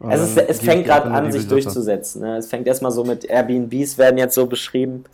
Und 0.01 0.13
Also 0.13 0.25
es, 0.25 0.37
es 0.37 0.61
fängt 0.61 0.85
gerade 0.85 1.11
an, 1.11 1.33
sich 1.33 1.49
durchzusetzen. 1.49 2.23
Ne? 2.23 2.37
Es 2.37 2.47
fängt 2.49 2.67
erstmal 2.69 2.93
so 2.93 3.05
mit 3.05 3.25
Airbnbs 3.25 3.99
werden 3.99 4.17
jetzt 4.19 4.35
so 4.35 4.47
beschrieben. 4.47 5.05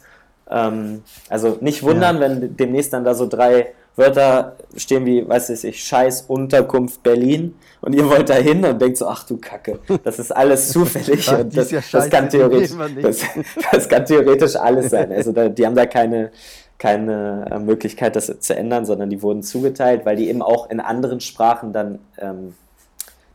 Ähm, 0.50 1.02
also 1.30 1.56
nicht 1.60 1.82
wundern, 1.82 2.20
wenn 2.20 2.54
demnächst 2.56 2.92
dann 2.92 3.02
da 3.04 3.14
so 3.14 3.26
drei 3.26 3.72
Wörter 3.96 4.56
stehen 4.76 5.06
wie, 5.06 5.26
weiß 5.28 5.50
ich, 5.50 5.62
nicht, 5.62 5.84
Scheiß 5.86 6.22
Unterkunft 6.22 7.02
Berlin 7.04 7.54
und 7.80 7.92
ihr 7.94 8.08
wollt 8.08 8.28
da 8.28 8.34
hin 8.34 8.64
und 8.64 8.80
denkt 8.82 8.96
so, 8.98 9.06
ach 9.06 9.24
du 9.24 9.36
Kacke, 9.36 9.78
das 10.02 10.18
ist 10.18 10.34
alles 10.34 10.68
zufällig 10.72 11.28
Ach, 11.28 11.38
und 11.38 11.56
das, 11.56 11.70
ja 11.70 11.80
das 11.92 12.10
kann 12.10 12.28
theoretisch, 12.28 12.72
das, 13.02 13.36
nicht. 13.36 13.50
das 13.72 13.88
kann 13.88 14.04
theoretisch 14.04 14.56
alles 14.56 14.90
sein. 14.90 15.12
Also 15.12 15.30
da, 15.32 15.48
die 15.48 15.64
haben 15.64 15.76
da 15.76 15.86
keine, 15.86 16.32
keine 16.78 17.46
äh, 17.52 17.58
Möglichkeit, 17.60 18.16
das 18.16 18.32
zu 18.40 18.56
ändern, 18.56 18.84
sondern 18.84 19.10
die 19.10 19.22
wurden 19.22 19.42
zugeteilt, 19.44 20.04
weil 20.04 20.16
die 20.16 20.28
eben 20.28 20.42
auch 20.42 20.70
in 20.70 20.80
anderen 20.80 21.20
Sprachen 21.20 21.72
dann 21.72 22.00
ähm, 22.18 22.54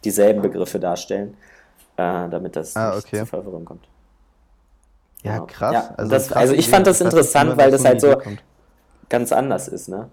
dieselben 0.03 0.41
Begriffe 0.41 0.79
darstellen, 0.79 1.35
äh, 1.95 2.27
damit 2.29 2.57
das 2.57 2.75
Ah, 2.75 2.95
nicht 2.95 3.05
okay. 3.07 3.19
zu 3.19 3.25
Verwirrung 3.27 3.63
kommt. 3.63 3.85
Ja, 5.23 5.35
Genau. 5.35 5.45
krass. 5.47 5.73
Ja, 5.73 5.93
also, 5.95 6.11
das- 6.11 6.27
krass 6.27 6.37
also 6.37 6.53
ich 6.53 6.69
fand 6.69 6.85
das 6.85 6.99
nicht, 6.99 7.05
interessant, 7.05 7.55
weil 7.57 7.71
das 7.71 7.85
halt 7.85 8.01
so- 8.01 8.15
kommt. 8.17 8.43
Ganz 9.07 9.31
anders 9.31 9.67
ist, 9.69 9.87
ne? 9.89 10.09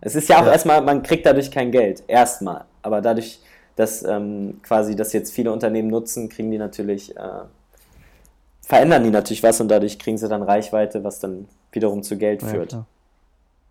Es 0.00 0.14
ist 0.14 0.28
ja 0.28 0.40
auch 0.40 0.46
Ja. 0.46 0.52
erstmal, 0.52 0.80
man 0.82 1.02
kriegt 1.02 1.26
dadurch 1.26 1.50
kein 1.50 1.70
Geld, 1.70 2.02
erstmal. 2.06 2.64
Aber 2.82 3.00
dadurch, 3.00 3.40
dass 3.76 4.02
ähm, 4.02 4.60
quasi 4.62 4.96
das 4.96 5.12
jetzt 5.12 5.32
viele 5.32 5.52
Unternehmen 5.52 5.88
nutzen, 5.88 6.28
kriegen 6.28 6.50
die 6.50 6.58
natürlich, 6.58 7.16
äh, 7.16 7.20
verändern 8.62 9.04
die 9.04 9.10
natürlich 9.10 9.42
was 9.42 9.60
und 9.60 9.68
dadurch 9.68 9.98
kriegen 9.98 10.18
sie 10.18 10.28
dann 10.28 10.42
Reichweite, 10.42 11.04
was 11.04 11.20
dann 11.20 11.48
wiederum 11.72 12.02
zu 12.02 12.16
Geld 12.16 12.42
Ja, 12.42 12.48
führt. 12.48 12.72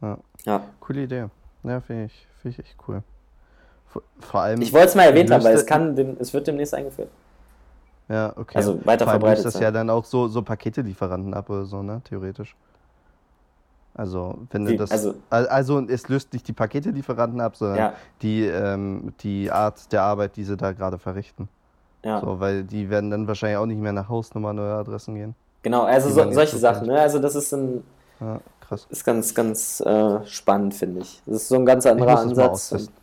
Ja, 0.02 0.18
Ja. 0.46 0.64
coole 0.80 1.04
Idee. 1.04 1.26
Ja, 1.64 1.82
finde 1.82 2.06
ich, 2.06 2.28
find 2.42 2.54
ich 2.54 2.66
echt 2.66 2.76
cool. 2.88 3.04
Vor, 4.20 4.42
allem. 4.42 4.62
Ich 4.62 4.74
wollte 4.74 4.88
es 4.88 4.96
mal 4.96 5.04
erwähnt 5.04 5.32
haben, 5.32 5.44
weil 5.44 5.56
es 5.56 5.66
kann, 5.66 5.96
dem, 5.96 6.18
es 6.20 6.34
wird 6.34 6.48
demnächst 6.48 6.74
eingeführt. 6.74 7.10
Ja, 8.10 8.32
okay. 8.36 8.58
also 8.58 8.86
weiter 8.86 9.06
Vor 9.06 9.14
allem 9.14 9.22
verbreitet 9.22 9.46
das 9.46 9.60
ja 9.60 9.72
dann 9.72 9.90
auch 9.90 10.06
so, 10.06 10.28
so 10.28 10.42
Paketelieferanten 10.42 11.34
ab 11.34 11.50
oder 11.50 11.66
so, 11.66 11.84
ne? 11.84 12.02
Theoretisch. 12.06 12.56
Also, 13.98 14.38
wenn 14.52 14.66
du 14.66 14.72
Wie- 14.74 14.78
das. 14.78 14.92
also- 14.92 15.16
Al- 15.32 15.48
also, 15.48 15.82
es 15.88 16.08
löst 16.08 16.32
nicht 16.32 16.48
die 16.48 16.54
Paketelieferanten 16.54 17.42
ab, 17.42 17.56
sondern 17.58 17.78
Ja. 17.78 17.94
die, 18.22 18.46
ähm, 18.46 19.12
die 19.22 19.52
Art 19.52 19.92
der 19.92 20.04
Arbeit, 20.04 20.36
die 20.36 20.44
sie 20.44 20.56
da 20.56 20.72
gerade 20.72 21.00
verrichten. 21.00 21.50
Ja. 22.04 22.22
So, 22.22 22.40
weil 22.40 22.64
die 22.64 22.90
werden 22.92 23.10
dann 23.10 23.28
wahrscheinlich 23.28 23.58
auch 23.58 23.66
nicht 23.66 23.82
mehr 23.82 23.92
nach 23.94 24.08
Hausnummern 24.08 24.58
oder 24.60 24.76
Adressen 24.78 25.16
gehen. 25.16 25.36
Genau, 25.64 25.82
also 25.84 26.08
Die 26.10 26.14
so, 26.14 26.32
solche 26.32 26.52
so 26.56 26.60
Sachen, 26.60 26.88
ne? 26.88 27.00
Also 27.02 27.18
das 27.20 27.36
ist 27.36 27.52
ein, 27.54 27.84
Ja, 28.22 28.40
krass. 28.62 28.86
ist 28.90 29.04
ganz, 29.04 29.34
ganz 29.34 29.82
äh, 29.82 30.24
spannend, 30.26 30.76
finde 30.76 31.02
ich. 31.02 31.22
Das 31.26 31.38
ist 31.38 31.48
so 31.50 31.56
ein 31.56 31.66
ganz 31.66 31.86
anderer 31.88 32.20
Ansatz. 32.20 32.52
austesten. 32.52 32.94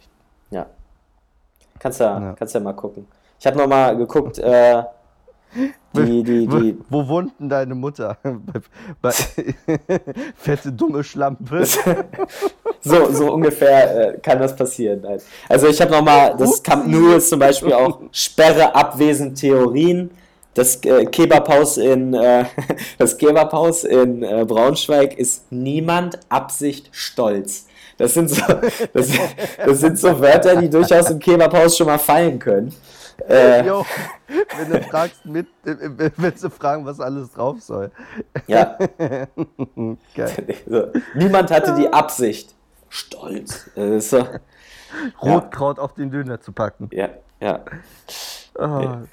Ja. 0.50 0.66
Kannst 1.80 1.98
ja, 2.00 2.20
Ja. 2.20 2.32
kannst 2.38 2.54
ja 2.54 2.60
mal 2.60 2.72
gucken. 2.72 3.06
Ich 3.40 3.46
habe 3.46 3.58
noch 3.58 3.66
mal 3.66 3.96
geguckt, 3.96 4.38
äh, 4.38 4.84
die, 5.94 6.22
die, 6.24 6.50
Wo, 6.50 6.58
die, 6.58 6.78
wo 6.90 7.08
wohnt 7.08 7.32
denn 7.38 7.48
deine 7.48 7.74
Mutter? 7.74 8.18
bei, 8.22 8.60
bei 9.02 9.12
fette, 10.36 10.72
dumme 10.72 11.04
Schlampe. 11.04 11.64
so, 12.80 13.12
so 13.12 13.32
ungefähr 13.32 14.14
äh, 14.14 14.18
kann 14.18 14.40
das 14.40 14.56
passieren. 14.56 15.02
Nein. 15.02 15.20
Also 15.48 15.68
ich 15.68 15.80
habe 15.80 15.92
noch 15.92 16.02
mal, 16.02 16.34
das 16.36 16.62
Nou 16.86 17.16
ist 17.16 17.28
zum 17.28 17.38
Beispiel 17.38 17.72
auch 17.72 18.00
Sperre 18.10 18.74
abwesend 18.74 19.38
Theorien. 19.38 20.10
Das 20.54 20.76
äh, 20.84 21.04
Kebabhaus 21.06 21.76
in 21.76 22.14
äh, 22.14 22.44
das 22.98 23.16
Kebabhaus 23.16 23.84
in 23.84 24.22
äh, 24.22 24.44
Braunschweig 24.46 25.18
ist 25.18 25.50
niemand 25.50 26.18
Absicht 26.28 26.88
stolz. 26.92 27.66
Das 27.96 28.14
sind 28.14 28.28
so, 28.28 28.42
das, 28.92 29.08
das 29.64 29.80
sind 29.80 29.98
so 29.98 30.20
Wörter, 30.20 30.56
die 30.56 30.68
durchaus 30.68 31.10
im 31.10 31.20
Kebabhaus 31.20 31.76
schon 31.76 31.86
mal 31.86 31.98
fallen 31.98 32.40
können. 32.40 32.74
Äh, 33.28 33.66
Jo, 33.66 33.84
wenn 34.58 34.70
du 34.70 34.82
fragst, 34.82 35.24
mit, 35.24 35.46
äh, 35.64 36.10
willst 36.16 36.42
du 36.44 36.50
fragen, 36.50 36.84
was 36.84 37.00
alles 37.00 37.32
drauf 37.32 37.60
soll. 37.62 37.90
ja, 38.46 38.76
niemand 41.14 41.50
hatte 41.50 41.74
die 41.74 41.92
Absicht, 41.92 42.54
Stolz. 42.88 43.66
Ist 43.74 44.10
so, 44.10 44.26
Rotkraut 45.22 45.78
auf 45.78 45.94
den 45.94 46.10
Döner 46.10 46.40
zu 46.40 46.52
packen. 46.52 46.88
ja, 46.92 47.08
ja. 47.40 47.60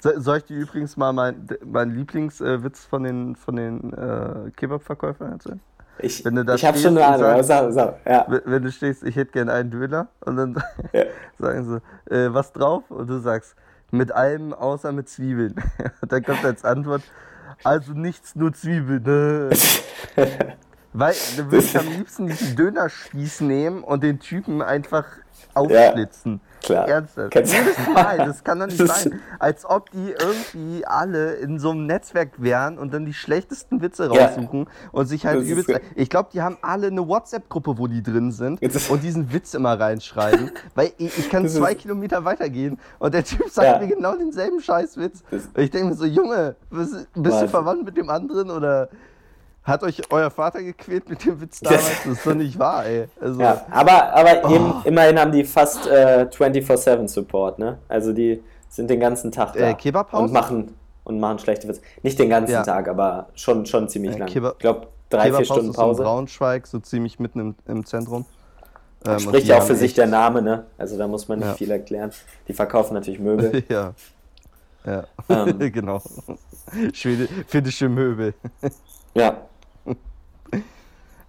So- 0.00 0.20
Soll 0.20 0.36
ich 0.38 0.44
dir 0.44 0.56
übrigens 0.56 0.96
mal 0.96 1.12
mein, 1.12 1.48
mein 1.64 1.90
Lieblingswitz 1.90 2.84
von 2.84 3.02
den, 3.02 3.34
von 3.34 3.56
den 3.56 3.92
äh, 3.92 4.50
Kebab-Verkäufern 4.56 5.32
erzählen? 5.32 5.60
Ich, 5.98 6.24
Wenn 6.24 6.36
du 6.36 6.44
da 6.44 6.54
ich 6.54 6.64
habe 6.64 6.78
schon 6.78 6.96
eine 6.96 7.06
Ahnung. 7.06 7.42
Sag, 7.42 7.72
sag, 7.72 7.96
ja. 8.06 8.24
Wenn 8.28 8.40
wenn 8.46 8.62
du 8.62 8.70
stehst, 8.72 9.02
ich 9.02 9.14
hätte 9.16 9.32
gerne 9.32 9.52
einen 9.52 9.70
Döner 9.70 10.06
und 10.24 10.36
dann 10.36 10.62
Ja. 10.92 11.02
sagen 11.40 11.64
sie, 12.08 12.14
äh, 12.14 12.32
was 12.32 12.52
drauf? 12.52 12.84
Und 12.88 13.08
du 13.10 13.18
sagst, 13.18 13.56
mit 13.92 14.10
allem 14.10 14.52
außer 14.52 14.90
mit 14.90 15.08
Zwiebeln. 15.08 15.54
Und 16.00 16.10
dann 16.10 16.24
kommt 16.24 16.44
als 16.44 16.64
Antwort, 16.64 17.02
also 17.62 17.92
nichts, 17.92 18.34
nur 18.34 18.52
Zwiebeln. 18.52 19.02
ne? 19.04 19.50
Weil 20.94 21.14
du 21.36 21.50
würdest 21.50 21.76
am 21.76 21.88
liebsten 21.88 22.26
diesen 22.26 22.54
Dönerspieß 22.54 23.40
nehmen 23.42 23.82
und 23.82 24.02
den 24.02 24.20
Typen 24.20 24.60
einfach 24.60 25.06
aufschlitzen. 25.54 26.42
Klar. 26.62 26.88
Ernsthaft. 26.88 27.34
Jedes 27.34 27.76
Mal, 27.92 28.18
das 28.18 28.44
kann 28.44 28.60
doch 28.60 28.66
nicht 28.68 28.78
sein. 28.78 29.20
Als 29.38 29.64
ob 29.64 29.90
die 29.90 30.10
irgendwie 30.12 30.84
alle 30.86 31.34
in 31.34 31.58
so 31.58 31.70
einem 31.70 31.86
Netzwerk 31.86 32.40
wären 32.42 32.78
und 32.78 32.92
dann 32.94 33.04
die 33.04 33.14
schlechtesten 33.14 33.82
Witze 33.82 34.10
Ja. 34.12 34.26
raussuchen 34.26 34.66
und 34.92 35.06
sich 35.06 35.26
halt 35.26 35.40
Das 35.40 35.48
übelst. 35.48 35.70
Ich 35.94 36.08
glaube, 36.08 36.30
die 36.32 36.40
haben 36.42 36.58
alle 36.62 36.86
eine 36.88 37.06
WhatsApp-Gruppe, 37.06 37.78
wo 37.78 37.86
die 37.86 38.02
drin 38.02 38.32
sind 38.32 38.60
und 38.90 39.02
diesen 39.02 39.32
Witz 39.32 39.54
immer 39.54 39.78
reinschreiben. 39.78 40.50
weil 40.74 40.92
ich, 40.98 41.18
ich 41.18 41.30
kann 41.30 41.42
Das 41.44 41.54
zwei 41.54 41.74
Kilometer 41.74 42.24
weitergehen 42.24 42.78
und 42.98 43.12
der 43.14 43.24
Typ 43.24 43.48
sagt 43.48 43.66
Ja. 43.66 43.78
mir 43.78 43.88
genau 43.94 44.14
denselben 44.16 44.60
Scheißwitz. 44.60 45.22
Und 45.30 45.58
ich 45.62 45.70
denke 45.70 45.88
mir 45.88 45.94
so, 45.94 46.04
Junge, 46.04 46.56
bist, 46.70 46.94
bist 47.14 47.42
du 47.42 47.48
verwandt 47.48 47.84
mit 47.84 47.96
dem 47.96 48.08
anderen 48.10 48.50
oder 48.50 48.88
hat 49.64 49.82
euch 49.82 50.02
euer 50.10 50.30
Vater 50.30 50.62
gequält 50.62 51.08
mit 51.08 51.24
dem 51.24 51.40
Witz 51.40 51.60
damals? 51.60 51.82
Das 52.04 52.06
ist 52.18 52.26
doch 52.26 52.34
nicht 52.34 52.58
wahr, 52.58 52.84
ey. 52.86 53.06
Also, 53.20 53.40
Ja, 53.40 53.64
aber, 53.70 54.12
aber 54.14 54.40
Oh. 54.44 54.54
eben, 54.54 54.74
immerhin 54.84 55.18
haben 55.18 55.32
die 55.32 55.44
fast 55.44 55.86
äh, 55.86 56.26
24-7 56.30 57.06
Support, 57.08 57.58
ne? 57.58 57.78
Also 57.88 58.12
die 58.12 58.42
sind 58.68 58.88
den 58.90 59.00
ganzen 59.00 59.30
Tag 59.30 59.52
da 59.52 59.70
Äh, 59.70 59.74
Kebabhaus? 59.74 60.20
und 60.22 60.32
machen 60.32 60.74
und 61.04 61.20
machen 61.20 61.38
schlechte 61.38 61.68
Witze. 61.68 61.80
Nicht 62.02 62.18
den 62.18 62.28
ganzen 62.30 62.52
Ja. 62.52 62.62
Tag, 62.62 62.88
aber 62.88 63.28
schon, 63.34 63.66
schon 63.66 63.88
ziemlich 63.88 64.14
Äh, 64.16 64.18
lang. 64.20 64.28
Kebab- 64.28 64.52
ich 64.54 64.58
glaube, 64.60 64.86
drei, 65.10 65.32
vier 65.32 65.44
Stunden 65.44 65.62
ist 65.70 65.76
in 65.76 65.82
Pause. 65.82 66.02
Braunschweig, 66.02 66.66
so 66.66 66.78
ziemlich 66.78 67.18
mitten 67.18 67.38
im, 67.40 67.54
im 67.66 67.84
Zentrum. 67.86 68.24
Ähm, 69.04 69.18
Spricht 69.18 69.46
ja 69.48 69.58
auch 69.58 69.62
für 69.64 69.74
sich 69.74 69.94
der 69.94 70.06
Name, 70.06 70.42
ne? 70.42 70.64
Also 70.78 70.96
da 70.96 71.08
muss 71.08 71.26
man 71.28 71.40
nicht 71.40 71.48
Ja. 71.48 71.54
viel 71.54 71.70
erklären. 71.72 72.12
Die 72.48 72.52
verkaufen 72.52 72.94
natürlich 72.94 73.18
Möbel. 73.20 73.62
Ja. 73.68 73.94
Ja, 74.84 75.04
Ähm. 75.28 75.58
genau. 75.72 76.00
Schwede, 76.92 77.28
finnische 77.46 77.88
Möbel. 77.88 78.34
ja, 79.14 79.36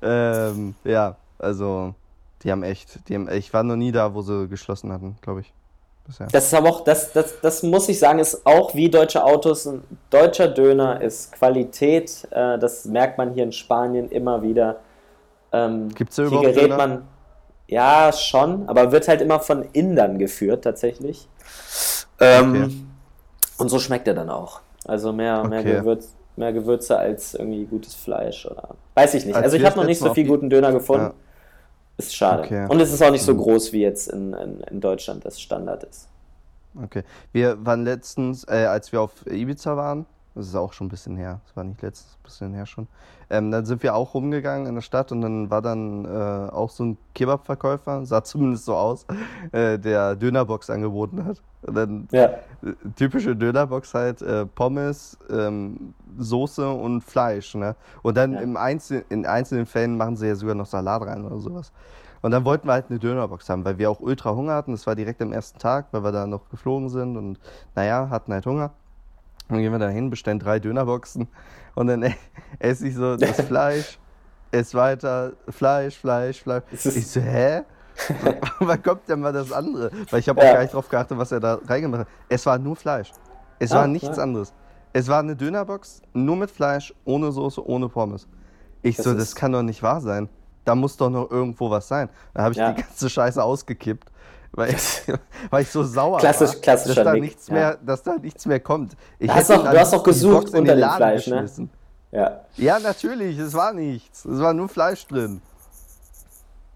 Ähm, 0.04 0.76
ja, 0.84 1.16
also, 1.40 1.94
die 2.44 2.52
haben 2.52 2.64
echt, 2.64 3.08
die 3.08 3.16
haben, 3.16 3.30
ich 3.30 3.54
war 3.54 3.64
noch 3.64 3.76
nie 3.76 3.92
da, 3.92 4.14
wo 4.14 4.22
sie 4.22 4.48
geschlossen 4.48 4.92
hatten, 4.92 5.18
glaube 5.22 5.42
ich. 5.42 5.54
Bisher. 6.06 6.28
das 6.30 6.48
ist 6.48 6.54
aber 6.54 6.70
auch, 6.70 6.84
das, 6.84 7.14
das, 7.14 7.40
das 7.42 7.64
muss 7.64 7.88
ich 7.88 7.98
sagen, 7.98 8.20
ist 8.20 8.46
auch 8.46 8.76
wie 8.76 8.90
deutsche 8.90 9.24
Autos. 9.24 9.66
Ein 9.66 9.84
deutscher 10.10 10.50
Döner 10.50 11.02
ist 11.02 11.32
Qualität. 11.32 12.28
Äh, 12.32 12.60
das 12.60 12.84
merkt 12.84 13.18
man 13.18 13.34
hier 13.34 13.44
in 13.44 13.54
Spanien 13.54 14.10
immer 14.10 14.42
wieder. 14.42 14.82
Ähm, 15.54 15.90
da 15.98 16.06
hier 16.16 16.26
überhaupt 16.26 16.48
gerät 16.48 16.64
Döner? 16.64 16.78
man. 16.78 17.08
Ja, 17.70 18.12
schon, 18.12 18.68
aber 18.68 18.92
wird 18.92 19.08
halt 19.08 19.22
immer 19.22 19.40
von 19.40 19.64
Indern 19.72 20.20
geführt, 20.20 20.66
tatsächlich. 20.66 21.30
Ähm, 22.20 22.64
Okay. 22.64 22.74
Und 23.58 23.70
so 23.70 23.80
schmeckt 23.80 24.08
er 24.08 24.14
dann 24.14 24.30
auch. 24.30 24.60
Also 24.86 25.14
mehr, 25.14 25.48
mehr, 25.48 25.62
Okay. 25.62 25.76
Gewürz, 25.76 26.14
mehr 26.36 26.54
Gewürze 26.54 26.98
als 26.98 27.36
irgendwie 27.36 27.66
gutes 27.66 27.94
Fleisch 27.96 28.46
oder. 28.46 28.70
Weiß 28.96 29.14
ich 29.14 29.26
nicht. 29.26 29.36
Als 29.36 29.46
also 29.46 29.58
ich 29.58 29.66
habe 29.66 29.78
noch 29.78 29.86
nicht 29.86 30.00
so 30.00 30.14
viel 30.14 30.28
guten 30.28 30.50
Döner 30.50 30.72
gefunden. 30.72 31.06
Ja. 31.06 31.14
Ist 31.98 32.16
schade. 32.16 32.44
Okay. 32.44 32.66
Und 32.68 32.80
es 32.82 32.92
ist 32.92 33.04
auch 33.04 33.12
nicht 33.12 33.24
so 33.24 33.36
groß, 33.36 33.72
wie 33.72 33.82
jetzt 33.82 34.08
in, 34.08 34.34
in, 34.34 34.62
in 34.62 34.82
Deutschland 34.82 35.26
das 35.26 35.40
Standard 35.40 35.84
ist. 35.84 36.08
Okay. 36.82 37.04
Wir 37.32 37.64
waren 37.66 37.84
letztens, 37.84 38.46
äh, 38.48 38.66
als 38.66 38.92
wir 38.92 39.02
auf 39.02 39.26
Ibiza 39.28 39.78
waren, 39.78 40.06
das 40.34 40.48
ist 40.48 40.56
auch 40.56 40.74
schon 40.74 40.88
ein 40.88 40.90
bisschen 40.90 41.16
her, 41.16 41.42
das 41.46 41.56
war 41.56 41.64
nicht 41.64 41.82
letztens, 41.84 42.16
ein 42.16 42.24
bisschen 42.24 42.54
her 42.54 42.66
schon, 42.66 42.88
ähm, 43.30 43.52
dann 43.52 43.66
sind 43.66 43.84
wir 43.84 43.94
auch 43.94 44.16
rumgegangen 44.16 44.66
in 44.66 44.74
der 44.74 44.82
Stadt 44.82 45.12
und 45.12 45.22
dann 45.22 45.52
war 45.52 45.62
dann 45.62 46.06
äh, 46.06 46.52
auch 46.52 46.72
so 46.72 46.84
ein 46.84 46.98
Kebabverkäufer, 47.14 48.06
sah 48.06 48.24
zumindest 48.24 48.66
so 48.66 48.76
aus, 48.76 49.06
äh, 49.52 49.78
der 49.78 50.16
Dönerbox 50.16 50.72
angeboten 50.72 51.26
hat. 51.26 51.42
Und 51.66 51.76
dann 51.76 52.08
Ja. 52.12 52.30
typische 52.96 53.36
Dönerbox 53.36 53.94
halt, 53.94 54.22
äh, 54.22 54.46
Pommes, 54.46 55.18
ähm, 55.30 55.94
Soße 56.18 56.70
und 56.70 57.02
Fleisch, 57.02 57.56
ne? 57.56 57.76
Und 58.02 58.16
dann 58.18 58.34
Ja. 58.34 58.40
im 58.42 58.58
Einzel 58.58 59.04
in 59.10 59.26
einzelnen 59.26 59.66
Fällen 59.66 59.98
machen 59.98 60.16
sie 60.16 60.28
ja 60.28 60.36
sogar 60.36 60.56
noch 60.56 60.66
Salat 60.66 61.02
rein 61.04 61.26
oder 61.26 61.40
sowas. 61.40 61.72
Und 62.22 62.32
dann 62.32 62.46
wollten 62.46 62.68
wir 62.68 62.74
halt 62.74 62.86
eine 62.90 63.00
Dönerbox 63.00 63.50
haben, 63.50 63.66
weil 63.66 63.78
wir 63.78 63.90
auch 63.90 64.00
ultra 64.00 64.34
Hunger 64.34 64.54
hatten. 64.54 64.72
Das 64.72 64.88
war 64.88 64.96
direkt 64.96 65.22
am 65.22 65.34
ersten 65.34 65.60
Tag, 65.60 65.88
weil 65.92 66.04
wir 66.04 66.12
da 66.14 66.26
noch 66.26 66.48
geflogen 66.50 66.88
sind 66.90 67.18
und 67.18 67.38
naja, 67.76 68.08
hatten 68.10 68.32
halt 68.32 68.46
Hunger. 68.46 68.72
Dann 69.50 69.58
gehen 69.60 69.74
wir 69.74 69.80
da 69.80 69.90
hin, 69.90 70.10
bestellen 70.10 70.40
drei 70.40 70.60
Dönerboxen 70.60 71.28
und 71.76 71.88
dann 71.88 72.06
esse 72.60 72.88
ich 72.88 72.96
so 72.96 73.18
das 73.18 73.42
Fleisch, 73.48 74.00
ess 74.52 74.74
weiter, 74.74 75.34
Fleisch, 75.50 75.98
Fleisch, 75.98 76.42
Fleisch. 76.42 76.64
Ich 76.72 77.08
so, 77.12 77.20
hä? 77.20 77.64
Wann 78.60 78.82
kommt 78.84 79.08
denn 79.08 79.20
mal 79.20 79.34
das 79.34 79.52
andere? 79.52 79.92
Weil 80.10 80.20
ich 80.20 80.30
habe 80.30 80.42
auch 80.42 80.46
Ja. 80.46 80.54
gar 80.54 80.62
nicht 80.62 80.74
drauf 80.74 80.90
geachtet, 80.90 81.18
was 81.18 81.32
er 81.32 81.40
da 81.40 81.60
reingemacht 81.68 82.02
hat. 82.02 82.08
Es 82.30 82.46
war 82.46 82.58
nur 82.58 82.76
Fleisch. 82.76 83.12
Es 83.60 83.72
Ah, 83.72 83.78
war 83.80 83.88
nichts 83.88 84.18
ja. 84.18 84.24
anderes. 84.24 84.54
Es 84.94 85.08
war 85.08 85.20
eine 85.20 85.36
Dönerbox, 85.36 86.02
nur 86.14 86.36
mit 86.36 86.52
Fleisch, 86.52 86.94
ohne 87.06 87.32
Soße, 87.32 87.66
ohne 87.66 87.90
Pommes. 87.90 88.28
Ich 88.82 88.98
Das 88.98 89.06
so, 89.06 89.14
das 89.14 89.36
kann 89.36 89.52
doch 89.52 89.64
nicht 89.64 89.82
wahr 89.82 90.02
sein. 90.02 90.30
Da 90.66 90.76
muss 90.76 90.98
doch 90.98 91.10
noch 91.10 91.30
irgendwo 91.32 91.70
was 91.70 91.88
sein. 91.88 92.10
Da 92.34 92.44
habe 92.44 92.52
ich 92.54 92.58
Ja. 92.58 92.72
die 92.74 92.82
ganze 92.82 93.10
Scheiße 93.10 93.42
ausgekippt, 93.44 94.10
weil 94.52 94.72
ich, 94.74 95.02
weil 95.50 95.64
ich 95.64 95.70
so 95.72 95.84
sauer 95.84 96.20
Klassisch- 96.20 96.54
war, 96.56 96.62
klassischer 96.62 96.96
dass 96.96 97.04
da, 97.06 97.14
Nick, 97.14 97.22
nichts 97.24 97.50
mehr, 97.50 97.78
dass 97.86 98.04
da 98.04 98.16
nichts 98.18 98.46
mehr 98.46 98.60
kommt. 98.60 98.96
Ich 99.20 99.30
Du 99.30 99.36
hast 99.36 99.50
doch- 99.50 99.64
du 99.64 99.80
hast 99.80 99.94
doch 99.94 100.04
gesucht 100.04 100.54
unter 100.54 100.76
dem 100.76 100.90
Fleisch, 100.90 101.28
ne? 101.28 101.46
Ja. 102.12 102.42
Ja, 102.58 102.78
natürlich, 102.80 103.40
es 103.40 103.54
war 103.56 103.74
nichts. 103.74 104.26
Es 104.26 104.40
war 104.40 104.54
nur 104.54 104.70
Fleisch 104.70 105.08
drin. 105.08 105.42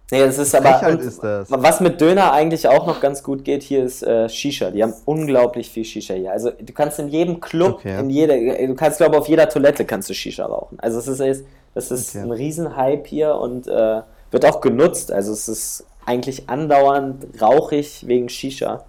Nee, 0.10 0.22
das 0.22 0.38
ist 0.38 0.56
aber. 0.56 0.70
Frechheit 0.70 1.02
ist 1.02 1.22
das. 1.22 1.52
Was 1.52 1.82
mit 1.82 2.00
Döner 2.00 2.32
eigentlich 2.32 2.68
auch 2.68 2.88
noch 2.88 3.02
ganz 3.02 3.24
gut 3.24 3.44
geht, 3.44 3.62
hier 3.62 3.84
ist 3.84 4.04
äh, 4.04 4.30
Shisha. 4.30 4.72
Die 4.72 4.82
haben 4.82 4.94
unglaublich 5.04 5.70
viel 5.70 5.84
Shisha 5.84 6.14
hier. 6.14 6.32
Also 6.32 6.52
du 6.52 6.72
kannst 6.74 6.98
in 7.00 7.10
jedem 7.10 7.42
Club, 7.42 7.76
Okay. 7.80 8.00
in 8.00 8.10
jeder, 8.10 8.36
du 8.38 8.74
kannst 8.76 8.98
glaube 9.00 9.18
auf 9.18 9.28
jeder 9.28 9.50
Toilette 9.50 9.84
kannst 9.84 10.10
du 10.10 10.14
Shisha 10.14 10.46
rauchen. 10.46 10.80
Also 10.80 11.00
es 11.00 11.08
ist, 11.10 11.46
das 11.74 11.92
ist 11.92 12.16
Okay. 12.16 12.24
ein 12.26 12.32
Riesenhype 12.32 13.04
hier 13.08 13.36
und 13.36 13.68
äh, 13.68 14.02
wird 14.32 14.46
auch 14.46 14.62
genutzt. 14.62 15.12
Also 15.12 15.34
es 15.34 15.50
ist 15.50 15.86
eigentlich 16.06 16.50
andauernd 16.50 17.28
rauchig 17.42 18.08
wegen 18.08 18.30
Shisha. 18.30 18.86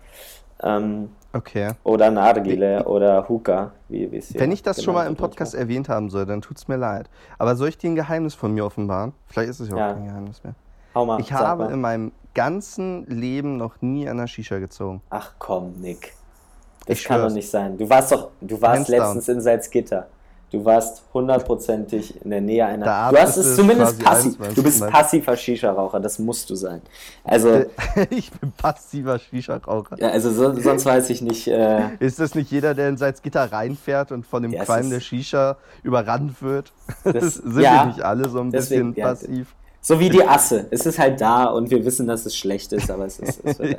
Ähm, 0.63 1.11
Okay. 1.35 1.73
oder 1.85 2.11
Nargile 2.11 2.85
oder 2.87 3.29
Hookah, 3.29 3.73
wie 3.89 4.11
wie 4.11 4.17
es 4.17 4.29
hier 4.29 4.41
Wenn 4.41 4.51
ich 4.51 4.63
das 4.63 4.83
schon 4.83 4.95
mal 4.95 5.07
im 5.07 5.15
Podcast 5.15 5.55
erwähnt 5.55 5.89
haben 5.91 6.09
soll, 6.11 6.25
dann 6.25 6.41
tut's 6.41 6.69
mir 6.69 6.77
leid. 6.77 7.07
Aber 7.39 7.55
soll 7.55 7.69
ich 7.69 7.77
dir 7.77 7.91
ein 7.91 7.97
Geheimnis 7.97 8.35
von 8.35 8.55
mir 8.55 8.65
offenbaren? 8.65 9.13
Vielleicht 9.27 9.51
ist 9.51 9.61
es 9.61 9.69
ja 9.69 9.75
auch 9.75 9.79
Ja. 9.79 9.93
kein 9.93 10.07
Geheimnis 10.07 10.43
mehr. 10.43 10.55
Hau 10.99 11.07
mal, 11.07 11.21
Ich 11.21 11.33
habe 11.33 11.65
mal. 11.65 11.73
in 11.73 11.81
meinem 11.81 12.13
ganzen 12.35 13.07
Leben 13.07 13.57
noch 13.57 13.81
nie 13.81 14.09
an 14.09 14.17
der 14.17 14.27
Shisha 14.27 14.59
gezogen. 14.59 15.01
Ach 15.11 15.33
komm, 15.39 15.75
Nick. 15.81 16.13
Das 16.87 16.99
Ich 16.99 17.05
kann 17.05 17.21
doch 17.23 17.31
nicht 17.31 17.49
sein. 17.51 17.77
Du 17.79 17.89
warst 17.89 18.11
doch, 18.13 18.31
du 18.41 18.61
warst 18.61 18.79
Hands 18.81 18.89
letztens 18.89 19.29
in 19.29 19.41
Salzgitter. 19.41 20.07
Du 20.51 20.65
warst 20.65 21.03
hundertprozentig 21.13 22.25
in 22.25 22.31
der 22.31 22.41
Nähe 22.41 22.65
einer. 22.65 22.87
Da 22.87 23.11
du 23.11 23.19
hast 23.19 23.37
es 23.37 23.55
zumindest 23.55 24.03
passiv. 24.03 24.39
Du 24.55 24.63
bist 24.63 24.81
passiver 24.89 25.37
Shisha-Raucher, 25.37 26.01
das 26.01 26.19
musst 26.19 26.49
du 26.49 26.55
sein. 26.55 26.81
Also, 27.23 27.67
ich 28.11 28.33
bin 28.33 28.51
passiver 28.53 29.19
Shisha-Raucher. 29.19 29.99
ja, 30.01 30.09
also 30.09 30.31
so, 30.33 30.59
sonst 30.59 30.87
weiß 30.87 31.11
ich 31.11 31.21
nicht. 31.21 31.47
Äh, 31.49 31.91
Ist 32.01 32.19
das 32.19 32.35
nicht 32.35 32.51
jeder, 32.51 32.75
der 32.75 32.89
in 32.89 32.97
Salzgitter 32.97 33.53
reinfährt 33.53 34.11
und 34.11 34.25
von 34.27 34.43
dem 34.43 34.53
Ja, 34.53 34.65
Qualm 34.65 34.89
der 34.89 35.01
Shisha 35.01 35.57
überrannt 35.83 36.41
wird? 36.43 36.73
Das- 37.05 37.35
Sind 37.35 37.61
ja. 37.61 37.83
wir 37.83 37.87
nicht 37.87 38.01
alle 38.03 38.29
so 38.31 38.41
ein 38.41 38.51
Deswegen, 38.51 38.95
bisschen 38.95 39.35
ja. 39.35 39.43
So 39.81 39.99
wie 40.01 40.11
die 40.11 40.23
Asse. 40.25 40.67
Es 40.71 40.85
ist 40.87 40.99
halt 40.99 41.21
da 41.21 41.47
und 41.47 41.71
wir 41.71 41.85
wissen, 41.85 42.07
dass 42.07 42.27
es 42.27 42.37
schlecht 42.37 42.73
ist, 42.73 42.91
aber 42.91 43.07
es 43.07 43.19
ist. 43.19 43.41
Es 43.45 43.59
halt. 43.61 43.79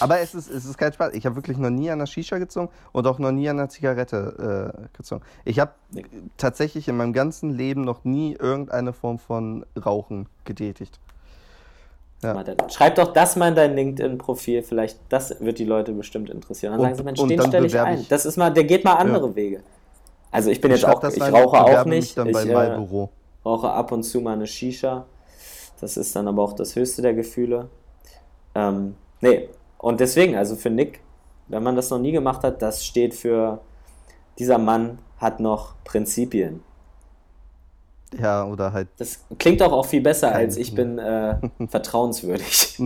Aber 0.00 0.20
es 0.20 0.34
ist, 0.34 0.50
es 0.50 0.64
ist 0.64 0.78
kein 0.78 0.92
Spaß. 0.92 1.12
Ich 1.14 1.26
habe 1.26 1.36
wirklich 1.36 1.56
noch 1.58 1.70
nie 1.70 1.90
an 1.90 1.98
der 1.98 2.06
Shisha 2.06 2.38
gezogen 2.38 2.68
und 2.92 3.06
auch 3.06 3.18
noch 3.18 3.32
nie 3.32 3.48
an 3.48 3.56
der 3.58 3.68
Zigarette 3.68 4.72
äh, 4.74 4.96
gezogen. 4.96 5.22
Ich 5.44 5.58
habe 5.58 5.72
Nee. 5.90 6.04
tatsächlich 6.36 6.88
in 6.88 6.96
meinem 6.96 7.12
ganzen 7.12 7.50
Leben 7.50 7.82
noch 7.82 8.04
nie 8.04 8.34
irgendeine 8.38 8.92
Form 8.92 9.18
von 9.18 9.64
Rauchen 9.84 10.28
getätigt. 10.44 10.98
Ja. 12.22 12.42
Schreib 12.70 12.94
doch 12.96 13.12
das 13.12 13.36
mal 13.36 13.48
in 13.48 13.54
dein 13.54 13.74
LinkedIn-Profil, 13.76 14.62
vielleicht, 14.62 14.98
das 15.10 15.38
wird 15.40 15.58
die 15.58 15.64
Leute 15.66 15.92
bestimmt 15.92 16.30
interessieren. 16.30 16.72
Dann 16.72 16.80
Und- 16.80 16.86
sagen 16.86 16.96
sie, 16.96 17.04
Mensch, 17.04 17.20
den 17.42 17.48
stelle 17.48 17.66
ich 17.66 17.78
ein. 17.78 18.00
ich- 18.00 18.08
Das 18.08 18.24
ist 18.24 18.36
mal, 18.36 18.50
der 18.50 18.64
geht 18.64 18.84
mal 18.84 18.94
andere 18.94 19.34
Wege. 19.36 19.60
Also 20.30 20.50
ich 20.50 20.60
bin 20.60 20.70
jetzt 20.70 20.80
schreib 20.80 20.96
auch, 21.04 21.10
ich 21.12 21.22
rauche 21.22 21.58
auch 21.58 21.84
nicht. 21.84 22.16
Dann 22.16 22.26
ich 22.28 22.32
bei 22.32 22.42
äh, 22.42 22.52
Marlboro. 22.52 23.10
Rauche 23.46 23.70
ab 23.70 23.92
und 23.92 24.02
zu 24.02 24.20
mal 24.20 24.34
eine 24.34 24.46
Shisha. 24.46 25.06
Das 25.80 25.96
ist 25.96 26.14
dann 26.16 26.28
aber 26.28 26.42
auch 26.42 26.52
das 26.52 26.74
höchste 26.74 27.02
der 27.02 27.14
Gefühle. 27.14 27.68
Ähm, 28.54 28.96
nee, 29.20 29.48
und 29.78 30.00
deswegen, 30.00 30.34
also 30.36 30.56
für 30.56 30.70
Nick, 30.70 31.00
wenn 31.48 31.62
man 31.62 31.76
das 31.76 31.90
noch 31.90 31.98
nie 31.98 32.12
gemacht 32.12 32.42
hat, 32.42 32.60
das 32.60 32.84
steht 32.84 33.14
für, 33.14 33.60
dieser 34.38 34.58
Mann 34.58 34.98
hat 35.18 35.40
noch 35.40 35.74
Prinzipien. 35.84 36.62
Ja, 38.20 38.44
oder 38.46 38.72
halt. 38.72 38.88
Das 38.98 39.24
klingt 39.38 39.60
doch 39.60 39.72
auch 39.72 39.84
viel 39.86 40.00
besser 40.00 40.32
als 40.32 40.56
ich 40.56 40.74
bin 40.74 40.98
äh, 40.98 41.36
vertrauenswürdig. 41.68 42.78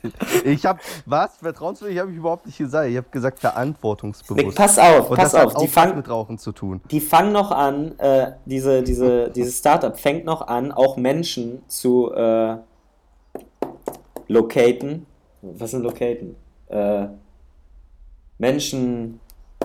ich 0.44 0.64
habe 0.64 0.78
was? 1.04 1.36
Vertrauenswürdig 1.38 1.98
habe 1.98 2.10
ich 2.12 2.16
überhaupt 2.16 2.46
nicht 2.46 2.58
gesagt. 2.58 2.88
Ich 2.88 2.96
habe 2.96 3.08
gesagt 3.10 3.40
verantwortungsbewusst. 3.40 4.46
Nick, 4.46 4.54
pass 4.54 4.78
auf, 4.78 5.10
Und 5.10 5.16
pass 5.16 5.32
das 5.32 5.44
auf. 5.46 5.54
hat 5.54 5.62
Die 5.62 5.68
fangen, 5.68 5.96
mit 5.96 6.08
Rauchen 6.08 6.38
zu 6.38 6.52
tun. 6.52 6.80
die 6.90 7.00
fangen 7.00 7.32
noch 7.32 7.50
an, 7.50 7.98
äh, 7.98 8.32
diese, 8.44 8.82
diese, 8.82 9.30
dieses 9.30 9.58
Startup 9.58 9.98
fängt 9.98 10.24
noch 10.24 10.46
an, 10.46 10.70
auch 10.70 10.96
Menschen 10.96 11.62
zu 11.68 12.12
äh, 12.12 12.56
locaten. 14.28 15.06
Was 15.42 15.72
sind 15.72 15.82
locaten? 15.82 16.36
Äh, 16.68 17.08
Menschen 18.38 19.20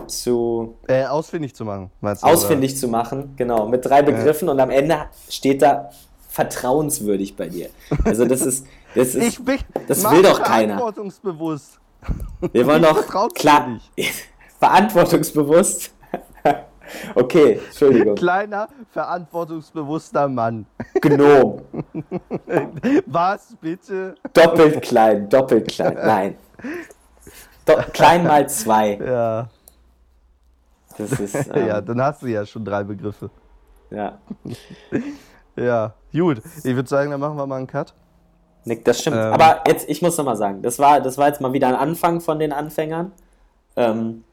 zu 0.08 0.78
Äh, 0.88 1.06
ausfindig 1.06 1.56
zu 1.56 1.66
machen, 1.66 1.89
meinst 2.02 2.24
du? 2.24 2.28
ausfindig 2.28 2.78
zu 2.78 2.88
machen, 2.88 3.34
genau, 3.36 3.68
mit 3.68 3.86
drei 3.86 4.02
Begriffen 4.02 4.50
und 4.50 4.60
am 4.60 4.70
Ende 4.70 5.06
steht 5.30 5.62
da 5.62 5.89
vertrauenswürdig 6.30 7.36
bei 7.36 7.48
dir. 7.48 7.70
Also 8.04 8.26
das 8.26 8.41
ist, 8.41 8.66
das 8.96 9.16
Oder? 9.16 9.24
ist, 9.26 9.39
Ich 9.39 9.46
bin. 9.46 9.60
das 9.88 10.04
will 10.10 10.22
doch 10.24 10.41
keiner. 10.41 10.76
Verantwortungsbewusst. 10.78 11.80
wir 12.52 12.66
wollen 12.68 12.82
doch 12.84 13.34
klar, 13.34 13.80
verantwortungsbewusst. 14.60 15.94
okay, 17.16 17.60
Entschuldigung, 17.66 18.16
Kleiner, 18.16 18.68
verantwortungsbewusster 18.91 20.28
Mann. 20.28 20.66
Gnom, 21.02 21.62
Was 23.06 23.56
bitte? 23.62 24.16
doppelt 24.34 24.82
klein, 24.82 25.30
doppelt 25.30 25.68
klein, 25.70 25.94
nein. 25.96 26.36
Do 27.66 27.74
klein 27.94 28.24
mal 28.26 28.50
zwei. 28.50 28.96
Ja, 28.98 29.48
Das 30.98 31.12
ist, 31.20 31.36
ähm, 31.54 31.68
ja, 31.68 31.82
dann 31.82 32.02
hast 32.02 32.22
du 32.22 32.28
ja 32.28 32.46
schon 32.46 32.64
drei 32.66 32.84
Begriffe. 32.84 33.30
ja. 33.89 34.18
Ja, 35.56 35.94
gut. 36.12 36.41
Ich 36.64 36.76
würde 36.76 36.89
sagen, 36.89 37.12
dann 37.12 37.20
machen 37.20 37.38
wir 37.38 37.46
mal 37.46 37.58
einen 37.58 37.68
Cut. 37.68 37.94
Nick, 38.66 38.84
das 38.86 39.02
stimmt. 39.02 39.18
Ähm. 39.18 39.34
Aber 39.34 39.62
jetzt, 39.68 39.88
ich 39.88 40.02
muss 40.02 40.18
noch 40.18 40.26
mal 40.26 40.36
sagen, 40.36 40.64
das 40.64 40.80
war, 40.80 41.00
das 41.00 41.20
war 41.20 41.28
jetzt 41.28 41.41
mal 41.41 41.54
wieder 41.54 41.68
ein 41.68 41.76
Anfang 41.76 42.22
von 42.22 42.39
den 42.39 42.52
Anfängern. 42.52 43.12
Ähm, 43.76 44.24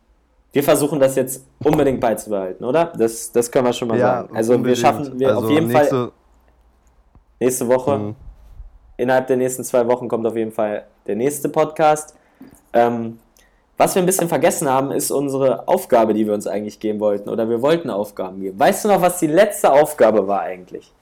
wir 0.53 0.65
versuchen 0.65 0.99
das 0.99 1.17
jetzt 1.17 1.45
unbedingt 1.63 2.01
beizubehalten, 2.01 2.65
oder? 2.65 2.87
Das, 2.97 3.33
das 3.33 3.51
können 3.51 3.67
wir 3.67 3.75
schon 3.75 3.89
mal 3.89 3.99
sagen. 3.99 4.35
Also 4.35 4.55
unbedingt. 4.55 4.79
wir 4.79 4.83
schaffen, 4.83 5.21
wir 5.21 5.29
Also 5.29 5.43
auf 5.45 5.51
jeden 5.51 5.71
Fall 5.71 5.83
nächste, 5.83 6.13
nächste 7.39 7.69
Woche, 7.69 7.99
Mhm. 7.99 8.17
innerhalb 8.97 9.27
der 9.27 9.37
nächsten 9.37 9.63
zwei 9.63 9.87
Wochen 9.89 10.09
kommt 10.09 10.27
auf 10.27 10.37
jeden 10.37 10.53
Fall 10.53 10.87
der 11.07 11.17
nächste 11.17 11.51
Podcast. 11.51 12.17
Ähm, 12.73 13.19
was 13.81 13.95
wir 13.95 14.03
ein 14.03 14.07
bisschen 14.07 14.29
vergessen 14.29 14.69
haben, 14.69 14.93
ist 14.93 15.11
unsere 15.11 15.67
Aufgabe, 15.67 16.13
die 16.13 16.27
wir 16.27 16.35
uns 16.35 16.47
eigentlich 16.47 16.81
geben 16.81 17.01
wollten. 17.01 17.31
Oder 17.31 17.49
wir 17.49 17.63
wollten 17.63 17.89
Aufgaben 17.89 18.41
geben. 18.41 18.59
Weißt 18.59 18.85
du 18.85 18.89
noch, 18.89 19.01
was 19.01 19.19
die 19.19 19.27
letzte 19.27 19.73
Aufgabe 19.73 20.29
war 20.29 20.43
eigentlich? 20.43 20.93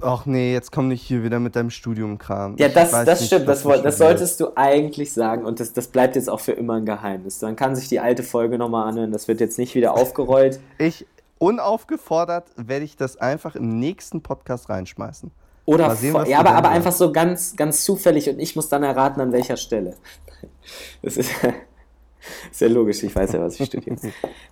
Ach 0.00 0.26
nee, 0.26 0.52
jetzt 0.52 0.70
komm 0.70 0.86
nicht 0.86 1.02
hier 1.02 1.24
wieder 1.24 1.40
mit 1.40 1.56
deinem 1.56 1.70
Studiumkram. 1.70 2.56
Ja, 2.56 2.68
das, 2.68 2.92
das 2.92 3.18
nicht, 3.18 3.26
stimmt. 3.26 3.48
Das, 3.48 3.64
das 3.64 3.98
solltest 3.98 4.38
du 4.38 4.52
eigentlich 4.54 5.12
sagen. 5.12 5.44
Und 5.44 5.58
das, 5.58 5.72
das 5.72 5.88
bleibt 5.88 6.14
jetzt 6.14 6.30
auch 6.30 6.38
für 6.38 6.52
immer 6.52 6.74
ein 6.74 6.86
Geheimnis. 6.86 7.42
Man 7.42 7.56
kann 7.56 7.74
sich 7.74 7.88
die 7.88 7.98
alte 7.98 8.22
Folge 8.22 8.56
nochmal 8.56 8.88
anhören. 8.88 9.10
Das 9.10 9.26
wird 9.26 9.40
jetzt 9.40 9.58
nicht 9.58 9.74
wieder 9.74 9.94
aufgerollt. 9.94 10.60
Ich, 10.78 11.04
unaufgefordert, 11.38 12.44
werde 12.56 12.84
ich 12.84 12.96
das 12.96 13.16
einfach 13.16 13.56
im 13.56 13.80
nächsten 13.80 14.22
Podcast 14.22 14.68
reinschmeißen. 14.68 15.32
Oder 15.64 15.96
sehen, 15.96 16.14
ja, 16.26 16.38
aber, 16.38 16.50
dann 16.50 16.56
aber 16.58 16.68
einfach 16.68 16.92
so 16.92 17.12
ganz, 17.12 17.54
ganz 17.56 17.84
zufällig 17.84 18.30
und 18.30 18.38
ich 18.38 18.56
muss 18.56 18.70
dann 18.70 18.84
erraten, 18.84 19.20
an 19.20 19.32
welcher 19.32 19.58
Stelle. 19.58 19.96
Das 21.02 21.16
ist 21.16 21.30
sehr 22.52 22.68
logisch, 22.68 23.02
ich 23.02 23.14
weiß 23.14 23.32
ja, 23.32 23.40
was 23.40 23.58
ich 23.58 23.66
studiere. 23.66 23.96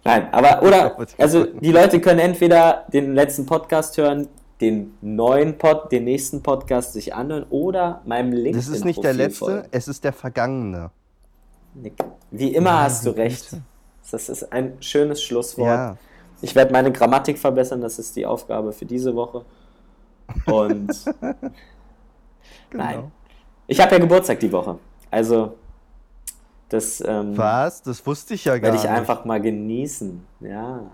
Nein, 0.04 0.28
aber, 0.32 0.62
oder, 0.62 0.96
also 1.18 1.44
die 1.44 1.72
Leute 1.72 2.00
können 2.00 2.20
entweder 2.20 2.86
den 2.92 3.14
letzten 3.14 3.44
Podcast 3.46 3.96
hören, 3.98 4.28
den 4.60 4.94
neuen 5.02 5.58
Pod, 5.58 5.92
den 5.92 6.04
nächsten 6.04 6.42
Podcast 6.42 6.94
sich 6.94 7.14
anhören 7.14 7.44
oder 7.50 8.00
meinem 8.06 8.32
LinkedIn. 8.32 8.54
Das 8.54 8.68
ist 8.68 8.84
nicht 8.84 9.04
der 9.04 9.12
letzte, 9.12 9.66
es 9.70 9.88
ist 9.88 10.04
der 10.04 10.12
vergangene. 10.12 10.90
Wie 12.30 12.54
immer 12.54 12.84
hast 12.84 13.04
du 13.04 13.10
recht. 13.10 13.50
Das 14.10 14.28
ist 14.28 14.52
ein 14.52 14.76
schönes 14.80 15.22
Schlusswort. 15.22 15.66
Ja. 15.66 15.96
Ich 16.40 16.54
werde 16.54 16.72
meine 16.72 16.92
Grammatik 16.92 17.38
verbessern, 17.38 17.80
das 17.80 17.98
ist 17.98 18.16
die 18.16 18.24
Aufgabe 18.24 18.72
für 18.72 18.86
diese 18.86 19.14
Woche. 19.14 19.44
Und 20.46 20.90
Genau. 22.70 22.84
Nein. 22.84 23.12
ich 23.66 23.80
habe 23.80 23.92
ja 23.92 23.98
Geburtstag 23.98 24.40
die 24.40 24.50
Woche. 24.50 24.78
Also, 25.10 25.54
das 26.68 27.00
ähm, 27.06 27.36
Was? 27.36 27.82
Das 27.82 28.06
wusste 28.06 28.34
ich 28.34 28.44
ja 28.44 28.54
gar 28.54 28.62
werde 28.62 28.76
ich 28.76 28.82
nicht. 28.82 28.92
einfach 28.92 29.24
mal 29.24 29.40
genießen. 29.40 30.24
Ja. 30.40 30.90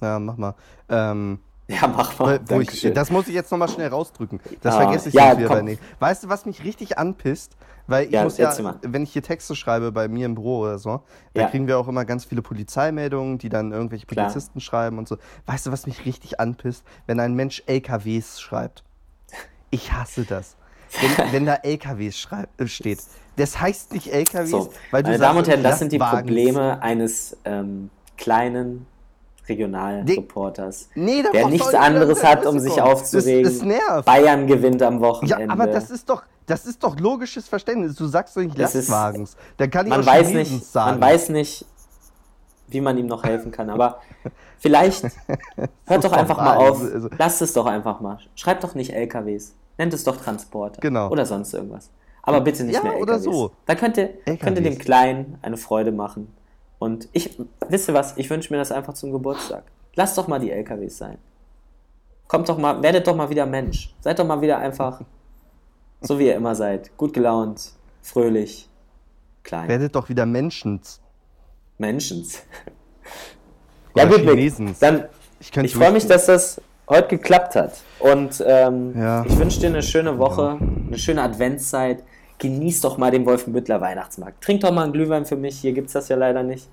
Ja, 0.00 0.18
mach 0.18 0.36
mal. 0.36 0.54
Ähm, 0.88 1.40
Ja, 1.70 1.86
mach 1.86 2.18
mal. 2.18 2.40
Wo 2.46 2.60
ich, 2.60 2.90
das 2.94 3.10
muss 3.10 3.28
ich 3.28 3.34
jetzt 3.34 3.50
nochmal 3.52 3.68
schnell 3.68 3.88
rausdrücken. 3.88 4.40
Das 4.62 4.74
Ah, 4.74 4.78
vergesse 4.84 5.10
ich 5.10 5.14
ja, 5.14 5.28
sonst 5.28 5.38
wieder 5.40 5.48
bei 5.50 5.60
Nick. 5.60 5.78
Weißt 5.98 6.24
du, 6.24 6.30
was 6.30 6.46
mich 6.46 6.64
richtig 6.64 6.96
anpisst? 6.96 7.58
Weil 7.86 8.06
ich 8.06 8.12
Ja, 8.12 8.24
muss 8.24 8.38
ja, 8.38 8.50
wenn 8.80 9.02
ich 9.02 9.12
hier 9.12 9.22
Texte 9.22 9.54
schreibe 9.54 9.92
bei 9.92 10.08
mir 10.08 10.24
im 10.24 10.34
Büro 10.34 10.60
oder 10.60 10.78
so, 10.78 11.02
da 11.34 11.42
Ja. 11.42 11.48
kriegen 11.48 11.66
wir 11.66 11.78
auch 11.78 11.86
immer 11.86 12.06
ganz 12.06 12.24
viele 12.24 12.40
Polizeimeldungen, 12.40 13.36
die 13.36 13.50
dann 13.50 13.72
irgendwelche 13.72 14.06
Klar. 14.06 14.24
Polizisten 14.24 14.60
schreiben 14.62 14.96
und 14.96 15.08
so. 15.08 15.18
Weißt 15.44 15.66
du, 15.66 15.72
was 15.72 15.86
mich 15.86 16.06
richtig 16.06 16.40
anpisst? 16.40 16.84
Wenn 17.06 17.20
ein 17.20 17.34
Mensch 17.34 17.62
LKWs 17.66 18.40
schreibt. 18.40 18.82
Ich 19.68 19.92
hasse 19.92 20.24
das. 20.24 20.56
Wenn, 21.00 21.32
wenn 21.32 21.46
da 21.46 21.54
LKWs 21.56 22.26
äh, 22.58 22.66
steht. 22.66 22.98
Das 23.36 23.60
heißt 23.60 23.92
nicht 23.92 24.12
LKWs, 24.12 24.50
so, 24.50 24.72
weil 24.90 25.02
du 25.02 25.10
meine 25.10 25.18
sagst, 25.18 25.20
Damen 25.22 25.38
und 25.38 25.48
Herren, 25.48 25.62
das 25.62 25.78
sind 25.78 25.92
die. 25.92 25.98
Probleme 25.98 26.82
eines 26.82 27.36
ähm, 27.44 27.90
kleinen 28.16 28.86
Regionalreporters, 29.48 30.88
Nee, 30.94 31.22
da 31.22 31.30
der 31.30 31.40
brauchst 31.40 31.44
du 31.46 31.50
nichts 31.50 31.74
anderes 31.74 32.24
hat, 32.24 32.46
um 32.46 32.58
sich 32.58 32.80
aufzuregen. 32.80 33.44
Das, 33.44 33.58
das 33.58 33.62
nervt. 33.66 34.04
Bayern 34.04 34.46
gewinnt 34.46 34.82
am 34.82 35.00
Wochenende. 35.00 35.44
Ja, 35.44 35.50
aber 35.50 35.66
das 35.66 35.90
ist 35.90 36.08
doch, 36.08 36.22
das 36.46 36.66
ist 36.66 36.82
doch 36.82 36.98
logisches 36.98 37.48
Verständnis. 37.48 37.94
Du 37.96 38.06
sagst 38.06 38.36
doch 38.36 38.42
nicht 38.42 38.56
Lastwagens. 38.58 39.36
Dann 39.56 39.70
kann 39.70 39.86
ich 39.86 39.90
man 39.90 40.02
auch 40.02 40.06
weiß 40.06 40.28
nicht, 40.30 40.64
sagen. 40.66 40.98
man 40.98 41.10
weiß 41.10 41.30
nicht, 41.30 41.64
wie 42.68 42.80
man 42.80 42.98
ihm 42.98 43.06
noch 43.06 43.24
helfen 43.24 43.50
kann. 43.50 43.70
Aber 43.70 44.00
vielleicht 44.58 45.04
hört 45.86 46.04
doch 46.04 46.12
einfach 46.12 46.36
mal 46.36 46.56
auf. 46.56 46.82
also- 46.82 47.08
Lasst 47.16 47.42
es 47.42 47.52
doch 47.52 47.66
einfach 47.66 48.00
mal. 48.00 48.18
Schreibt 48.34 48.64
doch 48.64 48.74
nicht 48.74 48.92
LKWs. 48.92 49.54
Nennt 49.78 49.94
es 49.94 50.04
doch 50.04 50.16
Transporter. 50.16 50.80
Genau. 50.80 51.08
Oder 51.10 51.24
sonst 51.24 51.54
irgendwas. 51.54 51.90
Aber 52.22 52.40
bitte 52.42 52.64
nicht 52.64 52.74
Ja, 52.74 52.82
mehr 52.82 52.92
LKWs. 52.94 53.02
oder 53.08 53.18
so. 53.20 53.52
Da 53.64 53.74
könnt 53.74 53.96
ihr, 53.96 54.08
könnt 54.24 54.58
ihr 54.58 54.62
dem. 54.62 54.76
Kleinen 54.78 55.38
eine 55.40 55.56
Freude 55.56 55.92
machen. 55.92 56.32
Und 56.78 57.08
ich, 57.12 57.38
wisst 57.68 57.88
ihr 57.88 57.94
was, 57.94 58.16
ich 58.18 58.28
wünsche 58.28 58.52
mir 58.52 58.58
das 58.58 58.70
einfach 58.70 58.92
zum 58.94 59.12
Geburtstag. 59.12 59.64
Lasst 59.94 60.18
doch 60.18 60.28
mal 60.28 60.38
die 60.38 60.50
LKWs 60.50 60.98
sein. 60.98 61.18
Kommt 62.26 62.48
doch 62.48 62.58
mal, 62.58 62.82
werdet 62.82 63.06
doch 63.06 63.16
mal 63.16 63.30
wieder 63.30 63.46
Mensch. 63.46 63.94
Seid 64.00 64.18
doch 64.18 64.26
mal 64.26 64.40
wieder 64.42 64.58
einfach 64.58 65.00
so, 66.02 66.18
wie 66.18 66.26
ihr 66.26 66.34
immer 66.36 66.54
seid. 66.54 66.94
Gut 66.96 67.14
gelaunt, 67.14 67.72
fröhlich, 68.02 68.68
klein. 69.42 69.68
Werdet 69.68 69.94
doch 69.96 70.08
wieder 70.08 70.26
Menschens. 70.26 71.00
Menschens. 71.78 72.42
Ja 73.96 74.04
gut, 74.04 74.18
Nick, 74.24 74.30
Chinesens. 74.30 74.78
dann 74.80 75.06
Ich, 75.40 75.56
ich 75.56 75.74
freue 75.74 75.92
mich, 75.92 76.06
dass 76.06 76.26
das 76.26 76.60
heute 76.88 77.08
geklappt 77.08 77.54
hat. 77.56 77.82
Und 78.00 78.42
ähm, 78.46 78.92
Ja. 78.98 79.24
ich 79.24 79.38
wünsche 79.38 79.60
dir 79.60 79.68
eine 79.68 79.82
schöne 79.82 80.18
Woche, 80.18 80.58
eine 80.86 80.98
schöne 80.98 81.22
Adventszeit. 81.22 82.02
Genieß 82.38 82.82
doch 82.82 82.98
mal 82.98 83.10
den 83.10 83.26
Wolfenbüttler 83.26 83.80
Weihnachtsmarkt. 83.80 84.42
Trink 84.44 84.60
doch 84.60 84.70
mal 84.72 84.84
einen 84.84 84.92
Glühwein 84.92 85.26
für 85.26 85.34
mich. 85.36 85.58
Hier 85.58 85.72
gibt 85.72 85.88
es 85.88 85.92
das 85.94 86.08
ja 86.08 86.16
leider 86.16 86.42
nicht. 86.44 86.68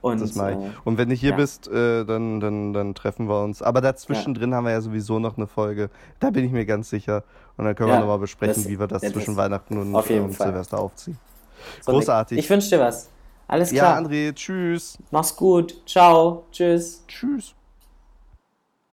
Und, 0.00 0.20
Das 0.20 0.34
mache 0.34 0.52
ich. 0.52 0.56
äh, 0.56 0.70
Und 0.84 0.98
wenn 0.98 1.10
du 1.10 1.14
hier 1.14 1.30
ja. 1.30 1.36
bist, 1.36 1.68
äh, 1.68 2.04
dann, 2.04 2.40
dann, 2.40 2.72
dann 2.72 2.94
treffen 2.94 3.28
wir 3.28 3.40
uns. 3.42 3.62
Aber 3.62 3.80
dazwischen 3.80 4.34
drin 4.34 4.52
haben 4.54 4.64
wir 4.64 4.72
ja 4.72 4.80
sowieso 4.80 5.18
noch 5.18 5.36
eine 5.36 5.46
Folge. 5.46 5.90
Da 6.18 6.30
bin 6.30 6.44
ich 6.44 6.50
mir 6.50 6.64
ganz 6.66 6.88
sicher. 6.90 7.22
Und 7.56 7.66
dann 7.66 7.74
können 7.76 7.90
wir 7.90 7.94
Ja, 7.94 8.00
nochmal 8.00 8.18
besprechen, 8.18 8.54
das- 8.62 8.68
wie 8.68 8.80
wir 8.80 8.86
das 8.86 9.02
das- 9.02 9.12
zwischen 9.12 9.36
Weihnachten 9.36 9.76
und, 9.78 9.94
auf 9.94 10.08
und. 10.10 10.32
Silvester 10.32 10.80
aufziehen. 10.80 11.18
so, 11.82 11.92
großartig. 11.92 12.38
Ich 12.38 12.48
wünsche 12.50 12.70
dir 12.70 12.80
was. 12.80 13.08
Alles 13.46 13.70
Ja, 13.70 13.84
klar. 13.92 13.98
André, 14.02 14.34
tschüss. 14.34 14.96
Mach's 15.10 15.36
gut. 15.36 15.82
Ciao. 15.86 16.46
Tschüss. 16.50 17.04
Tschüss. 17.06 17.54